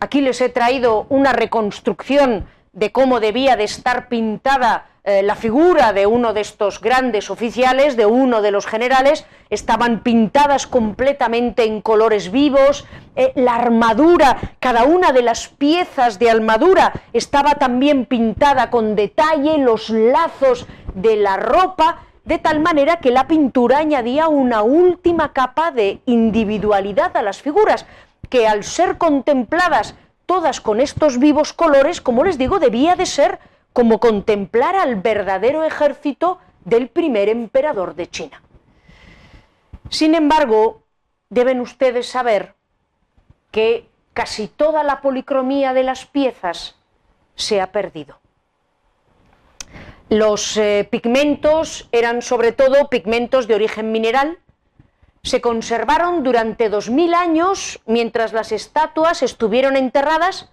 Aquí 0.00 0.22
les 0.22 0.40
he 0.40 0.48
traído 0.48 1.04
una 1.10 1.34
reconstrucción 1.34 2.46
de 2.76 2.92
cómo 2.92 3.20
debía 3.20 3.56
de 3.56 3.64
estar 3.64 4.08
pintada 4.08 4.84
eh, 5.02 5.22
la 5.22 5.34
figura 5.34 5.94
de 5.94 6.06
uno 6.06 6.34
de 6.34 6.42
estos 6.42 6.78
grandes 6.78 7.30
oficiales, 7.30 7.96
de 7.96 8.04
uno 8.04 8.42
de 8.42 8.50
los 8.50 8.66
generales, 8.66 9.24
estaban 9.48 10.02
pintadas 10.02 10.66
completamente 10.66 11.64
en 11.64 11.80
colores 11.80 12.30
vivos, 12.30 12.84
eh, 13.14 13.32
la 13.34 13.54
armadura, 13.54 14.36
cada 14.60 14.84
una 14.84 15.12
de 15.12 15.22
las 15.22 15.48
piezas 15.48 16.18
de 16.18 16.28
armadura 16.28 16.92
estaba 17.14 17.54
también 17.54 18.04
pintada 18.04 18.68
con 18.68 18.94
detalle, 18.94 19.56
los 19.56 19.88
lazos 19.88 20.66
de 20.94 21.16
la 21.16 21.38
ropa, 21.38 22.02
de 22.26 22.38
tal 22.38 22.60
manera 22.60 22.96
que 22.96 23.10
la 23.10 23.26
pintura 23.26 23.78
añadía 23.78 24.28
una 24.28 24.60
última 24.62 25.32
capa 25.32 25.70
de 25.70 26.00
individualidad 26.04 27.16
a 27.16 27.22
las 27.22 27.40
figuras, 27.40 27.86
que 28.28 28.46
al 28.46 28.64
ser 28.64 28.98
contempladas 28.98 29.94
todas 30.26 30.60
con 30.60 30.80
estos 30.80 31.18
vivos 31.18 31.52
colores, 31.52 32.00
como 32.00 32.24
les 32.24 32.36
digo, 32.36 32.58
debía 32.58 32.96
de 32.96 33.06
ser 33.06 33.38
como 33.72 34.00
contemplar 34.00 34.74
al 34.74 34.96
verdadero 34.96 35.64
ejército 35.64 36.38
del 36.64 36.88
primer 36.88 37.28
emperador 37.28 37.94
de 37.94 38.08
China. 38.08 38.42
Sin 39.88 40.14
embargo, 40.14 40.82
deben 41.30 41.60
ustedes 41.60 42.06
saber 42.08 42.54
que 43.50 43.88
casi 44.14 44.48
toda 44.48 44.82
la 44.82 45.00
policromía 45.00 45.72
de 45.72 45.84
las 45.84 46.06
piezas 46.06 46.76
se 47.34 47.60
ha 47.60 47.70
perdido. 47.70 48.18
Los 50.08 50.56
eh, 50.56 50.86
pigmentos 50.90 51.88
eran 51.92 52.22
sobre 52.22 52.52
todo 52.52 52.88
pigmentos 52.88 53.46
de 53.48 53.54
origen 53.54 53.92
mineral, 53.92 54.38
se 55.26 55.40
conservaron 55.40 56.22
durante 56.22 56.68
2000 56.68 57.14
años 57.14 57.80
mientras 57.86 58.32
las 58.32 58.52
estatuas 58.52 59.22
estuvieron 59.22 59.76
enterradas 59.76 60.50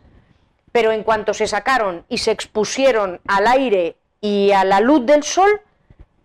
pero 0.74 0.92
en 0.92 1.04
cuanto 1.04 1.34
se 1.34 1.48
sacaron 1.48 2.04
y 2.10 2.18
se 2.18 2.32
expusieron 2.32 3.22
al 3.28 3.48
aire 3.48 3.96
y 4.20 4.52
a 4.52 4.66
la 4.66 4.82
luz 4.82 5.06
del 5.06 5.24
sol, 5.24 5.62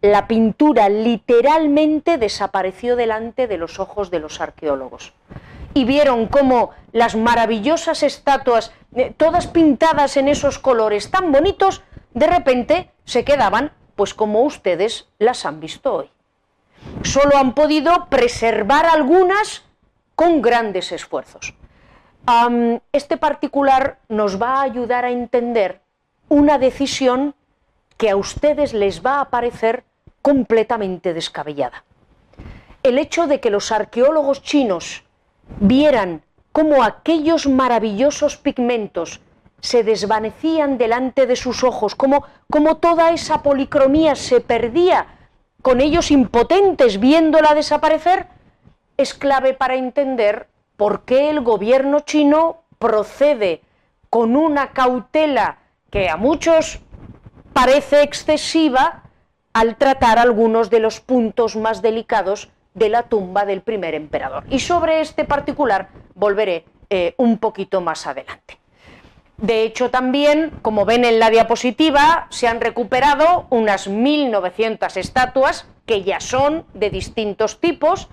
la 0.00 0.26
pintura 0.26 0.88
literalmente 0.88 2.16
desapareció 2.16 2.96
delante 2.96 3.46
de 3.46 3.58
los 3.58 3.78
ojos 3.78 4.10
de 4.10 4.20
los 4.20 4.40
arqueólogos. 4.40 5.12
Y 5.74 5.84
vieron 5.84 6.26
cómo 6.26 6.70
las 6.92 7.14
maravillosas 7.14 8.02
estatuas, 8.02 8.72
eh, 8.94 9.12
todas 9.14 9.46
pintadas 9.46 10.16
en 10.16 10.28
esos 10.28 10.58
colores 10.58 11.10
tan 11.10 11.30
bonitos, 11.30 11.82
de 12.14 12.26
repente 12.26 12.90
se 13.04 13.24
quedaban, 13.24 13.72
pues 13.96 14.14
como 14.14 14.42
ustedes 14.42 15.08
las 15.18 15.44
han 15.44 15.60
visto 15.60 15.94
hoy. 15.94 16.10
Solo 17.02 17.36
han 17.36 17.54
podido 17.54 18.06
preservar 18.08 18.86
algunas 18.86 19.62
con 20.14 20.42
grandes 20.42 20.92
esfuerzos 20.92 21.54
este 22.92 23.16
particular 23.16 23.98
nos 24.08 24.40
va 24.40 24.56
a 24.56 24.62
ayudar 24.62 25.04
a 25.04 25.10
entender 25.10 25.80
una 26.28 26.58
decisión 26.58 27.34
que 27.96 28.10
a 28.10 28.16
ustedes 28.16 28.74
les 28.74 29.04
va 29.04 29.20
a 29.20 29.30
parecer 29.30 29.84
completamente 30.20 31.14
descabellada. 31.14 31.84
El 32.82 32.98
hecho 32.98 33.26
de 33.26 33.40
que 33.40 33.50
los 33.50 33.72
arqueólogos 33.72 34.42
chinos 34.42 35.04
vieran 35.60 36.22
cómo 36.52 36.82
aquellos 36.82 37.46
maravillosos 37.46 38.36
pigmentos 38.36 39.20
se 39.60 39.82
desvanecían 39.82 40.76
delante 40.76 41.26
de 41.26 41.34
sus 41.34 41.64
ojos, 41.64 41.94
cómo, 41.94 42.24
cómo 42.50 42.76
toda 42.76 43.10
esa 43.10 43.42
policromía 43.42 44.14
se 44.14 44.40
perdía 44.40 45.17
con 45.62 45.80
ellos 45.80 46.10
impotentes 46.10 47.00
viéndola 47.00 47.54
desaparecer, 47.54 48.26
es 48.96 49.14
clave 49.14 49.54
para 49.54 49.74
entender 49.74 50.48
por 50.76 51.02
qué 51.02 51.30
el 51.30 51.40
gobierno 51.40 52.00
chino 52.00 52.62
procede 52.78 53.62
con 54.10 54.36
una 54.36 54.72
cautela 54.72 55.58
que 55.90 56.08
a 56.08 56.16
muchos 56.16 56.80
parece 57.52 58.02
excesiva 58.02 59.02
al 59.52 59.76
tratar 59.76 60.18
algunos 60.18 60.70
de 60.70 60.80
los 60.80 61.00
puntos 61.00 61.56
más 61.56 61.82
delicados 61.82 62.50
de 62.74 62.88
la 62.88 63.04
tumba 63.04 63.44
del 63.44 63.62
primer 63.62 63.94
emperador. 63.94 64.44
Y 64.50 64.60
sobre 64.60 65.00
este 65.00 65.24
particular 65.24 65.88
volveré 66.14 66.64
eh, 66.90 67.14
un 67.16 67.38
poquito 67.38 67.80
más 67.80 68.06
adelante. 68.06 68.58
De 69.38 69.62
hecho, 69.62 69.90
también, 69.90 70.52
como 70.62 70.84
ven 70.84 71.04
en 71.04 71.20
la 71.20 71.30
diapositiva, 71.30 72.26
se 72.30 72.48
han 72.48 72.60
recuperado 72.60 73.46
unas 73.50 73.88
1.900 73.88 74.96
estatuas 74.96 75.66
que 75.86 76.02
ya 76.02 76.20
son 76.20 76.66
de 76.74 76.90
distintos 76.90 77.60
tipos, 77.60 78.08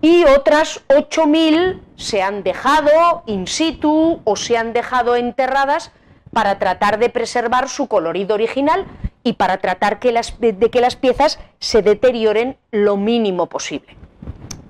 y 0.00 0.24
otras 0.24 0.82
8.000 0.88 1.80
se 1.96 2.22
han 2.22 2.42
dejado 2.42 3.22
in 3.26 3.46
situ 3.46 4.20
o 4.24 4.36
se 4.36 4.56
han 4.56 4.72
dejado 4.72 5.14
enterradas 5.14 5.92
para 6.32 6.58
tratar 6.58 6.98
de 6.98 7.08
preservar 7.08 7.68
su 7.68 7.86
colorido 7.86 8.34
original 8.34 8.86
y 9.22 9.34
para 9.34 9.58
tratar 9.58 10.00
de 10.00 10.70
que 10.70 10.80
las 10.80 10.96
piezas 10.96 11.38
se 11.60 11.82
deterioren 11.82 12.56
lo 12.72 12.96
mínimo 12.96 13.46
posible. 13.46 13.96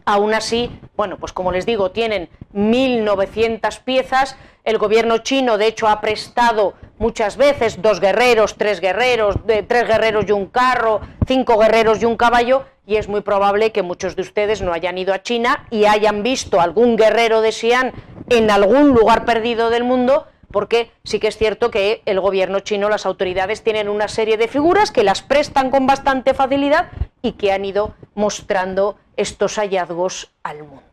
Aún 0.05 0.35
así, 0.35 0.71
bueno, 1.03 1.17
pues 1.19 1.33
como 1.33 1.51
les 1.51 1.67
digo, 1.67 1.91
tienen 1.91 2.29
1.900 2.55 3.81
piezas. 3.81 4.37
El 4.63 4.79
gobierno 4.79 5.19
chino, 5.19 5.59
de 5.59 5.67
hecho, 5.67 5.89
ha 5.89 6.01
prestado 6.01 6.75
muchas 6.99 7.37
veces 7.37 7.83
dos 7.83 7.99
guerreros, 7.99 8.55
tres 8.57 8.81
guerreros, 8.81 9.35
tres 9.67 9.89
guerreros 9.89 10.27
y 10.29 10.31
un 10.31 10.47
carro, 10.47 11.01
cinco 11.27 11.59
guerreros 11.59 12.01
y 12.01 12.05
un 12.05 12.17
caballo, 12.17 12.67
y 12.87 12.99
es 12.99 13.09
muy 13.09 13.21
probable 13.21 13.73
que 13.73 13.83
muchos 13.83 14.15
de 14.15 14.23
ustedes 14.23 14.63
no 14.63 14.73
hayan 14.73 14.97
ido 14.97 15.13
a 15.13 15.25
China 15.25 15.67
y 15.71 15.87
hayan 15.87 16.23
visto 16.23 16.61
algún 16.61 16.95
guerrero 16.95 17.41
de 17.41 17.51
Xi'an 17.51 17.93
en 18.29 18.53
algún 18.53 18.91
lugar 18.91 19.25
perdido 19.25 19.71
del 19.71 19.83
mundo, 19.83 20.29
porque 20.53 20.93
sí 21.03 21.19
que 21.19 21.27
es 21.27 21.37
cierto 21.37 21.73
que 21.73 22.03
el 22.07 22.21
gobierno 22.21 22.61
chino, 22.61 22.89
las 22.89 23.07
autoridades 23.07 23.65
tienen 23.65 23.89
una 23.89 24.07
serie 24.07 24.37
de 24.37 24.47
figuras 24.47 24.93
que 24.93 25.03
las 25.03 25.21
prestan 25.21 25.73
con 25.73 25.85
bastante 25.89 26.33
facilidad 26.33 26.91
y 27.23 27.33
que 27.33 27.51
han 27.51 27.65
ido 27.65 27.97
mostrando 28.15 28.99
estos 29.17 29.57
hallazgos 29.57 30.31
al 30.43 30.63
mundo. 30.63 30.92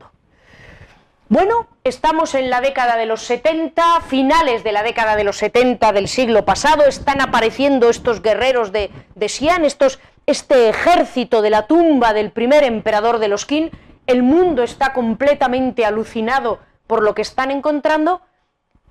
Bueno, 1.30 1.68
estamos 1.84 2.34
en 2.34 2.50
la 2.50 2.60
década 2.60 2.98
de 2.98 3.06
los 3.06 3.22
70, 3.22 4.02
finales 4.02 4.64
de 4.64 4.72
la 4.72 4.82
década 4.82 5.16
de 5.16 5.24
los 5.24 5.38
70 5.38 5.92
del 5.92 6.08
siglo 6.08 6.44
pasado, 6.44 6.88
están 6.88 7.22
apareciendo 7.22 7.92
estos 7.92 8.24
guerreros 8.24 8.72
de, 8.72 8.90
de 9.14 9.30
Xi'an, 9.30 9.64
estos 9.64 10.00
este 10.26 10.70
ejército 10.70 11.44
de 11.44 11.52
la 11.52 11.68
tumba 11.68 12.14
del 12.14 12.32
primer 12.32 12.64
emperador 12.64 13.20
de 13.20 13.28
los 13.28 13.46
Qin, 13.46 13.70
el 14.08 14.24
mundo 14.24 14.64
está 14.64 14.92
completamente 14.92 15.86
alucinado 15.86 16.62
por 16.88 17.04
lo 17.04 17.14
que 17.14 17.22
están 17.22 17.52
encontrando, 17.52 18.22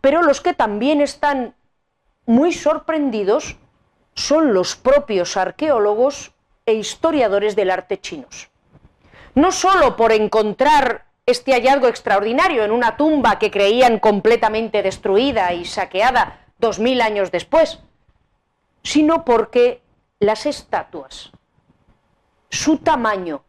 pero 0.00 0.22
los 0.22 0.40
que 0.40 0.54
también 0.54 1.00
están 1.00 1.56
muy 2.24 2.52
sorprendidos 2.52 3.56
son 4.14 4.54
los 4.54 4.76
propios 4.76 5.36
arqueólogos 5.36 6.34
e 6.66 6.74
historiadores 6.74 7.56
del 7.56 7.72
arte 7.72 8.00
chinos. 8.00 8.50
No 9.34 9.50
solo 9.50 9.96
por 9.96 10.12
encontrar 10.12 11.07
este 11.28 11.52
hallazgo 11.52 11.88
extraordinario 11.88 12.64
en 12.64 12.70
una 12.70 12.96
tumba 12.96 13.38
que 13.38 13.50
creían 13.50 13.98
completamente 13.98 14.82
destruida 14.82 15.52
y 15.52 15.66
saqueada 15.66 16.46
dos 16.58 16.78
mil 16.78 17.02
años 17.02 17.30
después, 17.30 17.80
sino 18.82 19.26
porque 19.26 19.82
las 20.20 20.46
estatuas, 20.46 21.30
su 22.48 22.78
tamaño 22.78 23.42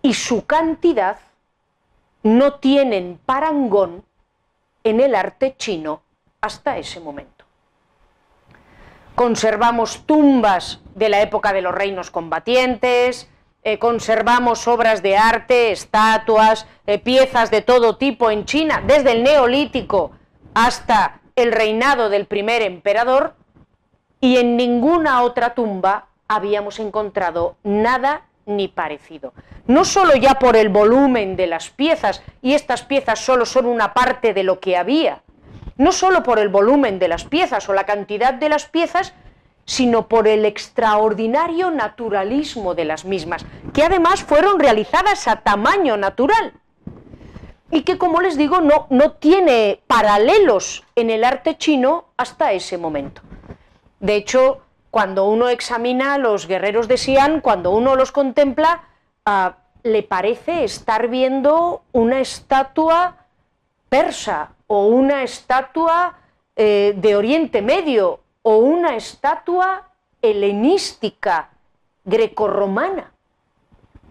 y 0.00 0.14
su 0.14 0.46
cantidad 0.46 1.18
no 2.22 2.54
tienen 2.60 3.18
parangón 3.26 4.04
en 4.84 5.00
el 5.00 5.16
arte 5.16 5.56
chino 5.56 6.02
hasta 6.40 6.78
ese 6.78 7.00
momento. 7.00 7.44
Conservamos 9.16 10.06
tumbas 10.06 10.78
de 10.94 11.08
la 11.08 11.20
época 11.20 11.52
de 11.52 11.62
los 11.62 11.74
reinos 11.74 12.12
combatientes, 12.12 13.28
eh, 13.62 13.78
conservamos 13.78 14.66
obras 14.68 15.02
de 15.02 15.16
arte, 15.16 15.70
estatuas, 15.70 16.66
eh, 16.86 16.98
piezas 16.98 17.50
de 17.50 17.60
todo 17.60 17.96
tipo 17.96 18.30
en 18.30 18.44
China, 18.44 18.82
desde 18.86 19.12
el 19.12 19.22
neolítico 19.22 20.12
hasta 20.54 21.20
el 21.36 21.52
reinado 21.52 22.08
del 22.08 22.26
primer 22.26 22.62
emperador, 22.62 23.34
y 24.20 24.36
en 24.36 24.56
ninguna 24.56 25.22
otra 25.22 25.54
tumba 25.54 26.06
habíamos 26.28 26.78
encontrado 26.78 27.56
nada 27.62 28.22
ni 28.46 28.68
parecido. 28.68 29.32
No 29.66 29.84
solo 29.84 30.16
ya 30.16 30.34
por 30.34 30.56
el 30.56 30.68
volumen 30.68 31.36
de 31.36 31.46
las 31.46 31.70
piezas, 31.70 32.22
y 32.42 32.54
estas 32.54 32.82
piezas 32.82 33.20
solo 33.20 33.46
son 33.46 33.66
una 33.66 33.94
parte 33.94 34.34
de 34.34 34.42
lo 34.42 34.58
que 34.58 34.76
había, 34.76 35.22
no 35.76 35.92
solo 35.92 36.22
por 36.22 36.38
el 36.38 36.48
volumen 36.48 36.98
de 36.98 37.08
las 37.08 37.24
piezas 37.24 37.68
o 37.68 37.74
la 37.74 37.84
cantidad 37.84 38.34
de 38.34 38.48
las 38.48 38.66
piezas, 38.66 39.14
sino 39.64 40.08
por 40.08 40.26
el 40.26 40.44
extraordinario 40.44 41.70
naturalismo 41.70 42.74
de 42.74 42.84
las 42.84 43.04
mismas, 43.04 43.44
que 43.72 43.84
además 43.84 44.22
fueron 44.22 44.58
realizadas 44.58 45.28
a 45.28 45.36
tamaño 45.36 45.96
natural 45.96 46.54
y 47.70 47.82
que, 47.82 47.98
como 47.98 48.20
les 48.20 48.36
digo, 48.36 48.60
no, 48.60 48.86
no 48.90 49.12
tiene 49.12 49.80
paralelos 49.86 50.84
en 50.96 51.10
el 51.10 51.24
arte 51.24 51.56
chino 51.56 52.06
hasta 52.16 52.52
ese 52.52 52.78
momento. 52.78 53.22
De 54.00 54.16
hecho, 54.16 54.62
cuando 54.90 55.26
uno 55.28 55.48
examina 55.48 56.18
los 56.18 56.46
guerreros 56.48 56.88
de 56.88 56.96
Xi'an, 56.96 57.40
cuando 57.40 57.70
uno 57.70 57.94
los 57.94 58.10
contempla, 58.10 58.82
ah, 59.24 59.56
le 59.82 60.02
parece 60.02 60.64
estar 60.64 61.08
viendo 61.08 61.82
una 61.92 62.20
estatua 62.20 63.16
persa 63.88 64.52
o 64.66 64.86
una 64.86 65.22
estatua 65.22 66.18
eh, 66.56 66.94
de 66.96 67.16
Oriente 67.16 67.62
Medio 67.62 68.20
o 68.42 68.56
una 68.56 68.96
estatua 68.96 69.90
helenística 70.22 71.50
grecorromana, 72.04 73.12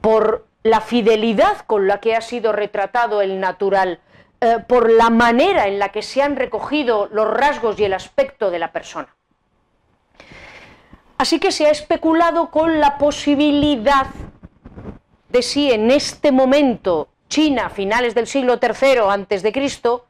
por 0.02 0.48
la 0.64 0.82
fidelidad 0.82 1.60
con 1.66 1.88
la 1.88 2.00
que 2.00 2.16
ha 2.16 2.22
sido 2.22 2.52
retratado 2.52 3.22
el 3.22 3.40
natural, 3.40 4.00
eh, 4.42 4.58
por 4.68 4.92
la 4.92 5.10
manera 5.10 5.68
en 5.68 5.80
la 5.80 5.90
que 5.90 6.02
se 6.02 6.22
han 6.22 6.36
recogido 6.36 7.08
los 7.12 7.30
rasgos 7.30 7.80
y 7.80 7.86
el 7.86 7.94
aspecto 7.94 8.52
de 8.52 8.60
la 8.60 8.72
persona. 8.72 9.14
Así 11.18 11.40
que 11.40 11.52
se 11.52 11.68
ha 11.68 11.72
especulado 11.72 12.50
con 12.50 12.80
la 12.80 12.98
posibilidad 12.98 14.08
de 15.28 15.42
si 15.42 15.72
en 15.72 15.92
este 15.92 16.32
momento 16.32 17.10
China, 17.28 17.68
a 17.68 17.70
finales 17.70 18.16
del 18.16 18.26
siglo 18.26 18.60
III 18.62 19.02
antes 19.10 19.44
de 19.44 19.52
Cristo, 19.52 20.06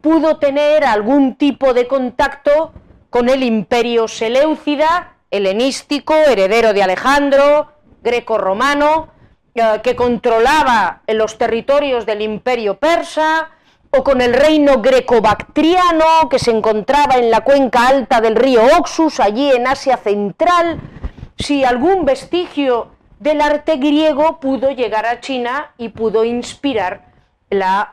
pudo 0.00 0.38
tener 0.38 0.84
algún 0.84 1.34
tipo 1.36 1.74
de 1.74 1.86
contacto 1.86 2.72
con 3.12 3.28
el 3.28 3.42
imperio 3.42 4.08
seleucida, 4.08 5.16
helenístico, 5.30 6.14
heredero 6.14 6.72
de 6.72 6.82
Alejandro, 6.82 7.70
greco-romano, 8.02 9.08
eh, 9.54 9.80
que 9.82 9.94
controlaba 9.94 11.02
los 11.06 11.36
territorios 11.36 12.06
del 12.06 12.22
imperio 12.22 12.78
persa, 12.78 13.50
o 13.90 14.02
con 14.02 14.22
el 14.22 14.32
reino 14.32 14.80
greco-bactriano 14.80 16.30
que 16.30 16.38
se 16.38 16.52
encontraba 16.52 17.16
en 17.16 17.30
la 17.30 17.42
cuenca 17.42 17.86
alta 17.86 18.22
del 18.22 18.34
río 18.34 18.62
Oxus, 18.78 19.20
allí 19.20 19.52
en 19.52 19.66
Asia 19.66 19.98
Central, 19.98 20.80
si 21.36 21.64
algún 21.64 22.06
vestigio 22.06 22.92
del 23.20 23.42
arte 23.42 23.76
griego 23.76 24.40
pudo 24.40 24.70
llegar 24.70 25.04
a 25.04 25.20
China 25.20 25.74
y 25.76 25.90
pudo 25.90 26.24
inspirar 26.24 27.12
la 27.50 27.92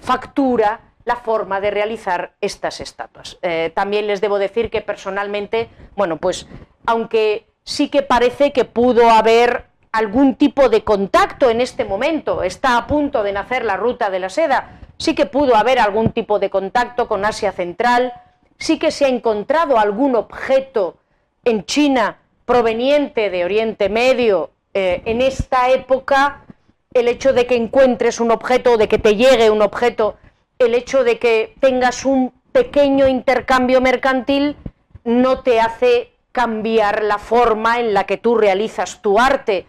factura, 0.00 0.80
la 1.04 1.16
forma 1.16 1.60
de 1.60 1.70
realizar 1.70 2.34
estas 2.40 2.80
estatuas. 2.80 3.38
Eh, 3.42 3.72
también 3.74 4.06
les 4.06 4.20
debo 4.20 4.38
decir 4.38 4.70
que 4.70 4.80
personalmente, 4.80 5.68
bueno, 5.96 6.16
pues 6.16 6.46
aunque 6.86 7.46
sí 7.62 7.88
que 7.88 8.02
parece 8.02 8.52
que 8.52 8.64
pudo 8.64 9.10
haber 9.10 9.66
algún 9.92 10.34
tipo 10.34 10.68
de 10.68 10.82
contacto 10.82 11.50
en 11.50 11.60
este 11.60 11.84
momento, 11.84 12.42
está 12.42 12.76
a 12.76 12.86
punto 12.86 13.22
de 13.22 13.32
nacer 13.32 13.64
la 13.64 13.76
ruta 13.76 14.10
de 14.10 14.18
la 14.18 14.28
seda, 14.28 14.80
sí 14.98 15.14
que 15.14 15.26
pudo 15.26 15.56
haber 15.56 15.78
algún 15.78 16.12
tipo 16.12 16.38
de 16.38 16.50
contacto 16.50 17.06
con 17.06 17.24
Asia 17.24 17.52
Central, 17.52 18.12
sí 18.58 18.78
que 18.78 18.90
se 18.90 19.04
ha 19.04 19.08
encontrado 19.08 19.78
algún 19.78 20.16
objeto 20.16 20.96
en 21.44 21.64
China 21.64 22.18
proveniente 22.44 23.30
de 23.30 23.44
Oriente 23.44 23.88
Medio 23.88 24.50
eh, 24.72 25.02
en 25.04 25.20
esta 25.20 25.70
época, 25.70 26.44
el 26.92 27.08
hecho 27.08 27.32
de 27.32 27.46
que 27.46 27.56
encuentres 27.56 28.20
un 28.20 28.30
objeto, 28.30 28.76
de 28.76 28.88
que 28.88 28.98
te 28.98 29.16
llegue 29.16 29.50
un 29.50 29.62
objeto, 29.62 30.16
el 30.58 30.74
hecho 30.74 31.04
de 31.04 31.18
que 31.18 31.54
tengas 31.60 32.04
un 32.04 32.32
pequeño 32.52 33.08
intercambio 33.08 33.80
mercantil, 33.80 34.56
no 35.04 35.40
te 35.40 35.60
hace 35.60 36.12
cambiar 36.32 37.02
la 37.04 37.18
forma 37.18 37.80
en 37.80 37.94
la 37.94 38.04
que 38.04 38.16
tú 38.16 38.36
realizas 38.36 39.02
tu 39.02 39.18
arte. 39.18 39.66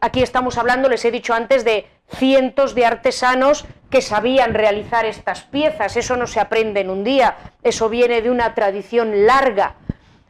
aquí 0.00 0.22
estamos 0.22 0.58
hablando, 0.58 0.88
les 0.88 1.04
he 1.04 1.10
dicho 1.10 1.32
antes, 1.32 1.64
de 1.64 1.86
cientos 2.08 2.74
de 2.74 2.84
artesanos 2.84 3.64
que 3.90 4.02
sabían 4.02 4.54
realizar 4.54 5.06
estas 5.06 5.42
piezas. 5.42 5.96
Eso 5.96 6.16
no 6.16 6.26
se 6.26 6.40
aprende 6.40 6.80
en 6.80 6.90
un 6.90 7.04
día, 7.04 7.36
eso 7.62 7.88
viene 7.88 8.20
de 8.22 8.30
una 8.30 8.54
tradición 8.54 9.26
larga. 9.26 9.76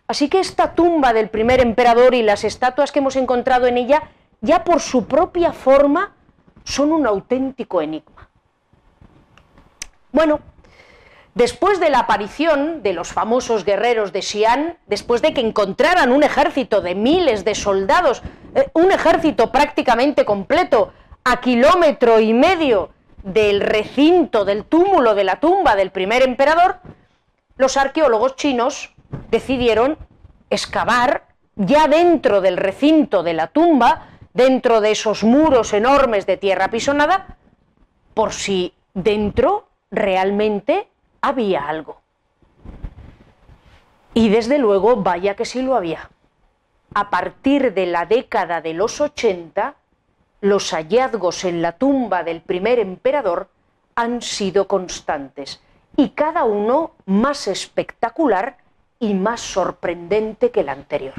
Así 0.09 0.29
que 0.29 0.41
esta 0.41 0.75
tumba 0.75 1.13
del 1.13 1.29
primer 1.29 1.61
emperador 1.61 2.15
y 2.15 2.23
las 2.23 2.45
estatuas 2.45 2.93
que 2.93 3.01
hemos 3.01 3.17
encontrado 3.17 3.67
en 3.67 3.77
ella, 3.77 4.03
ya 4.41 4.63
por 4.63 4.81
su 4.81 5.07
propia 5.07 5.53
forma, 5.53 6.15
son 6.65 6.93
un 6.93 7.07
auténtico 7.07 7.83
enigma. 7.83 8.16
Bueno, 10.13 10.41
después 11.35 11.81
de 11.81 11.91
la 11.91 12.01
aparición 12.01 12.83
de 12.83 12.93
los 12.93 13.13
famosos 13.13 13.65
guerreros 13.65 14.13
de 14.13 14.23
Xi'an, 14.23 14.79
después 14.87 15.23
de 15.23 15.35
que 15.35 15.41
encontraran 15.41 16.13
un 16.13 16.23
ejército 16.23 16.81
de 16.81 16.95
miles 16.95 17.45
de 17.45 17.55
soldados, 17.55 18.23
eh, 18.55 18.69
un 18.75 18.93
ejército 18.93 19.53
prácticamente 19.53 20.25
completo, 20.25 20.93
a 21.25 21.41
kilómetro 21.41 22.21
y 22.21 22.33
medio 22.33 22.91
del 23.23 23.61
recinto, 23.61 24.45
del 24.45 24.65
túmulo, 24.65 25.15
de 25.15 25.25
la 25.25 25.41
tumba 25.41 25.75
del 25.75 25.91
primer 25.91 26.23
emperador, 26.23 26.77
los 27.57 27.77
arqueólogos 27.77 28.37
chinos 28.37 28.95
decidieron 29.31 29.99
excavar 30.51 31.25
ya 31.57 31.89
dentro 31.89 32.41
del 32.41 32.57
recinto 32.57 33.23
de 33.23 33.35
la 33.35 33.49
tumba, 33.49 34.09
dentro 34.35 34.81
de 34.81 34.93
esos 34.93 35.25
muros 35.25 35.73
enormes 35.73 36.27
de 36.27 36.37
tierra 36.37 36.71
pisonada, 36.71 37.37
por 38.15 38.33
si 38.33 38.75
dentro 38.95 39.66
realmente 39.91 40.89
había 41.21 41.69
algo. 41.69 42.01
Y 44.15 44.29
desde 44.29 44.59
luego, 44.59 44.97
vaya 44.97 45.37
que 45.37 45.45
sí 45.45 45.63
lo 45.63 45.77
había. 45.77 46.11
A 46.95 47.11
partir 47.11 47.75
de 47.75 47.87
la 47.87 48.07
década 48.07 48.61
de 48.61 48.73
los 48.73 49.01
80, 49.01 49.75
los 50.41 50.71
hallazgos 50.73 51.45
en 51.45 51.61
la 51.61 51.73
tumba 51.73 52.23
del 52.23 52.41
primer 52.41 52.79
emperador 52.79 53.49
han 53.95 54.23
sido 54.23 54.69
constantes 54.69 55.61
y 55.97 56.11
cada 56.11 56.45
uno 56.45 56.93
más 57.07 57.49
espectacular 57.49 58.59
y 58.99 59.15
más 59.15 59.41
sorprendente 59.41 60.51
que 60.51 60.61
el 60.61 60.69
anterior. 60.69 61.15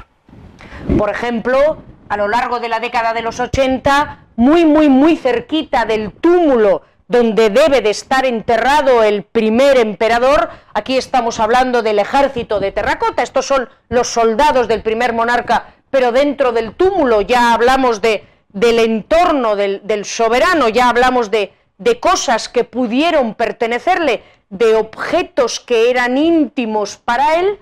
Por 0.96 1.10
ejemplo, 1.10 1.78
a 2.08 2.16
lo 2.16 2.28
largo 2.28 2.60
de 2.60 2.68
la 2.68 2.80
década 2.80 3.12
de 3.12 3.22
los 3.22 3.38
80, 3.40 4.24
muy, 4.36 4.64
muy, 4.64 4.88
muy 4.88 5.16
cerquita 5.16 5.84
del 5.84 6.12
túmulo 6.12 6.82
donde 7.08 7.50
debe 7.50 7.80
de 7.80 7.90
estar 7.90 8.24
enterrado 8.24 9.02
el 9.02 9.24
primer 9.24 9.78
emperador, 9.78 10.50
aquí 10.74 10.96
estamos 10.96 11.40
hablando 11.40 11.82
del 11.82 11.98
ejército 11.98 12.60
de 12.60 12.70
terracota, 12.70 13.22
estos 13.22 13.46
son 13.46 13.68
los 13.88 14.08
soldados 14.08 14.68
del 14.68 14.82
primer 14.82 15.14
monarca, 15.14 15.74
pero 15.90 16.12
dentro 16.12 16.52
del 16.52 16.74
túmulo 16.74 17.22
ya 17.22 17.54
hablamos 17.54 18.00
de 18.00 18.26
del 18.48 18.78
entorno 18.78 19.56
del, 19.56 20.04
soberano, 20.04 20.68
ya 20.68 20.88
hablamos 20.88 21.30
de, 21.30 21.52
de 21.76 22.00
cosas 22.00 22.48
que 22.48 22.64
pudieron 22.64 23.34
pertenecerle, 23.34 24.22
de 24.48 24.74
objetos 24.74 25.60
que 25.60 25.90
eran 25.90 26.16
íntimos 26.16 26.96
para 26.96 27.38
él, 27.40 27.58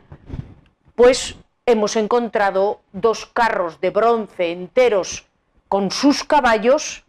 pues 0.95 1.37
hemos 1.67 1.97
encontrado 1.97 2.81
dos 2.93 3.27
carros 3.27 3.81
de 3.81 3.91
bronce 3.91 4.53
enteros 4.53 5.27
con 5.69 5.91
sus 5.91 6.23
caballos, 6.23 7.05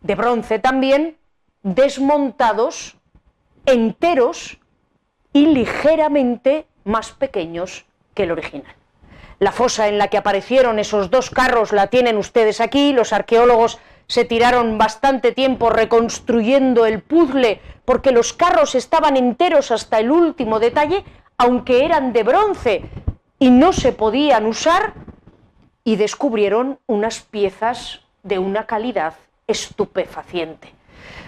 de 0.00 0.16
bronce 0.16 0.58
también, 0.58 1.16
desmontados, 1.62 2.96
enteros 3.66 4.58
y 5.32 5.46
ligeramente 5.46 6.66
más 6.84 7.12
pequeños 7.12 7.86
que 8.14 8.24
el 8.24 8.32
original. 8.32 8.74
La 9.38 9.52
fosa 9.52 9.88
en 9.88 9.98
la 9.98 10.08
que 10.08 10.18
aparecieron 10.18 10.78
esos 10.78 11.10
dos 11.10 11.30
carros 11.30 11.72
la 11.72 11.88
tienen 11.88 12.16
ustedes 12.16 12.60
aquí, 12.60 12.92
los 12.92 13.12
arqueólogos 13.12 13.78
se 14.06 14.24
tiraron 14.24 14.78
bastante 14.78 15.32
tiempo 15.32 15.70
reconstruyendo 15.70 16.86
el 16.86 17.00
puzzle 17.02 17.60
porque 17.84 18.12
los 18.12 18.32
carros 18.32 18.74
estaban 18.74 19.16
enteros 19.16 19.70
hasta 19.70 19.98
el 19.98 20.10
último 20.10 20.60
detalle, 20.60 21.04
aunque 21.38 21.84
eran 21.84 22.12
de 22.12 22.22
bronce 22.22 22.82
y 23.38 23.50
no 23.50 23.72
se 23.72 23.92
podían 23.92 24.46
usar, 24.46 24.94
y 25.84 25.96
descubrieron 25.96 26.78
unas 26.86 27.20
piezas 27.20 28.02
de 28.22 28.38
una 28.38 28.66
calidad 28.66 29.14
estupefaciente. 29.46 30.72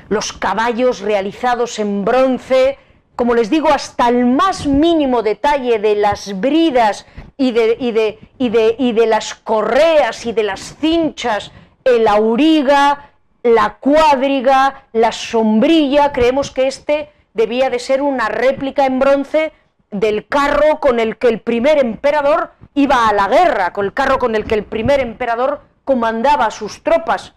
Los 0.08 0.32
caballos 0.32 1.00
realizados 1.00 1.78
en 1.78 2.04
bronce, 2.04 2.78
como 3.16 3.34
les 3.34 3.50
digo, 3.50 3.68
hasta 3.68 4.08
el 4.08 4.26
más 4.26 4.66
mínimo 4.66 5.22
detalle 5.22 5.78
de 5.78 5.96
las 5.96 6.40
bridas 6.40 7.06
y 7.36 7.52
de, 7.52 7.76
y 7.80 7.92
de, 7.92 8.18
y 8.38 8.48
de, 8.48 8.76
y 8.78 8.92
de 8.92 9.06
las 9.06 9.34
correas 9.34 10.26
y 10.26 10.32
de 10.32 10.42
las 10.42 10.76
cinchas, 10.80 11.52
el 11.84 12.06
auriga, 12.08 13.10
la 13.42 13.76
cuadriga, 13.78 14.84
la 14.92 15.12
sombrilla, 15.12 16.12
creemos 16.12 16.50
que 16.50 16.66
este 16.66 17.10
debía 17.34 17.68
de 17.68 17.78
ser 17.78 18.00
una 18.00 18.28
réplica 18.28 18.86
en 18.86 18.98
bronce 18.98 19.52
del 19.90 20.26
carro 20.26 20.80
con 20.80 20.98
el 20.98 21.18
que 21.18 21.28
el 21.28 21.40
primer 21.40 21.78
emperador 21.78 22.52
iba 22.74 23.08
a 23.08 23.12
la 23.12 23.28
guerra, 23.28 23.72
con 23.72 23.84
el 23.86 23.92
carro 23.92 24.18
con 24.18 24.34
el 24.34 24.44
que 24.44 24.54
el 24.54 24.64
primer 24.64 25.00
emperador 25.00 25.60
comandaba 25.84 26.50
sus 26.50 26.82
tropas. 26.82 27.34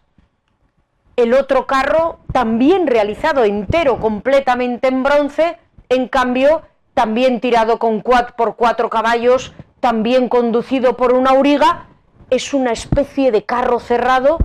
El 1.17 1.33
otro 1.33 1.65
carro, 1.65 2.19
también 2.31 2.85
realizado 2.85 3.43
entero, 3.43 3.99
completamente 3.99 4.87
en 4.87 5.01
bronce, 5.01 5.57
en 5.89 6.07
cambio, 6.07 6.61
también 6.93 7.39
tirado 7.39 7.79
con 7.79 8.01
cuatro, 8.01 8.35
por 8.35 8.55
cuatro 8.55 8.91
caballos, 8.91 9.51
también 9.79 10.29
conducido 10.29 10.95
por 10.95 11.13
una 11.13 11.31
auriga, 11.31 11.87
es 12.29 12.53
una 12.53 12.71
especie 12.71 13.31
de 13.31 13.45
carro 13.45 13.79
cerrado 13.79 14.37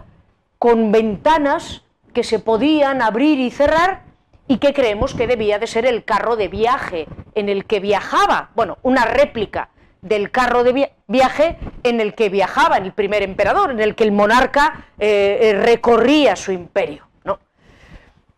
con 0.58 0.92
ventanas 0.92 1.82
que 2.14 2.24
se 2.24 2.38
podían 2.38 3.02
abrir 3.02 3.38
y 3.38 3.50
cerrar 3.50 4.04
y 4.48 4.56
que 4.56 4.72
creemos 4.72 5.12
que 5.12 5.26
debía 5.26 5.58
de 5.58 5.66
ser 5.66 5.84
el 5.84 6.04
carro 6.04 6.36
de 6.36 6.48
viaje 6.48 7.06
en 7.34 7.50
el 7.50 7.66
que 7.66 7.80
viajaba, 7.80 8.48
bueno, 8.54 8.78
una 8.82 9.04
réplica 9.04 9.68
del 10.02 10.32
carro 10.32 10.64
de 10.64 10.92
viaje 11.06 11.56
en 11.84 12.00
el 12.00 12.14
que 12.14 12.28
viajaba 12.28 12.76
el 12.76 12.92
primer 12.92 13.22
emperador, 13.22 13.70
en 13.70 13.80
el 13.80 13.94
que 13.94 14.02
el 14.04 14.10
monarca 14.12 14.86
eh, 14.98 15.38
eh, 15.40 15.52
recorría 15.54 16.36
su 16.36 16.52
imperio. 16.52 17.06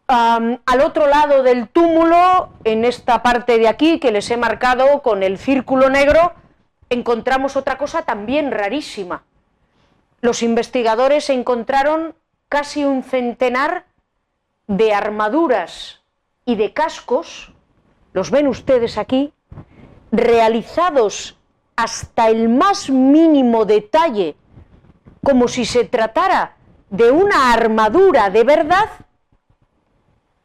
al 0.06 0.80
otro 0.82 1.06
lado 1.06 1.42
del 1.42 1.68
túmulo, 1.68 2.50
en 2.64 2.84
esta 2.84 3.22
parte 3.22 3.58
de 3.58 3.66
aquí 3.66 3.98
que 3.98 4.12
les 4.12 4.30
he 4.30 4.36
marcado 4.36 5.00
con 5.00 5.22
el 5.22 5.38
círculo 5.38 5.88
negro, 5.88 6.34
encontramos 6.90 7.56
otra 7.56 7.78
cosa 7.78 8.02
también 8.02 8.50
rarísima. 8.50 9.24
Los 10.20 10.42
investigadores 10.42 11.30
encontraron 11.30 12.14
casi 12.50 12.84
un 12.84 13.02
centenar 13.02 13.86
de 14.66 14.92
armaduras 14.92 16.02
y 16.44 16.56
de 16.56 16.74
cascos, 16.74 17.52
los 18.12 18.30
ven 18.30 18.46
ustedes 18.46 18.98
aquí, 18.98 19.32
realizados 20.12 21.38
hasta 21.76 22.28
el 22.28 22.48
más 22.48 22.90
mínimo 22.90 23.64
detalle, 23.64 24.36
como 25.22 25.48
si 25.48 25.64
se 25.64 25.84
tratara 25.84 26.56
de 26.90 27.10
una 27.10 27.52
armadura 27.52 28.30
de 28.30 28.44
verdad, 28.44 28.90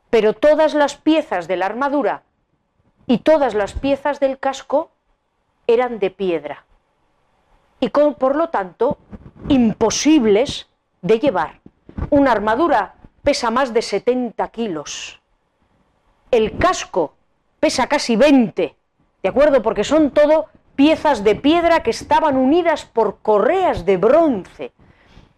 pero 0.09 0.33
todas 0.33 0.73
las 0.73 0.95
piezas 0.95 1.47
de 1.47 1.57
la 1.57 1.67
armadura 1.67 2.23
y 3.05 3.19
todas 3.19 3.53
las 3.53 3.73
piezas 3.73 4.19
del 4.19 4.39
casco 4.39 4.91
eran 5.67 5.99
de 5.99 6.09
piedra 6.09 6.65
y 7.79 7.89
por 7.89 8.35
lo 8.35 8.49
tanto 8.49 8.97
imposibles 9.47 10.67
de 11.01 11.19
llevar. 11.19 11.59
Una 12.09 12.31
armadura 12.31 12.95
pesa 13.23 13.51
más 13.51 13.73
de 13.73 13.81
70 13.81 14.47
kilos. 14.49 15.21
El 16.31 16.57
casco 16.57 17.13
pesa 17.59 17.87
casi 17.87 18.15
20, 18.15 18.75
¿de 19.23 19.29
acuerdo? 19.29 19.61
Porque 19.61 19.83
son 19.83 20.11
todo 20.11 20.47
piezas 20.79 21.25
de 21.25 21.35
piedra 21.35 21.83
que 21.83 21.89
estaban 21.89 22.37
unidas 22.37 22.85
por 22.85 23.17
correas 23.21 23.83
de 23.83 23.97
bronce. 23.97 24.71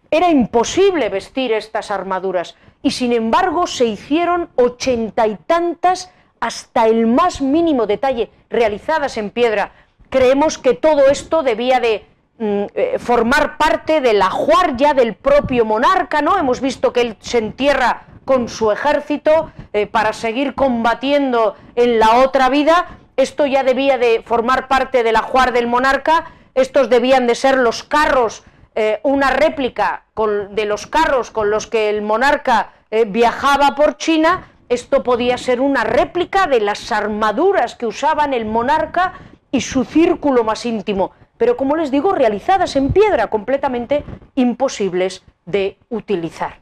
Era 0.08 0.30
imposible 0.30 1.08
vestir 1.08 1.50
estas 1.50 1.90
armaduras 1.90 2.54
y 2.80 2.92
sin 2.92 3.12
embargo 3.12 3.66
se 3.66 3.86
hicieron 3.86 4.50
ochenta 4.54 5.26
y 5.26 5.34
tantas 5.34 6.12
hasta 6.38 6.86
el 6.86 7.08
más 7.08 7.40
mínimo 7.40 7.88
detalle 7.88 8.30
realizadas 8.50 9.16
en 9.16 9.30
piedra. 9.30 9.72
Creemos 10.10 10.58
que 10.58 10.74
todo 10.74 11.08
esto 11.08 11.42
debía 11.42 11.80
de 11.80 12.06
mm, 12.38 12.62
eh, 12.76 12.96
formar 13.00 13.58
parte 13.58 14.00
de 14.00 14.12
la 14.12 14.30
juarya 14.30 14.94
del 14.94 15.16
propio 15.16 15.64
monarca, 15.64 16.22
¿no? 16.22 16.38
Hemos 16.38 16.60
visto 16.60 16.92
que 16.92 17.00
él 17.00 17.16
se 17.18 17.38
entierra 17.38 18.04
con 18.24 18.48
su 18.48 18.70
ejército 18.70 19.50
eh, 19.72 19.88
para 19.88 20.12
seguir 20.12 20.54
combatiendo 20.54 21.56
en 21.74 21.98
la 21.98 22.18
otra 22.18 22.48
vida. 22.48 23.00
Esto 23.16 23.46
ya 23.46 23.62
debía 23.62 23.98
de 23.98 24.22
formar 24.24 24.68
parte 24.68 25.02
de 25.02 25.12
la 25.12 25.22
juar 25.22 25.52
del 25.52 25.66
monarca. 25.66 26.32
Estos 26.54 26.88
debían 26.88 27.26
de 27.26 27.34
ser 27.34 27.58
los 27.58 27.82
carros 27.82 28.44
eh, 28.74 29.00
una 29.02 29.30
réplica 29.30 30.04
de 30.50 30.64
los 30.64 30.86
carros 30.86 31.30
con 31.30 31.50
los 31.50 31.66
que 31.66 31.90
el 31.90 32.00
monarca 32.00 32.72
eh, 32.90 33.04
viajaba 33.04 33.74
por 33.74 33.98
China, 33.98 34.48
esto 34.70 35.02
podía 35.02 35.36
ser 35.36 35.60
una 35.60 35.84
réplica 35.84 36.46
de 36.46 36.60
las 36.60 36.90
armaduras 36.90 37.74
que 37.74 37.84
usaban 37.84 38.32
el 38.32 38.46
monarca 38.46 39.12
y 39.50 39.60
su 39.60 39.84
círculo 39.84 40.42
más 40.44 40.64
íntimo, 40.64 41.10
pero 41.36 41.58
como 41.58 41.76
les 41.76 41.90
digo, 41.90 42.12
realizadas 42.12 42.74
en 42.76 42.92
piedra, 42.92 43.26
completamente 43.26 44.04
imposibles 44.36 45.22
de 45.44 45.76
utilizar. 45.90 46.60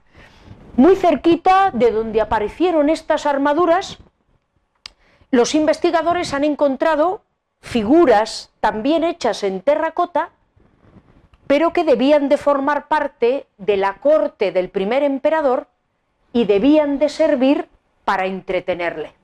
Muy 0.76 0.96
cerquita 0.96 1.70
de 1.72 1.92
donde 1.92 2.20
aparecieron 2.20 2.90
estas 2.90 3.26
armaduras, 3.26 3.98
los 5.30 5.54
investigadores 5.54 6.34
han 6.34 6.44
encontrado 6.44 7.22
figuras 7.60 8.50
también 8.60 9.04
hechas 9.04 9.42
en 9.42 9.60
terracota 9.60 10.30
pero 11.50 11.72
que 11.72 11.82
debían 11.82 12.28
de 12.28 12.36
formar 12.36 12.86
parte 12.86 13.48
de 13.58 13.76
la 13.76 13.94
corte 13.94 14.52
del 14.52 14.68
primer 14.68 15.02
emperador 15.02 15.66
y 16.32 16.44
debían 16.44 17.00
de 17.00 17.08
servir 17.08 17.68
para 18.04 18.26
entretenerle. 18.26 19.14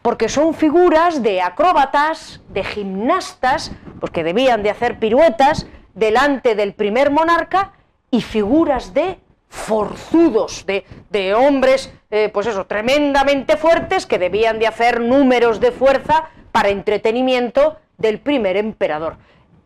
Porque 0.00 0.30
son 0.30 0.54
figuras 0.54 1.22
de 1.22 1.42
acróbatas, 1.42 2.40
de 2.48 2.64
gimnastas, 2.64 3.70
porque 4.00 4.24
debían 4.24 4.62
de 4.62 4.70
hacer 4.70 4.98
piruetas 4.98 5.66
delante 5.92 6.54
del 6.54 6.72
primer 6.72 7.10
monarca, 7.10 7.72
y 8.10 8.22
figuras 8.22 8.94
de 8.94 9.18
forzudos, 9.52 10.64
de, 10.66 11.34
hombres, 11.34 11.92
eh, 12.10 12.30
pues 12.32 12.46
eso, 12.46 12.64
tremendamente 12.64 13.58
fuertes, 13.58 14.06
que 14.06 14.18
debían 14.18 14.58
de 14.58 14.66
hacer 14.66 15.00
números 15.00 15.60
de 15.60 15.72
fuerza 15.72 16.30
para 16.52 16.70
entretenimiento 16.70 17.76
del 17.98 18.18
primer 18.18 18.56
emperador. 18.56 19.16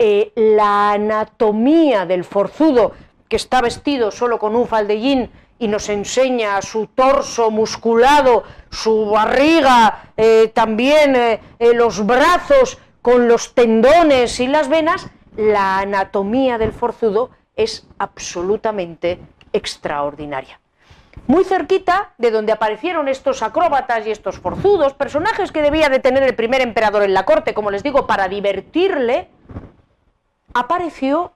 Eh, 0.01 0.32
la 0.34 0.91
anatomía 0.91 2.05
del 2.05 2.24
forzudo 2.24 2.93
que 3.28 3.37
está 3.37 3.61
vestido 3.61 4.11
solo 4.11 4.41
con 4.41 4.57
un 4.57 4.66
faldellín 4.66 5.30
y 5.61 5.68
nos 5.68 5.89
enseña 5.89 6.61
su 6.62 6.89
torso 6.89 7.53
musculado, 7.53 8.43
su 8.70 9.07
barriga, 9.07 10.11
eh, 10.16 10.51
también 10.53 11.41
los 11.61 12.05
brazos 12.05 12.78
con 13.03 13.28
los 13.28 13.55
tendones 13.55 14.41
y 14.41 14.49
las 14.49 14.68
venas, 14.68 15.09
la 15.37 15.78
anatomía 15.78 16.59
del 16.59 16.72
forzudo 16.72 17.30
es 17.55 17.87
absolutamente 17.99 19.20
extraordinaria. 19.57 20.61
Muy 21.26 21.44
cerquita 21.44 22.12
de 22.18 22.30
donde 22.30 22.52
aparecieron 22.52 23.09
estos 23.09 23.42
acróbatas 23.42 24.07
y 24.07 24.11
estos 24.11 24.38
forzudos, 24.38 24.94
personajes 24.94 25.50
que 25.50 25.62
debía 25.62 25.88
de 25.88 25.98
tener 25.98 26.22
el 26.22 26.36
primer 26.36 26.61
emperador 26.61 27.02
en 27.02 27.14
la 27.14 27.24
corte, 27.24 27.54
como 27.54 27.70
les 27.70 27.82
digo, 27.82 28.07
para 28.07 28.28
divertirle, 28.28 29.28
apareció 30.54 31.32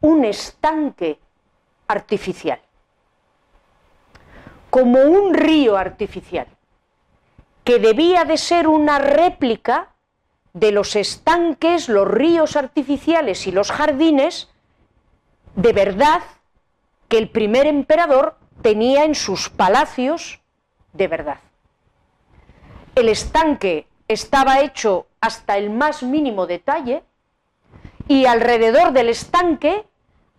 un 0.00 0.24
estanque 0.24 1.18
artificial, 1.88 2.60
como 4.68 5.00
un 5.00 5.34
río 5.34 5.76
artificial, 5.76 6.46
que 7.64 7.78
debía 7.78 8.24
de 8.24 8.36
ser 8.36 8.66
una 8.66 8.98
réplica 8.98 9.88
de 10.52 10.72
los 10.72 10.96
estanques, 10.96 11.88
los 11.88 12.06
ríos 12.06 12.56
artificiales 12.56 13.46
y 13.46 13.52
los 13.52 13.70
jardines 13.70 14.48
de 15.54 15.72
verdad 15.72 16.22
que 17.10 17.18
el 17.18 17.28
primer 17.28 17.66
emperador 17.66 18.38
tenía 18.62 19.04
en 19.04 19.16
sus 19.16 19.50
palacios 19.50 20.40
de 20.92 21.08
verdad. 21.08 21.40
El 22.94 23.08
estanque 23.08 23.88
estaba 24.06 24.60
hecho 24.60 25.08
hasta 25.20 25.58
el 25.58 25.70
más 25.70 26.02
mínimo 26.04 26.46
detalle, 26.46 27.02
y 28.06 28.26
alrededor 28.26 28.92
del 28.92 29.08
estanque 29.08 29.84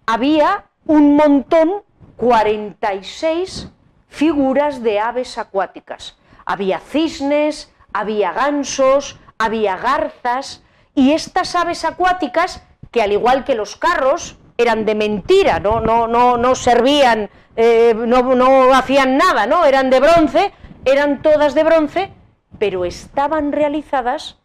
había 0.05 0.65
un 0.85 1.15
montón, 1.15 1.83
46 2.17 3.69
figuras 4.07 4.81
de 4.81 4.99
aves 4.99 5.37
acuáticas. 5.37 6.17
Había 6.45 6.79
cisnes, 6.79 7.73
había 7.93 8.31
gansos, 8.31 9.19
había 9.37 9.77
garzas 9.77 10.63
y 10.95 11.13
estas 11.13 11.55
aves 11.55 11.83
acuáticas 11.83 12.63
que 12.91 13.01
al 13.01 13.11
igual 13.11 13.43
que 13.43 13.55
los 13.55 13.75
carros 13.75 14.37
eran 14.61 14.85
de 14.85 14.95
mentira, 14.95 15.59
no, 15.59 15.79
no, 15.79 16.07
no, 16.07 16.37
no 16.37 16.55
servían, 16.55 17.29
eh, 17.55 17.93
no, 17.95 18.35
no 18.35 18.73
hacían 18.73 19.17
nada, 19.17 19.45
¿no? 19.47 19.65
Eran 19.65 19.89
de 19.89 19.99
bronce, 19.99 20.53
eran 20.85 21.21
todas 21.21 21.53
de 21.53 21.63
bronce, 21.63 22.11
pero 22.59 22.85
estaban 22.85 23.51
realizadas 23.51 24.37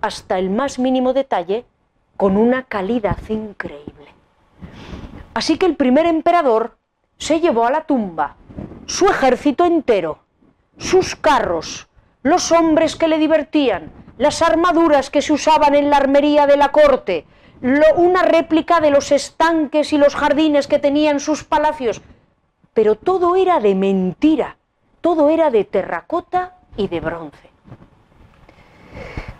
hasta 0.00 0.38
el 0.38 0.50
más 0.50 0.78
mínimo 0.78 1.12
detalle 1.12 1.64
con 2.16 2.36
una 2.36 2.64
calidad 2.64 3.18
increíble. 3.28 4.08
Así 5.34 5.58
que 5.58 5.66
el 5.66 5.76
primer 5.76 6.06
emperador 6.06 6.76
se 7.18 7.40
llevó 7.40 7.66
a 7.66 7.70
la 7.70 7.84
tumba 7.84 8.36
su 8.86 9.06
ejército 9.06 9.64
entero, 9.64 10.18
sus 10.78 11.16
carros, 11.16 11.88
los 12.22 12.52
hombres 12.52 12.96
que 12.96 13.08
le 13.08 13.18
divertían, 13.18 13.92
las 14.18 14.42
armaduras 14.42 15.10
que 15.10 15.22
se 15.22 15.32
usaban 15.32 15.74
en 15.74 15.90
la 15.90 15.96
armería 15.96 16.46
de 16.46 16.56
la 16.56 16.70
corte, 16.70 17.26
una 17.64 18.22
réplica 18.22 18.80
de 18.80 18.90
los 18.90 19.10
estanques 19.10 19.92
y 19.92 19.98
los 19.98 20.14
jardines 20.14 20.66
que 20.66 20.78
tenían 20.78 21.18
sus 21.18 21.44
palacios. 21.44 22.02
Pero 22.74 22.94
todo 22.94 23.36
era 23.36 23.58
de 23.60 23.74
mentira, 23.74 24.58
todo 25.00 25.30
era 25.30 25.50
de 25.50 25.64
terracota 25.64 26.56
y 26.76 26.88
de 26.88 27.00
bronce. 27.00 27.50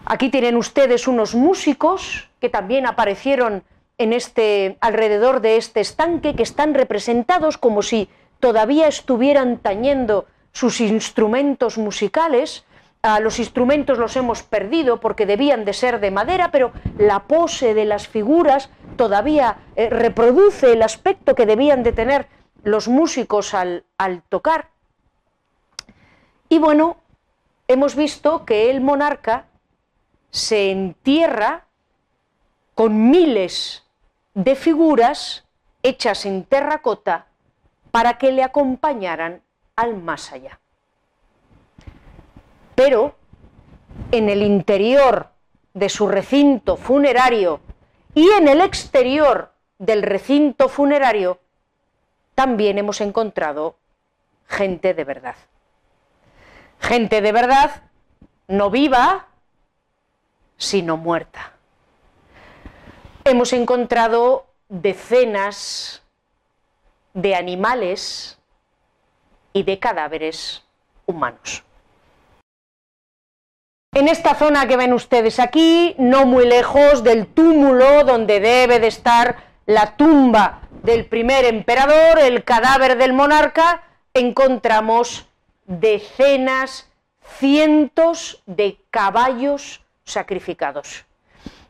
Aquí 0.07 0.31
tienen 0.31 0.57
ustedes 0.57 1.07
unos 1.07 1.35
músicos 1.35 2.29
que 2.41 2.49
también 2.49 2.87
aparecieron 2.87 3.63
en 3.99 4.13
este, 4.13 4.77
alrededor 4.81 5.41
de 5.41 5.57
este 5.57 5.81
estanque, 5.81 6.35
que 6.35 6.43
están 6.43 6.75
representados 6.75 7.59
como 7.59 7.83
si 7.83 8.09
todavía 8.41 8.89
estuvieran 8.89 9.59
tañendo 9.59 10.27
sus 10.53 10.81
instrumentos 10.81 11.79
musicales. 11.79 12.65
Ah, 13.07 13.21
los 13.21 13.39
instrumentos 13.39 13.99
los 13.99 14.17
hemos 14.17 14.43
perdido 14.43 14.99
porque 14.99 15.27
debían 15.27 15.67
de 15.67 15.75
ser 15.75 16.01
de 16.01 16.11
madera, 16.11 16.51
pero 16.51 16.73
la 16.97 17.25
pose 17.25 17.75
de 17.75 17.85
las 17.85 18.09
figuras 18.09 18.71
todavía 18.97 19.59
eh, 19.77 19.91
reproduce 19.91 20.73
el 20.73 20.83
aspecto 20.83 21.35
que 21.35 21.45
debían 21.45 21.83
de 21.83 21.93
tener 21.93 22.29
los 22.63 22.89
músicos 22.89 23.53
al 23.53 23.85
tocar. 24.31 24.71
Y 26.49 26.59
bueno, 26.59 26.97
hemos 27.69 27.95
visto 27.95 28.47
que 28.47 28.71
el 28.71 28.81
monarca 28.81 29.49
se 30.31 30.71
entierra 30.71 31.67
con 32.75 33.11
miles 33.11 33.85
de 34.33 34.57
figuras 34.57 35.45
hechas 35.83 36.25
en 36.25 36.43
terracota 36.45 37.27
para 37.91 38.17
que 38.17 38.33
le 38.33 38.43
acompañaran 38.43 39.43
al 39.77 39.95
más 39.95 40.33
allá. 40.33 40.59
Pero 42.75 43.15
en 44.11 44.29
el 44.29 44.43
interior 44.43 45.29
de 45.73 45.89
su 45.89 46.09
recinto 46.09 46.77
funerario 46.77 47.61
Y 48.15 48.31
en 48.31 48.49
el 48.49 48.61
exterior 48.61 49.53
del 49.79 50.03
recinto 50.03 50.69
funerario 50.69 51.41
también 52.35 52.79
hemos 52.79 53.01
encontrado 53.01 53.77
gente 54.47 54.95
de 54.95 55.05
verdad. 55.05 55.37
Gente 56.81 57.21
de 57.21 57.33
verdad 57.33 57.83
no 58.47 58.71
viva, 58.71 59.29
sino 60.57 60.97
muerta. 60.97 61.53
Hemos 63.25 63.53
encontrado 63.53 64.47
decenas 64.69 66.03
de 67.15 67.35
animales 67.35 68.39
y 69.53 69.63
de 69.63 69.79
cadáveres 69.79 70.65
humanos. 71.07 71.65
En 73.95 74.09
esta 74.09 74.35
zona 74.35 74.67
que 74.67 74.77
ven 74.77 74.93
ustedes 74.93 75.39
aquí, 75.39 75.95
no 75.99 76.27
muy 76.27 76.47
lejos 76.47 77.05
del 77.05 77.29
túmulo 77.29 78.03
donde 78.03 78.41
debe 78.41 78.81
de 78.81 78.89
estar 78.89 79.37
la 79.67 79.97
tumba 79.97 80.63
del 80.83 81.07
primer 81.07 81.45
emperador, 81.45 82.19
el 82.19 82.43
cadáver 82.43 82.99
del 82.99 83.13
monarca, 83.13 83.85
encontramos 84.13 85.29
decenas, 85.67 86.91
cientos 87.39 88.43
de 88.47 88.79
caballos 88.91 89.85
sacrificados. 90.05 91.05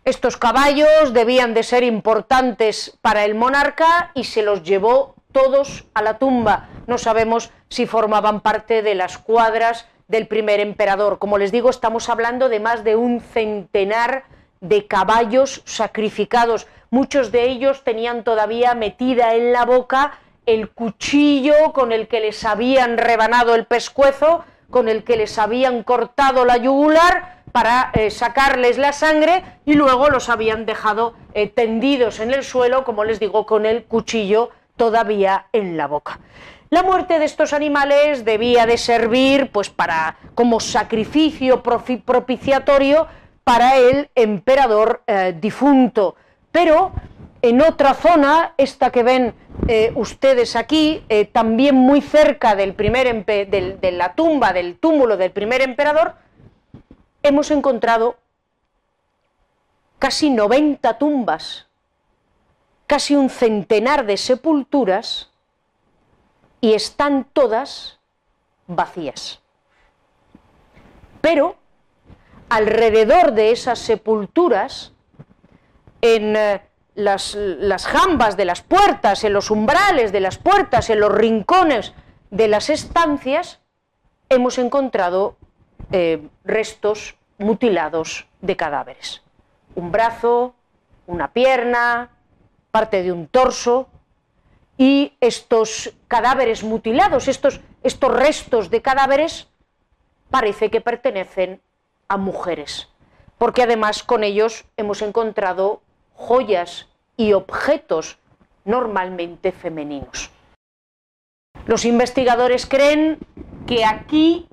Estos 0.07 0.39
caballos 0.39 1.12
debían 1.12 1.53
de 1.53 1.62
ser 1.62 1.83
importantes 1.83 2.97
para 3.03 3.27
el 3.27 3.35
monarca 3.35 4.12
y 4.14 4.25
se 4.25 4.43
los 4.43 4.62
llevó 4.62 5.14
todos 5.31 5.85
a 5.93 6.01
la 6.01 6.18
tumba. 6.18 6.70
No 6.87 6.97
sabemos 6.97 7.51
si 7.68 7.85
formaban 7.85 8.41
parte 8.41 8.81
de 8.81 8.95
las 8.95 9.18
cuadras 9.18 9.87
del 10.09 10.26
primer 10.26 10.61
emperador. 10.61 11.18
Como 11.18 11.38
les 11.38 11.52
digo, 11.52 11.70
estamos 11.70 12.09
hablando 12.09 12.48
de 12.48 12.61
más 12.61 12.84
de 12.84 12.96
un 12.96 13.20
centenar 13.20 14.24
de 14.61 14.86
caballos 14.86 15.62
sacrificados. 15.64 16.66
Muchos 16.90 17.32
de 17.32 17.48
ellos 17.48 17.84
tenían 17.84 18.24
todavía 18.24 18.74
metida 18.74 19.34
en 19.34 19.52
la 19.52 19.64
boca 19.64 20.18
el 20.46 20.70
cuchillo 20.70 21.72
con 21.72 21.92
el 21.92 22.09
que 22.09 22.20
les 22.20 22.44
habían 22.44 22.98
rebanado 22.98 23.55
el 23.55 23.66
pescuezo, 23.66 24.44
con 24.70 24.88
el 24.88 25.05
que 25.05 25.16
les 25.16 25.38
habían 25.38 25.82
cortado 25.82 26.44
la 26.44 26.57
yugular 26.57 27.42
para 27.52 27.90
eh, 27.94 28.11
sacarles 28.11 28.78
la 28.78 28.92
sangre 28.92 29.44
y 29.64 29.74
luego 29.74 30.11
los 30.11 30.28
habían 30.28 30.66
dejado 30.66 31.14
eh, 31.34 31.48
tendidos 31.48 32.18
en 32.20 32.32
el 32.32 32.42
suelo, 32.42 32.84
como 32.84 33.05
les 33.05 33.20
digo, 33.20 33.46
con 33.46 33.64
el 33.64 33.84
cuchillo 33.84 34.50
todavía 34.76 35.46
en 35.52 35.76
la 35.76 35.86
boca. 35.86 36.18
La 36.71 36.83
muerte 36.83 37.19
de 37.19 37.25
estos 37.25 37.53
animales 37.53 38.25
debía 38.25 38.67
de 38.67 38.79
servir 38.79 39.51
pues 39.53 39.71
para 39.71 40.17
como 40.35 40.61
sacrificio 40.61 41.62
propiciatorio 41.62 43.07
para 43.45 43.77
el 43.77 44.11
emperador 44.15 45.03
eh, 45.07 45.35
difunto. 45.39 46.17
Pero 46.51 46.93
en 47.43 47.61
otra 47.61 47.95
zona, 47.95 48.55
esta 48.57 48.91
que 48.91 49.03
ven 49.03 49.35
eh, 49.69 49.93
ustedes 49.95 50.57
aquí, 50.57 51.05
eh, 51.09 51.27
también 51.27 51.75
muy 51.75 52.01
cerca 52.01 52.57
del 52.57 52.75
primer 52.75 53.25
de 53.25 53.93
la 53.93 54.15
tumba, 54.15 54.53
del 54.53 54.79
túmulo 54.79 55.17
del 55.17 55.31
primer 55.31 55.61
emperador, 55.61 56.15
hemos 57.23 57.51
encontrado 57.51 58.17
casi 59.99 60.31
90 60.31 60.99
tumbas 60.99 61.67
casi 62.87 63.17
un 63.17 63.31
centenar 63.31 64.07
de 64.07 64.17
sepulturas 64.17 65.31
y 66.65 66.73
están 66.73 67.27
todas 67.31 67.99
vacías. 68.67 69.43
Pero 71.21 71.57
alrededor 72.49 73.33
de 73.33 73.51
esas 73.51 73.79
sepulturas, 73.79 74.95
en 76.01 76.35
eh, 76.35 76.62
las, 76.95 77.37
jambas 77.87 78.39
de 78.39 78.47
las 78.47 78.62
puertas, 78.62 79.25
en 79.25 79.35
los 79.35 79.51
umbrales 79.51 80.11
de 80.11 80.21
las 80.21 80.39
puertas, 80.39 80.89
en 80.89 81.01
los 81.01 81.12
rincones 81.12 81.93
de 82.31 82.49
las 82.49 82.71
estancias, 82.71 83.61
hemos 84.31 84.57
encontrado 84.57 85.37
eh, 85.93 86.27
restos 86.45 87.17
mutilados 87.37 88.27
de 88.41 88.57
cadáveres. 88.57 89.21
Un 89.75 89.93
brazo, 89.93 90.55
una 91.07 91.31
pierna, 91.31 92.09
parte 92.71 93.03
de 93.03 93.12
un 93.12 93.27
torso, 93.27 93.91
y 94.77 95.12
estos 95.20 95.93
cadáveres 96.09 96.64
mutilados, 96.64 97.29
estos, 97.29 97.61
estos 97.83 98.12
restos 98.12 98.70
de 98.70 98.83
cadáveres, 98.83 99.49
parece 100.31 100.70
que 100.70 100.81
pertenecen 100.81 101.61
a 102.09 102.16
mujeres, 102.16 102.89
porque 103.39 103.62
además 103.62 104.03
con 104.03 104.25
ellos 104.25 104.64
hemos 104.77 105.03
encontrado 105.03 105.81
joyas 106.14 106.89
y 107.16 107.33
objetos 107.33 108.18
normalmente 108.64 109.53
femeninos. 109.53 110.31
Los 111.66 111.85
investigadores 111.85 112.66
creen 112.66 113.18
que 113.66 113.85
aquí 113.85 114.49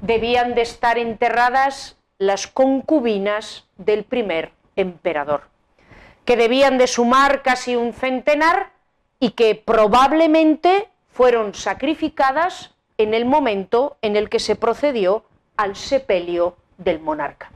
debían 0.00 0.54
de 0.54 0.62
estar 0.62 0.98
enterradas 0.98 1.96
las 2.18 2.46
concubinas 2.46 3.66
del 3.78 4.04
primer 4.04 4.52
emperador 4.76 5.52
que 6.24 6.36
debían 6.36 6.78
de 6.78 6.86
sumar 6.86 7.42
casi 7.42 7.76
un 7.76 7.92
centenar 7.92 8.71
y 9.22 9.30
que 9.30 9.54
probablemente 9.54 10.88
fueron 11.12 11.54
sacrificadas 11.54 12.72
en 12.98 13.14
el 13.14 13.24
momento 13.24 13.96
en 14.02 14.16
el 14.16 14.28
que 14.28 14.40
se 14.40 14.56
procedió 14.56 15.22
al 15.56 15.76
sepelio 15.76 16.56
del 16.76 16.98
monarca. 16.98 17.52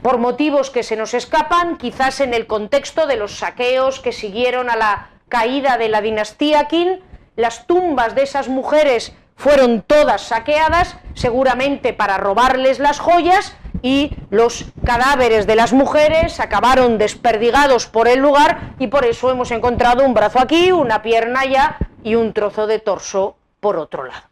Por 0.00 0.16
motivos 0.16 0.70
que 0.70 0.82
se 0.82 0.96
nos 0.96 1.12
escapan, 1.12 1.76
quizás 1.76 2.20
en 2.20 2.32
el 2.32 2.46
contexto 2.46 3.06
de 3.06 3.16
los 3.16 3.32
saqueos 3.40 4.00
que 4.00 4.12
siguieron 4.12 4.70
a 4.70 4.76
la 4.76 5.10
caída 5.28 5.76
de 5.76 5.90
la 5.90 6.00
dinastía 6.00 6.66
Qin, 6.66 7.00
las 7.36 7.66
tumbas 7.66 8.14
de 8.14 8.22
esas 8.22 8.48
mujeres 8.48 9.12
fueron 9.36 9.82
todas 9.82 10.22
saqueadas, 10.22 10.96
seguramente 11.12 11.92
para 11.92 12.16
robarles 12.16 12.78
las 12.78 13.00
joyas, 13.00 13.54
y 13.82 14.12
los 14.30 14.66
cadáveres 14.84 15.46
de 15.46 15.56
las 15.56 15.72
mujeres 15.72 16.40
acabaron 16.40 16.98
desperdigados 16.98 17.86
por 17.86 18.08
el 18.08 18.20
lugar 18.20 18.74
y 18.78 18.88
por 18.88 19.04
eso 19.04 19.30
hemos 19.30 19.50
encontrado 19.50 20.04
un 20.04 20.14
brazo 20.14 20.38
aquí, 20.40 20.72
una 20.72 21.02
pierna 21.02 21.40
allá 21.40 21.78
y 22.02 22.14
un 22.14 22.32
trozo 22.32 22.66
de 22.66 22.78
torso 22.78 23.36
por 23.60 23.76
otro 23.76 24.04
lado. 24.04 24.28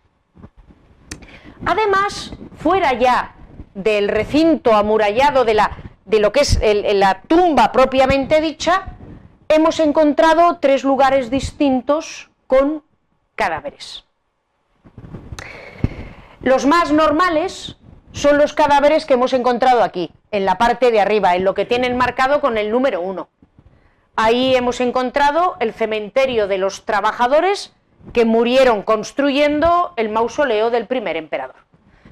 Además, 1.65 2.33
fuera 2.57 2.93
ya 2.93 3.35
del 3.75 4.09
recinto 4.09 4.75
amurallado 4.75 5.45
de, 5.45 5.55
la, 5.55 5.71
de 6.05 6.21
lo 6.21 6.33
que 6.33 6.41
es 6.41 6.61
la 6.95 7.23
tumba 7.23 7.73
propiamente 7.73 8.41
dicha, 8.41 8.97
hemos 9.49 9.81
encontrado 9.81 10.59
tres 10.61 10.85
lugares 10.85 11.31
distintos 11.31 12.31
con 12.47 12.83
cadáveres. 13.35 14.05
Los 16.41 16.67
más 16.67 16.93
normales 16.93 17.77
son 18.19 18.37
los 18.37 18.53
cadáveres 18.53 19.07
que 19.07 19.15
hemos 19.15 19.33
encontrado 19.33 19.83
aquí, 19.83 20.11
en 20.33 20.45
la 20.45 20.59
parte 20.59 20.91
de 20.91 21.01
arriba, 21.01 21.37
en 21.37 21.45
lo 21.45 21.55
que 21.55 21.65
tienen 21.65 21.97
marcado 21.97 22.41
con 22.41 22.59
el 22.59 22.71
número 22.71 23.01
1. 23.01 23.29
Ahí 24.17 24.57
hemos 24.57 24.81
encontrado 24.81 25.57
el 25.61 25.73
cementerio 25.73 26.49
de 26.49 26.59
los 26.59 26.85
trabajadores 26.85 27.73
que 28.13 28.25
murieron 28.25 28.83
construyendo 28.83 29.93
el 29.97 30.09
mausoleo 30.09 30.71
del 30.71 30.87
primer 30.87 31.17
emperador. 31.17 31.57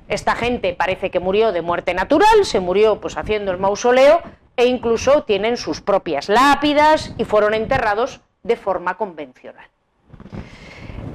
Esta 0.07 0.37
gente 0.37 0.73
parece 0.73 1.11
que 1.11 1.19
murió 1.19 1.51
de 1.51 1.63
muerte 1.63 1.93
natural, 1.93 2.45
se 2.45 2.61
murió 2.61 3.01
pues 3.01 3.17
haciendo 3.17 3.51
el 3.51 3.59
mausoleo 3.59 4.23
e 4.57 4.67
incluso 4.67 5.25
tienen 5.25 5.57
sus 5.57 5.81
propias 5.81 6.29
lápidas 6.29 7.13
y 7.19 7.25
fueron 7.25 7.55
enterrados 7.55 8.21
de 8.45 8.55
forma 8.55 8.97
convencional. 8.97 9.67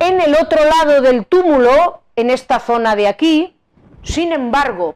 En 0.02 0.20
el 0.20 0.36
otro 0.36 0.60
lado 0.66 1.02
del 1.02 1.26
túmulo, 1.26 2.02
en 2.18 2.30
esta 2.30 2.60
zona 2.60 2.98
de 2.98 3.08
aquí, 3.08 3.56
sin 4.04 4.32
embargo, 4.34 4.96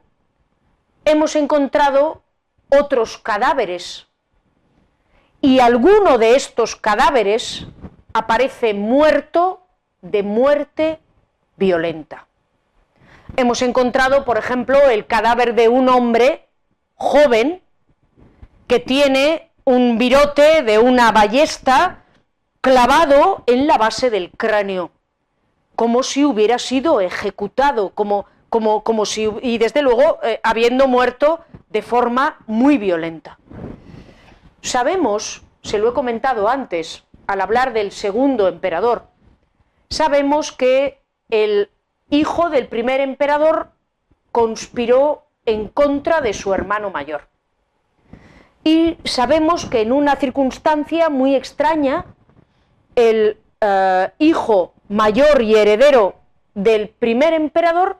hemos 1.03 1.35
encontrado 1.35 2.23
otros 2.69 3.17
cadáveres 3.17 4.07
y 5.41 5.59
alguno 5.59 6.17
de 6.17 6.35
estos 6.35 6.75
cadáveres 6.75 7.67
aparece 8.13 8.73
muerto 8.73 9.67
de 10.01 10.23
muerte 10.23 10.99
violenta. 11.57 12.27
Hemos 13.37 13.61
encontrado, 13.61 14.25
por 14.25 14.37
ejemplo, 14.37 14.79
el 14.89 15.05
cadáver 15.05 15.55
de 15.55 15.69
un 15.69 15.89
hombre 15.89 16.47
joven 16.95 17.61
que 18.67 18.79
tiene 18.79 19.51
un 19.65 19.97
virote 19.97 20.63
de 20.63 20.79
una 20.79 21.11
ballesta 21.11 22.03
clavado 22.61 23.43
en 23.45 23.67
la 23.67 23.77
base 23.77 24.09
del 24.09 24.31
cráneo, 24.31 24.91
como 25.75 26.01
si 26.01 26.23
hubiera 26.23 26.57
sido 26.57 27.01
ejecutado, 27.01 27.89
como 27.89 28.25
como, 28.83 29.05
si, 29.05 29.29
y 29.41 29.57
desde 29.57 29.81
luego 29.81 30.19
eh, 30.23 30.39
habiendo 30.43 30.87
muerto 30.87 31.41
de 31.69 31.81
forma 31.81 32.37
muy 32.47 32.77
violenta. 32.77 33.37
Sabemos, 34.61 35.43
se 35.61 35.77
lo 35.77 35.89
he 35.89 35.93
comentado 35.93 36.47
antes, 36.47 37.03
al 37.27 37.41
hablar 37.41 37.73
del 37.73 37.91
segundo 37.91 38.47
emperador, 38.47 39.07
sabemos 39.89 40.51
que 40.51 41.01
el 41.29 41.69
hijo 42.09 42.49
del 42.49 42.67
primer 42.67 43.01
emperador 43.01 43.71
conspiró 44.31 45.25
en 45.45 45.67
contra 45.67 46.21
de 46.21 46.33
su 46.33 46.53
hermano 46.53 46.89
mayor. 46.89 47.27
y 48.63 48.97
sabemos 49.03 49.65
que 49.67 49.81
en 49.81 49.91
una 49.91 50.15
circunstancia 50.15 51.09
muy 51.09 51.35
extraña, 51.35 52.05
el 52.95 53.37
eh, 53.61 54.11
hijo 54.17 54.73
mayor 54.89 55.41
y 55.43 55.55
heredero 55.55 56.15
del 56.55 56.89
primer 56.89 57.33
emperador 57.33 57.97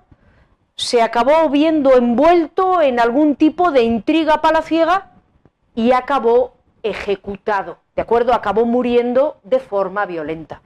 se 0.76 1.02
acabó 1.02 1.50
viendo 1.50 1.96
envuelto 1.96 2.82
en 2.82 3.00
algún 3.00 3.36
tipo 3.36 3.72
de 3.72 3.84
intriga 3.84 4.42
palaciega 4.42 5.12
y 5.74 5.94
acabó 5.94 6.56
ejecutado, 6.84 7.80
¿de 7.96 8.02
acuerdo? 8.02 8.34
Acabó 8.34 8.66
muriendo 8.66 9.38
de 9.44 9.60
forma 9.60 10.06
violenta. 10.06 10.62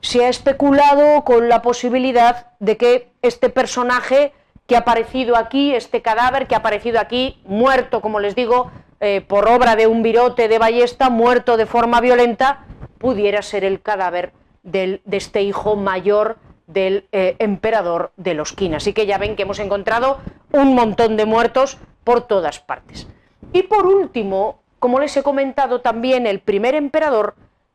Se 0.00 0.24
ha 0.24 0.28
especulado 0.28 1.24
con 1.24 1.48
la 1.48 1.60
posibilidad 1.60 2.52
de 2.58 2.76
que 2.76 3.10
este 3.22 3.50
personaje 3.50 4.32
que 4.66 4.76
ha 4.76 4.80
aparecido 4.80 5.36
aquí, 5.36 5.74
este 5.74 6.02
cadáver 6.02 6.46
que 6.46 6.54
ha 6.54 6.58
aparecido 6.58 7.00
aquí, 7.00 7.40
muerto, 7.44 8.00
como 8.00 8.20
les 8.20 8.34
digo, 8.34 8.70
eh, 9.00 9.20
por 9.20 9.48
obra 9.48 9.76
de 9.76 9.86
un 9.86 10.02
virote 10.02 10.48
de 10.48 10.58
ballesta, 10.58 11.10
muerto 11.10 11.56
de 11.56 11.66
forma 11.66 12.00
violenta, 12.00 12.64
pudiera 12.98 13.42
ser 13.42 13.64
el 13.64 13.80
cadáver 13.80 14.32
de 14.62 15.00
este 15.10 15.42
hijo 15.42 15.76
mayor 15.76 16.36
del 16.68 17.08
eh, 17.10 17.34
emperador 17.40 18.12
de 18.16 18.34
los 18.34 18.52
Qin. 18.52 18.76
Así 18.76 18.92
que 18.92 19.06
ya 19.06 19.18
ven 19.18 19.34
que 19.34 19.42
hemos 19.42 19.58
encontrado 19.58 20.20
un 20.52 20.74
montón 20.74 21.16
de 21.16 21.26
muertos 21.26 21.78
por 22.04 22.28
todas 22.28 22.60
partes. 22.60 23.08
Y 23.52 23.64
por 23.64 23.86
último, 23.86 24.60
como 24.78 25.00
les 25.00 25.16
he 25.16 25.22
comentado 25.22 25.80
también, 25.80 26.26
el 26.26 26.40
primer 26.40 26.74
emperador 26.74 27.34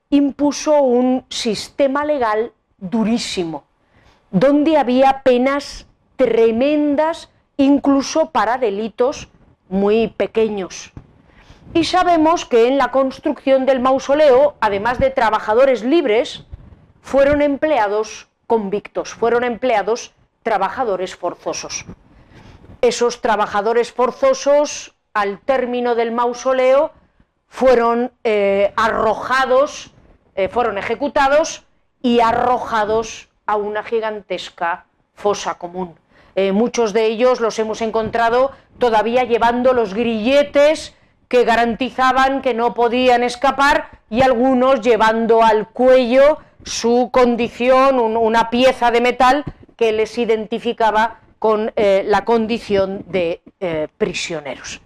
impuso 0.10 0.82
un 0.82 1.26
sistema 1.30 2.06
legal 2.06 2.54
durísimo, 2.78 3.66
donde 4.32 4.78
había 4.78 5.22
penas 5.24 5.88
tremendas 6.16 7.30
incluso 7.58 8.30
para 8.30 8.58
delitos 8.58 9.30
muy 9.70 10.08
pequeños. 10.08 10.94
Y 11.74 11.86
sabemos 11.86 12.46
que 12.46 12.68
en 12.68 12.78
la 12.78 12.91
construcción 12.91 13.66
del 13.66 13.80
mausoleo, 13.80 14.56
además 14.60 15.00
de 15.00 15.10
trabajadores 15.10 15.84
libres, 15.84 16.46
fueron 17.02 17.41
empleados 17.41 18.28
convictos, 18.48 19.14
fueron 19.14 19.44
empleados 19.44 20.14
trabajadores 20.44 21.16
forzosos. 21.16 21.86
Esos 22.82 23.22
trabajadores 23.22 23.91
forzosos, 23.94 24.96
al 25.14 25.39
término 25.39 25.96
del 25.96 26.12
mausoleo, 26.12 26.91
fueron 27.48 28.12
eh, 28.24 28.74
arrojados, 28.76 29.91
eh, 30.36 30.50
fueron 30.50 30.78
ejecutados 30.78 31.66
y 32.02 32.20
arrojados 32.20 33.30
a 33.46 33.56
una 33.56 33.84
gigantesca 33.84 34.86
fosa 35.14 35.56
común. 35.56 35.96
Eh, 36.36 36.52
muchos 36.52 36.94
de 36.94 37.06
ellos 37.06 37.39
los 37.39 37.60
hemos 37.60 37.82
encontrado 37.82 38.52
todavía 38.80 39.24
llevando 39.24 39.74
los 39.74 39.94
grilletes 39.94 40.96
que 41.28 41.44
garantizaban 41.44 42.41
que 42.41 42.54
no 42.54 42.74
podían 42.74 43.24
escapar 43.24 44.00
y 44.10 44.22
algunos 44.22 44.82
llevando 44.82 45.44
al 45.44 45.70
cuello 45.70 46.39
su 46.66 47.09
condición, 47.11 47.99
una 47.99 48.49
pieza 48.49 48.91
de 48.91 49.01
metal 49.01 49.43
que 49.76 49.91
les 49.91 50.18
identificaba 50.18 51.20
con 51.39 51.72
eh, 51.76 52.03
la 52.05 52.24
condición 52.24 53.03
de 53.07 53.41
eh, 53.59 53.88
prisioneros. 53.97 54.82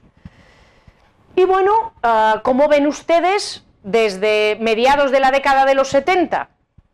Y 1.36 1.46
bueno, 1.46 1.94
ah, 2.02 2.42
como 2.44 2.68
ven 2.68 2.88
ustedes, 2.88 3.64
desde 3.84 4.58
mediados 4.60 5.12
de 5.12 5.20
la 5.20 5.32
década 5.32 5.66
de 5.66 5.76
los 5.76 5.90
70 5.90 6.50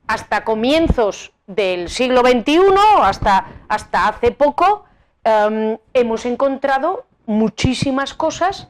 hasta 0.06 0.44
comienzos 0.44 1.32
del 1.48 1.90
siglo 1.90 2.22
XXI, 2.22 2.60
hasta, 3.02 3.48
hasta 3.70 4.10
hace 4.10 4.32
poco, 4.32 4.84
em, 5.24 5.78
hemos 5.94 6.26
encontrado 6.26 7.06
muchísimas 7.26 8.14
cosas 8.14 8.68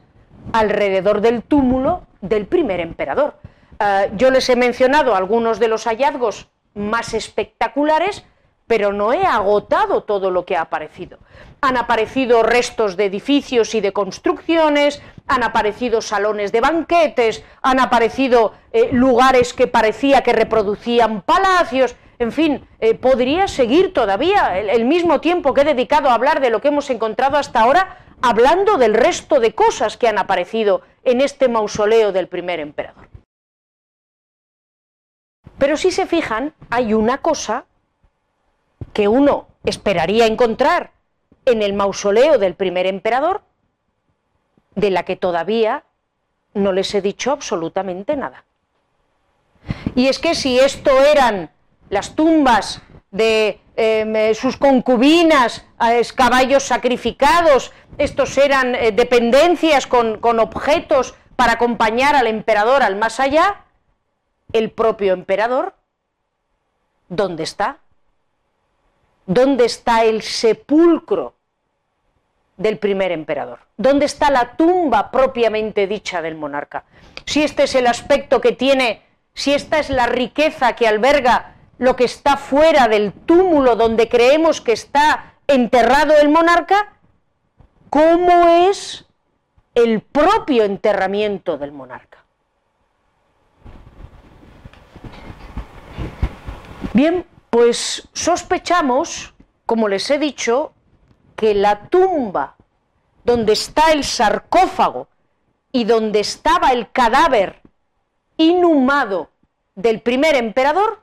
alrededor 0.51 1.21
del 1.21 1.41
túmulo 1.41 2.03
del 2.21 2.45
primer 2.45 2.79
emperador. 2.79 3.39
Eh, 3.83 4.11
yo 4.15 4.31
les 4.31 4.49
he 4.49 4.55
mencionado 4.55 5.15
algunos 5.15 5.59
de 5.59 5.67
los 5.67 5.85
hallazgos 5.85 6.47
más 6.73 7.13
espectaculares, 7.13 8.25
pero 8.65 8.93
no 8.93 9.13
he 9.13 9.25
agotado 9.25 10.03
todo 10.03 10.31
lo 10.31 10.45
que 10.45 10.55
ha 10.55 10.61
aparecido. 10.61 11.19
Han 11.61 11.77
aparecido 11.77 12.43
restos 12.43 12.95
de 12.97 13.05
edificios 13.05 13.75
y 13.75 13.81
de 13.81 13.91
construcciones, 13.91 15.01
han 15.27 15.43
aparecido 15.43 16.01
salones 16.01 16.51
de 16.51 16.61
banquetes, 16.61 17.43
han 17.61 17.79
aparecido 17.79 18.53
eh, 18.71 18.89
lugares 18.91 19.53
que 19.53 19.67
parecía 19.67 20.21
que 20.21 20.33
reproducían 20.33 21.21
palacios, 21.21 21.95
en 22.19 22.31
fin, 22.31 22.67
eh, 22.79 22.95
podría 22.95 23.47
seguir 23.47 23.93
todavía 23.93 24.57
el 24.57 24.85
mismo 24.85 25.19
tiempo 25.19 25.53
que 25.53 25.61
he 25.61 25.65
dedicado 25.65 26.09
a 26.09 26.13
hablar 26.13 26.39
de 26.39 26.51
lo 26.51 26.61
que 26.61 26.69
hemos 26.69 26.89
encontrado 26.89 27.37
hasta 27.37 27.61
ahora, 27.61 27.97
hablando 28.21 28.77
del 28.77 28.93
resto 28.93 29.41
de 29.41 29.53
cosas 29.53 29.97
que 29.97 30.07
han 30.07 30.17
aparecido 30.17 30.81
en 31.03 31.19
este 31.19 31.49
mausoleo 31.49 32.13
del 32.13 32.29
primer 32.29 32.61
emperador. 32.61 33.12
Pero 35.63 35.77
si 35.77 35.91
se 35.91 36.07
fijan, 36.07 36.53
hay 36.69 36.93
una 36.93 37.19
cosa 37.19 37.63
que 38.91 39.07
uno 39.07 39.47
esperaría 39.63 40.25
encontrar 40.25 40.91
en 41.45 41.61
el 41.61 41.71
mausoleo 41.71 42.37
del 42.37 42.53
primer 42.53 42.85
emperador, 42.85 43.43
de 44.75 44.91
la 44.91 45.03
que 45.03 45.15
todavía 45.15 45.85
no 46.53 46.73
les 46.73 46.93
he 46.93 47.01
dicho 47.01 47.31
absolutamente 47.31 48.17
nada. 48.17 48.43
Y 49.95 50.09
es 50.09 50.19
que 50.19 50.35
si 50.35 50.59
esto 50.59 50.91
eran 50.99 51.49
las 51.89 52.13
tumbas 52.13 52.81
de 53.11 53.61
em, 53.77 54.13
eh, 54.17 54.35
sus 54.35 54.57
concubinas, 54.57 55.65
caballos 56.13 56.63
sacrificados, 56.63 57.71
estos 57.97 58.37
eran 58.37 58.75
eh, 58.75 58.91
dependencias 58.91 59.87
con, 59.87 60.19
con 60.19 60.41
objetos 60.41 61.15
para 61.37 61.53
acompañar 61.53 62.17
al 62.17 62.27
emperador 62.27 62.83
al 62.83 62.97
más 62.97 63.21
allá, 63.21 63.63
el 64.53 64.71
propio 64.71 65.13
emperador, 65.13 65.73
¿dónde 67.09 67.43
está? 67.43 67.79
¿Dónde 69.25 69.65
está 69.65 70.05
el 70.05 70.21
sepulcro 70.21 71.33
del 72.57 72.77
primer 72.77 73.11
emperador? 73.11 73.59
¿Dónde 73.77 74.05
está 74.05 74.29
la 74.29 74.55
tumba 74.55 75.11
propiamente 75.11 75.87
dicha 75.87 76.21
del 76.21 76.35
monarca? 76.35 76.83
Si 77.25 77.43
este 77.43 77.63
es 77.63 77.75
el 77.75 77.87
aspecto 77.87 78.41
que 78.41 78.51
tiene, 78.51 79.01
si 79.33 79.53
esta 79.53 79.79
es 79.79 79.89
la 79.89 80.05
riqueza 80.05 80.75
que 80.75 80.87
alberga 80.87 81.55
lo 81.77 81.95
que 81.95 82.03
está 82.03 82.37
fuera 82.37 82.87
del 82.87 83.11
túmulo 83.11 83.75
donde 83.75 84.07
creemos 84.07 84.61
que 84.61 84.73
está 84.73 85.33
enterrado 85.47 86.15
el 86.17 86.29
monarca, 86.29 86.93
¿cómo 87.89 88.47
es 88.69 89.05
el 89.73 90.01
propio 90.01 90.63
enterramiento 90.63 91.57
del 91.57 91.71
monarca? 91.71 92.22
Bien, 96.93 97.25
pues 97.49 98.07
sospechamos, 98.13 99.33
como 99.65 99.87
les 99.87 100.09
he 100.11 100.19
dicho, 100.19 100.73
que 101.35 101.55
la 101.55 101.87
tumba 101.89 102.55
donde 103.23 103.53
está 103.53 103.91
el 103.91 104.03
sarcófago 104.03 105.07
y 105.71 105.85
donde 105.85 106.19
estaba 106.19 106.69
el 106.71 106.91
cadáver 106.91 107.61
inhumado 108.37 109.31
del 109.73 110.01
primer 110.01 110.35
emperador 110.35 110.99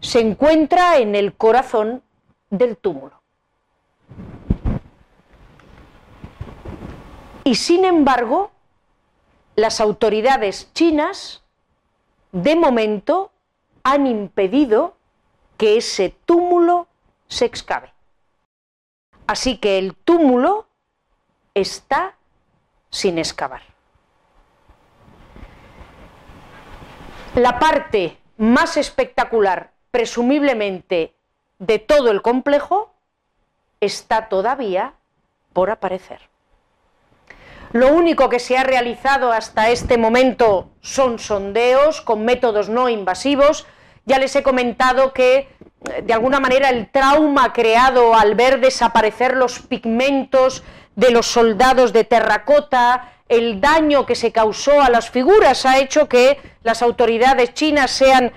se 0.00 0.20
encuentra 0.20 0.98
en 0.98 1.16
el 1.16 1.34
corazón 1.34 2.04
del 2.48 2.76
túmulo. 2.76 3.20
Y 7.42 7.56
sin 7.56 7.84
embargo, 7.84 8.52
las 9.56 9.80
autoridades 9.80 10.72
chinas 10.72 11.42
de 12.30 12.54
momento 12.54 13.32
han 13.82 14.06
impedido 14.06 14.94
que 15.60 15.76
ese 15.76 16.16
túmulo 16.24 16.88
se 17.28 17.44
excave. 17.44 17.92
Así 19.26 19.58
que 19.58 19.76
el 19.78 19.94
túmulo 19.94 20.68
está 21.52 22.16
sin 22.88 23.18
excavar. 23.18 23.60
La 27.34 27.58
parte 27.58 28.16
más 28.38 28.78
espectacular, 28.78 29.72
presumiblemente, 29.90 31.14
de 31.58 31.78
todo 31.78 32.10
el 32.10 32.22
complejo, 32.22 32.94
está 33.80 34.30
todavía 34.30 34.94
por 35.52 35.68
aparecer. 35.70 36.22
Lo 37.72 37.88
único 37.92 38.30
que 38.30 38.38
se 38.38 38.56
ha 38.56 38.64
realizado 38.64 39.30
hasta 39.30 39.68
este 39.68 39.98
momento 39.98 40.70
son 40.80 41.18
sondeos 41.18 42.00
con 42.00 42.24
métodos 42.24 42.70
no 42.70 42.88
invasivos, 42.88 43.66
ya 44.04 44.18
les 44.18 44.34
he 44.36 44.42
comentado 44.42 45.12
que 45.12 45.36
eh, 45.36 46.02
de 46.02 46.12
alguna 46.12 46.40
manera 46.40 46.70
el 46.70 46.90
trauma 46.90 47.52
creado 47.52 48.14
al 48.14 48.34
ver 48.34 48.60
desaparecer 48.60 49.36
los 49.36 49.60
pigmentos 49.60 50.62
de 50.96 51.10
los 51.10 51.26
soldados 51.26 51.92
de 51.92 52.04
terracota, 52.04 53.12
el 53.28 53.60
daño 53.60 54.06
que 54.06 54.16
se 54.16 54.32
causó 54.32 54.80
a 54.80 54.90
las 54.90 55.10
figuras 55.10 55.64
ha 55.64 55.78
hecho 55.78 56.08
que 56.08 56.38
las 56.62 56.82
autoridades 56.82 57.54
chinas 57.54 57.90
sean 57.90 58.32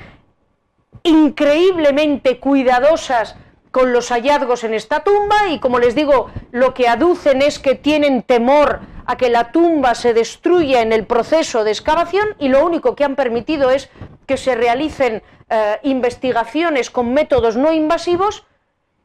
increíblemente 1.03 2.39
cuidadosas 2.39 3.35
con 3.71 3.91
los 3.91 4.09
hallazgos 4.09 4.63
en 4.63 4.75
esta 4.75 5.03
tumba 5.03 5.49
y 5.49 5.59
como 5.59 5.79
les 5.79 5.95
digo, 5.95 6.29
lo 6.51 6.73
que 6.75 6.87
aducen 6.87 7.41
es 7.41 7.57
que 7.57 7.73
tienen 7.73 8.21
temor 8.21 8.81
a 9.05 9.17
que 9.17 9.29
la 9.29 9.51
tumba 9.51 9.95
se 9.95 10.13
destruya 10.13 10.81
en 10.81 10.93
el 10.93 11.05
proceso 11.05 11.63
de 11.63 11.71
excavación 11.71 12.35
y 12.39 12.49
lo 12.49 12.65
único 12.65 12.95
que 12.95 13.03
han 13.03 13.15
permitido 13.15 13.71
es 13.71 13.89
que 14.25 14.37
se 14.37 14.55
realicen 14.55 15.21
eh, 15.49 15.79
investigaciones 15.83 16.89
con 16.89 17.13
métodos 17.13 17.57
no 17.57 17.73
invasivos 17.73 18.45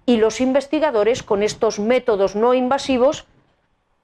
y 0.07 0.17
los 0.17 0.41
investigadores 0.41 1.23
con 1.23 1.43
estos 1.43 1.79
métodos 1.79 2.37
no 2.37 2.55
invasivos 2.55 3.27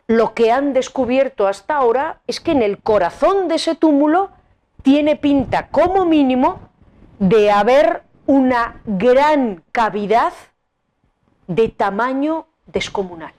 lo 0.07 0.35
que 0.35 0.53
han 0.53 0.73
descubierto 0.73 1.47
hasta 1.47 1.77
ahora 1.77 2.21
es 2.27 2.41
que 2.41 2.53
en 2.53 2.63
el 2.63 2.79
corazón 2.79 3.49
de 3.49 3.55
ese 3.55 3.75
túmulo 3.75 4.31
tiene 4.83 5.17
pinta 5.17 5.69
como 5.69 6.05
mínimo 6.05 6.61
de 7.19 7.51
haber 7.51 8.03
una 8.27 8.81
gran 8.85 9.63
cavidad 9.73 10.33
de 11.47 11.69
tamaño 11.69 12.47
descomunal. 12.67 13.33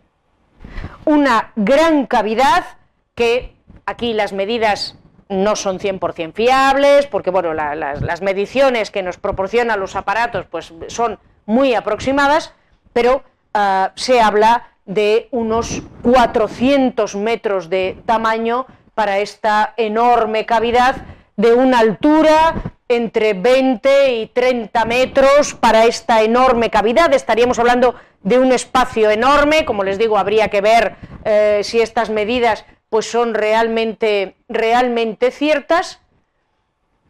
Una 1.05 1.51
gran 1.55 2.05
cavidad 2.07 2.65
que 3.13 3.55
aquí 3.85 4.13
las 4.13 4.33
medidas 4.33 4.97
no 5.29 5.55
son 5.55 5.79
100% 5.79 6.33
fiables, 6.33 7.07
porque 7.07 7.31
bueno, 7.31 7.53
las 7.53 8.21
mediciones 8.21 8.91
que 8.91 9.03
nos 9.03 9.17
proporcionan 9.17 9.79
los 9.79 9.95
aparatos 9.95 10.45
pues, 10.45 10.73
son 10.87 11.19
muy 11.45 11.73
aproximadas, 11.73 12.53
pero 12.93 13.23
ah, 13.53 13.91
se 13.95 14.21
habla 14.21 14.69
de 14.85 15.27
unos 15.31 15.81
400 16.03 17.15
metros 17.15 17.69
de 17.69 17.97
tamaño 18.05 18.67
para 18.93 19.19
esta 19.19 19.73
enorme 19.77 20.45
cavidad 20.45 20.95
de 21.37 21.53
una 21.53 21.79
altura 21.79 22.73
entre 22.87 23.33
20 23.33 24.13
y 24.13 24.27
30 24.27 24.85
metros 24.85 25.55
para 25.55 25.85
esta 25.85 26.21
enorme 26.21 26.69
cavidad. 26.69 27.11
Estaríamos 27.13 27.57
hablando 27.57 27.95
de 28.25 28.39
un 28.39 28.51
espacio 28.51 29.11
enorme, 29.11 29.65
como 29.65 29.83
les 29.83 29.99
digo, 29.99 30.17
habría 30.17 30.49
que 30.49 30.59
ver 30.59 30.95
eh, 31.23 31.61
si 31.63 31.79
estas 31.79 32.09
medidas 32.09 32.65
pues 32.89 33.09
son 33.09 33.35
realmente, 33.35 34.35
realmente 34.49 35.29
ciertas. 35.29 36.01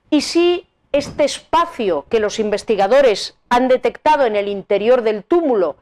Y 0.10 0.22
si 0.22 0.68
este 0.92 1.24
espacio 1.24 2.06
que 2.10 2.20
los 2.20 2.38
investigadores 2.38 3.38
han 3.50 3.70
detectado 3.70 4.26
en 4.26 4.36
el 4.36 4.50
interior 4.50 5.04
del 5.04 5.24
túmulo 5.24 5.78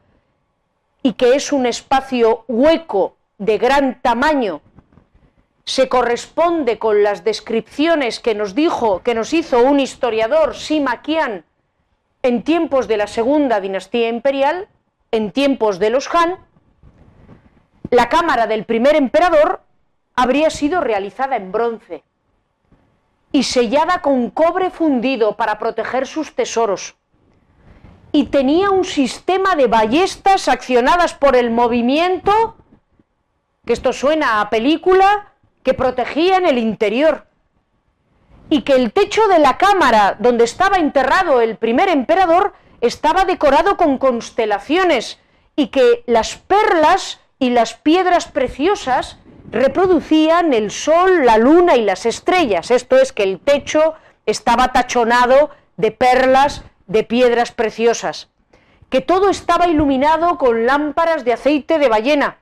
y 1.02 1.14
que 1.14 1.34
es 1.34 1.52
un 1.52 1.66
espacio 1.66 2.44
hueco 2.46 3.16
de 3.38 3.58
gran 3.58 4.00
tamaño 4.00 4.60
se 5.64 5.88
corresponde 5.88 6.78
con 6.78 7.02
las 7.02 7.24
descripciones 7.24 8.20
que 8.20 8.36
nos 8.36 8.54
dijo, 8.54 9.02
que 9.02 9.14
nos 9.14 9.32
hizo 9.32 9.62
un 9.62 9.80
historiador, 9.80 10.54
Sima 10.54 11.02
Qian, 11.02 11.44
en 12.22 12.42
tiempos 12.42 12.86
de 12.86 12.98
la 12.98 13.06
segunda 13.08 13.60
dinastía 13.60 14.08
imperial, 14.08 14.68
en 15.14 15.30
tiempos 15.30 15.78
de 15.78 15.90
los 15.90 16.12
Han, 16.12 16.38
la 17.90 18.08
cámara 18.08 18.48
del 18.48 18.64
primer 18.64 18.96
emperador 18.96 19.62
habría 20.16 20.50
sido 20.50 20.80
realizada 20.80 21.36
en 21.36 21.52
bronce 21.52 22.02
y 23.30 23.44
sellada 23.44 24.02
con 24.02 24.30
cobre 24.30 24.70
fundido 24.70 25.36
para 25.36 25.58
proteger 25.60 26.08
sus 26.08 26.34
tesoros. 26.34 26.96
Y 28.10 28.26
tenía 28.26 28.70
un 28.70 28.84
sistema 28.84 29.54
de 29.54 29.68
ballestas 29.68 30.48
accionadas 30.48 31.14
por 31.14 31.36
el 31.36 31.52
movimiento, 31.52 32.56
que 33.64 33.72
esto 33.72 33.92
suena 33.92 34.40
a 34.40 34.50
película, 34.50 35.32
que 35.62 35.74
protegían 35.74 36.44
el 36.44 36.58
interior 36.58 37.28
y 38.50 38.62
que 38.62 38.74
el 38.74 38.92
techo 38.92 39.28
de 39.28 39.38
la 39.38 39.58
cámara 39.58 40.16
donde 40.18 40.42
estaba 40.42 40.78
enterrado 40.78 41.40
el 41.40 41.56
primer 41.56 41.88
emperador 41.88 42.52
estaba 42.86 43.24
decorado 43.24 43.76
con 43.76 43.98
constelaciones 43.98 45.18
y 45.56 45.68
que 45.68 46.04
las 46.06 46.36
perlas 46.36 47.20
y 47.38 47.50
las 47.50 47.74
piedras 47.74 48.26
preciosas 48.26 49.18
reproducían 49.50 50.52
el 50.52 50.70
sol, 50.70 51.24
la 51.24 51.38
luna 51.38 51.76
y 51.76 51.84
las 51.84 52.06
estrellas. 52.06 52.70
Esto 52.70 52.96
es 52.96 53.12
que 53.12 53.22
el 53.22 53.40
techo 53.40 53.94
estaba 54.26 54.72
tachonado 54.72 55.50
de 55.76 55.90
perlas, 55.92 56.64
de 56.86 57.04
piedras 57.04 57.52
preciosas, 57.52 58.28
que 58.90 59.00
todo 59.00 59.30
estaba 59.30 59.68
iluminado 59.68 60.38
con 60.38 60.66
lámparas 60.66 61.24
de 61.24 61.32
aceite 61.32 61.78
de 61.78 61.88
ballena, 61.88 62.38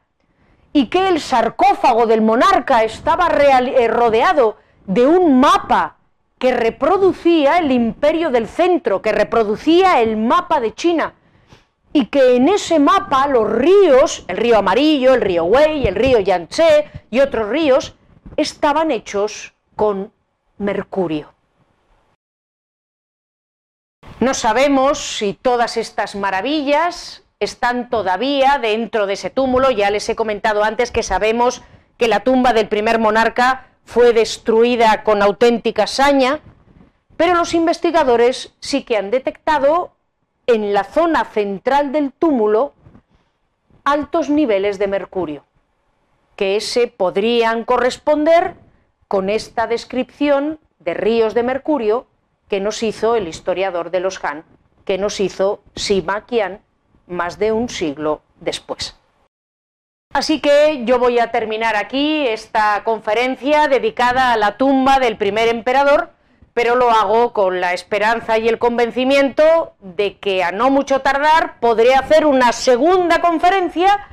y 0.72 0.86
que 0.86 1.08
el 1.08 1.20
sarcófago 1.20 2.06
del 2.06 2.22
monarca 2.22 2.82
estaba 2.82 3.28
eh, 3.28 3.88
rodeado 3.88 4.56
de 4.86 5.06
un 5.06 5.38
mapa 5.38 5.96
que 6.42 6.50
reproducía 6.50 7.58
el 7.58 7.70
imperio 7.70 8.32
del 8.32 8.48
centro, 8.48 9.00
que 9.00 9.12
reproducía 9.12 10.00
el 10.00 10.16
mapa 10.16 10.58
de 10.58 10.74
China, 10.74 11.14
y 11.92 12.06
que 12.06 12.34
en 12.34 12.48
ese 12.48 12.80
mapa 12.80 13.28
los 13.28 13.48
ríos, 13.48 14.24
el 14.26 14.38
río 14.38 14.58
Amarillo, 14.58 15.14
el 15.14 15.20
río 15.20 15.44
Wei, 15.44 15.86
el 15.86 15.94
río 15.94 16.18
Yangtze 16.18 16.90
y 17.12 17.20
otros 17.20 17.48
ríos, 17.48 17.94
estaban 18.36 18.90
hechos 18.90 19.54
con 19.76 20.12
mercurio. 20.58 21.32
No 24.18 24.34
sabemos 24.34 24.98
si 24.98 25.34
todas 25.34 25.76
estas 25.76 26.16
maravillas 26.16 27.22
están 27.38 27.88
todavía 27.88 28.58
dentro 28.60 29.06
de 29.06 29.12
ese 29.12 29.30
túmulo. 29.30 29.70
Ya 29.70 29.90
les 29.90 30.08
he 30.08 30.16
comentado 30.16 30.64
antes 30.64 30.90
que 30.90 31.04
sabemos 31.04 31.62
que 31.98 32.08
la 32.08 32.24
tumba 32.24 32.52
del 32.52 32.66
primer 32.66 32.98
monarca 32.98 33.68
fue 33.84 34.12
destruida 34.12 35.02
con 35.02 35.22
auténtica 35.22 35.86
saña, 35.86 36.40
pero 37.16 37.34
los 37.34 37.54
investigadores 37.54 38.54
sí 38.60 38.84
que 38.84 38.96
han 38.96 39.10
detectado 39.10 39.92
en 40.46 40.72
la 40.72 40.84
zona 40.84 41.24
central 41.24 41.92
del 41.92 42.12
túmulo 42.12 42.74
altos 43.84 44.28
niveles 44.28 44.78
de 44.78 44.86
mercurio, 44.86 45.44
que 46.36 46.56
ese 46.56 46.86
podrían 46.86 47.64
corresponder 47.64 48.54
con 49.08 49.28
esta 49.28 49.66
descripción 49.66 50.58
de 50.78 50.94
ríos 50.94 51.34
de 51.34 51.42
mercurio 51.42 52.06
que 52.48 52.60
nos 52.60 52.82
hizo 52.82 53.16
el 53.16 53.28
historiador 53.28 53.90
de 53.90 54.00
los 54.00 54.22
Han, 54.24 54.44
que 54.84 54.98
nos 54.98 55.20
hizo 55.20 55.62
Sima 55.74 56.26
Qian 56.26 56.60
más 57.06 57.38
de 57.38 57.52
un 57.52 57.68
siglo 57.68 58.22
después. 58.40 58.96
Así 60.12 60.40
que 60.40 60.82
yo 60.84 60.98
voy 60.98 61.18
a 61.18 61.30
terminar 61.30 61.74
aquí 61.74 62.26
esta 62.26 62.84
conferencia 62.84 63.66
dedicada 63.66 64.32
a 64.32 64.36
la 64.36 64.58
tumba 64.58 64.98
del 64.98 65.16
primer 65.16 65.48
emperador, 65.48 66.10
pero 66.52 66.74
lo 66.74 66.90
hago 66.90 67.32
con 67.32 67.62
la 67.62 67.72
esperanza 67.72 68.36
y 68.36 68.46
el 68.46 68.58
convencimiento 68.58 69.72
de 69.80 70.18
que 70.18 70.44
a 70.44 70.52
no 70.52 70.68
mucho 70.68 71.00
tardar 71.00 71.58
podré 71.60 71.94
hacer 71.94 72.26
una 72.26 72.52
segunda 72.52 73.22
conferencia, 73.22 74.06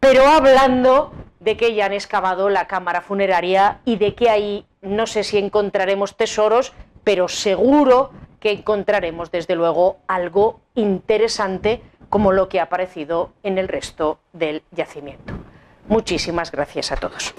pero 0.00 0.26
hablando 0.26 1.12
de 1.38 1.56
que 1.56 1.72
ya 1.74 1.86
han 1.86 1.92
excavado 1.92 2.48
la 2.48 2.66
cámara 2.66 3.00
funeraria 3.00 3.78
y 3.84 3.96
de 3.96 4.16
que 4.16 4.28
ahí 4.28 4.66
no 4.80 5.06
sé 5.06 5.22
si 5.22 5.38
encontraremos 5.38 6.16
tesoros, 6.16 6.72
pero 7.04 7.28
seguro 7.28 8.10
que 8.40 8.50
encontraremos 8.50 9.30
desde 9.30 9.54
luego 9.54 9.98
algo 10.08 10.60
interesante 10.74 11.80
como 12.12 12.32
lo 12.32 12.50
que 12.50 12.60
ha 12.60 12.64
aparecido 12.64 13.32
en 13.42 13.56
el 13.56 13.68
resto 13.68 14.18
del 14.34 14.62
yacimiento. 14.70 15.32
Muchísimas 15.88 16.52
gracias 16.52 16.92
a 16.92 16.96
todos. 16.96 17.34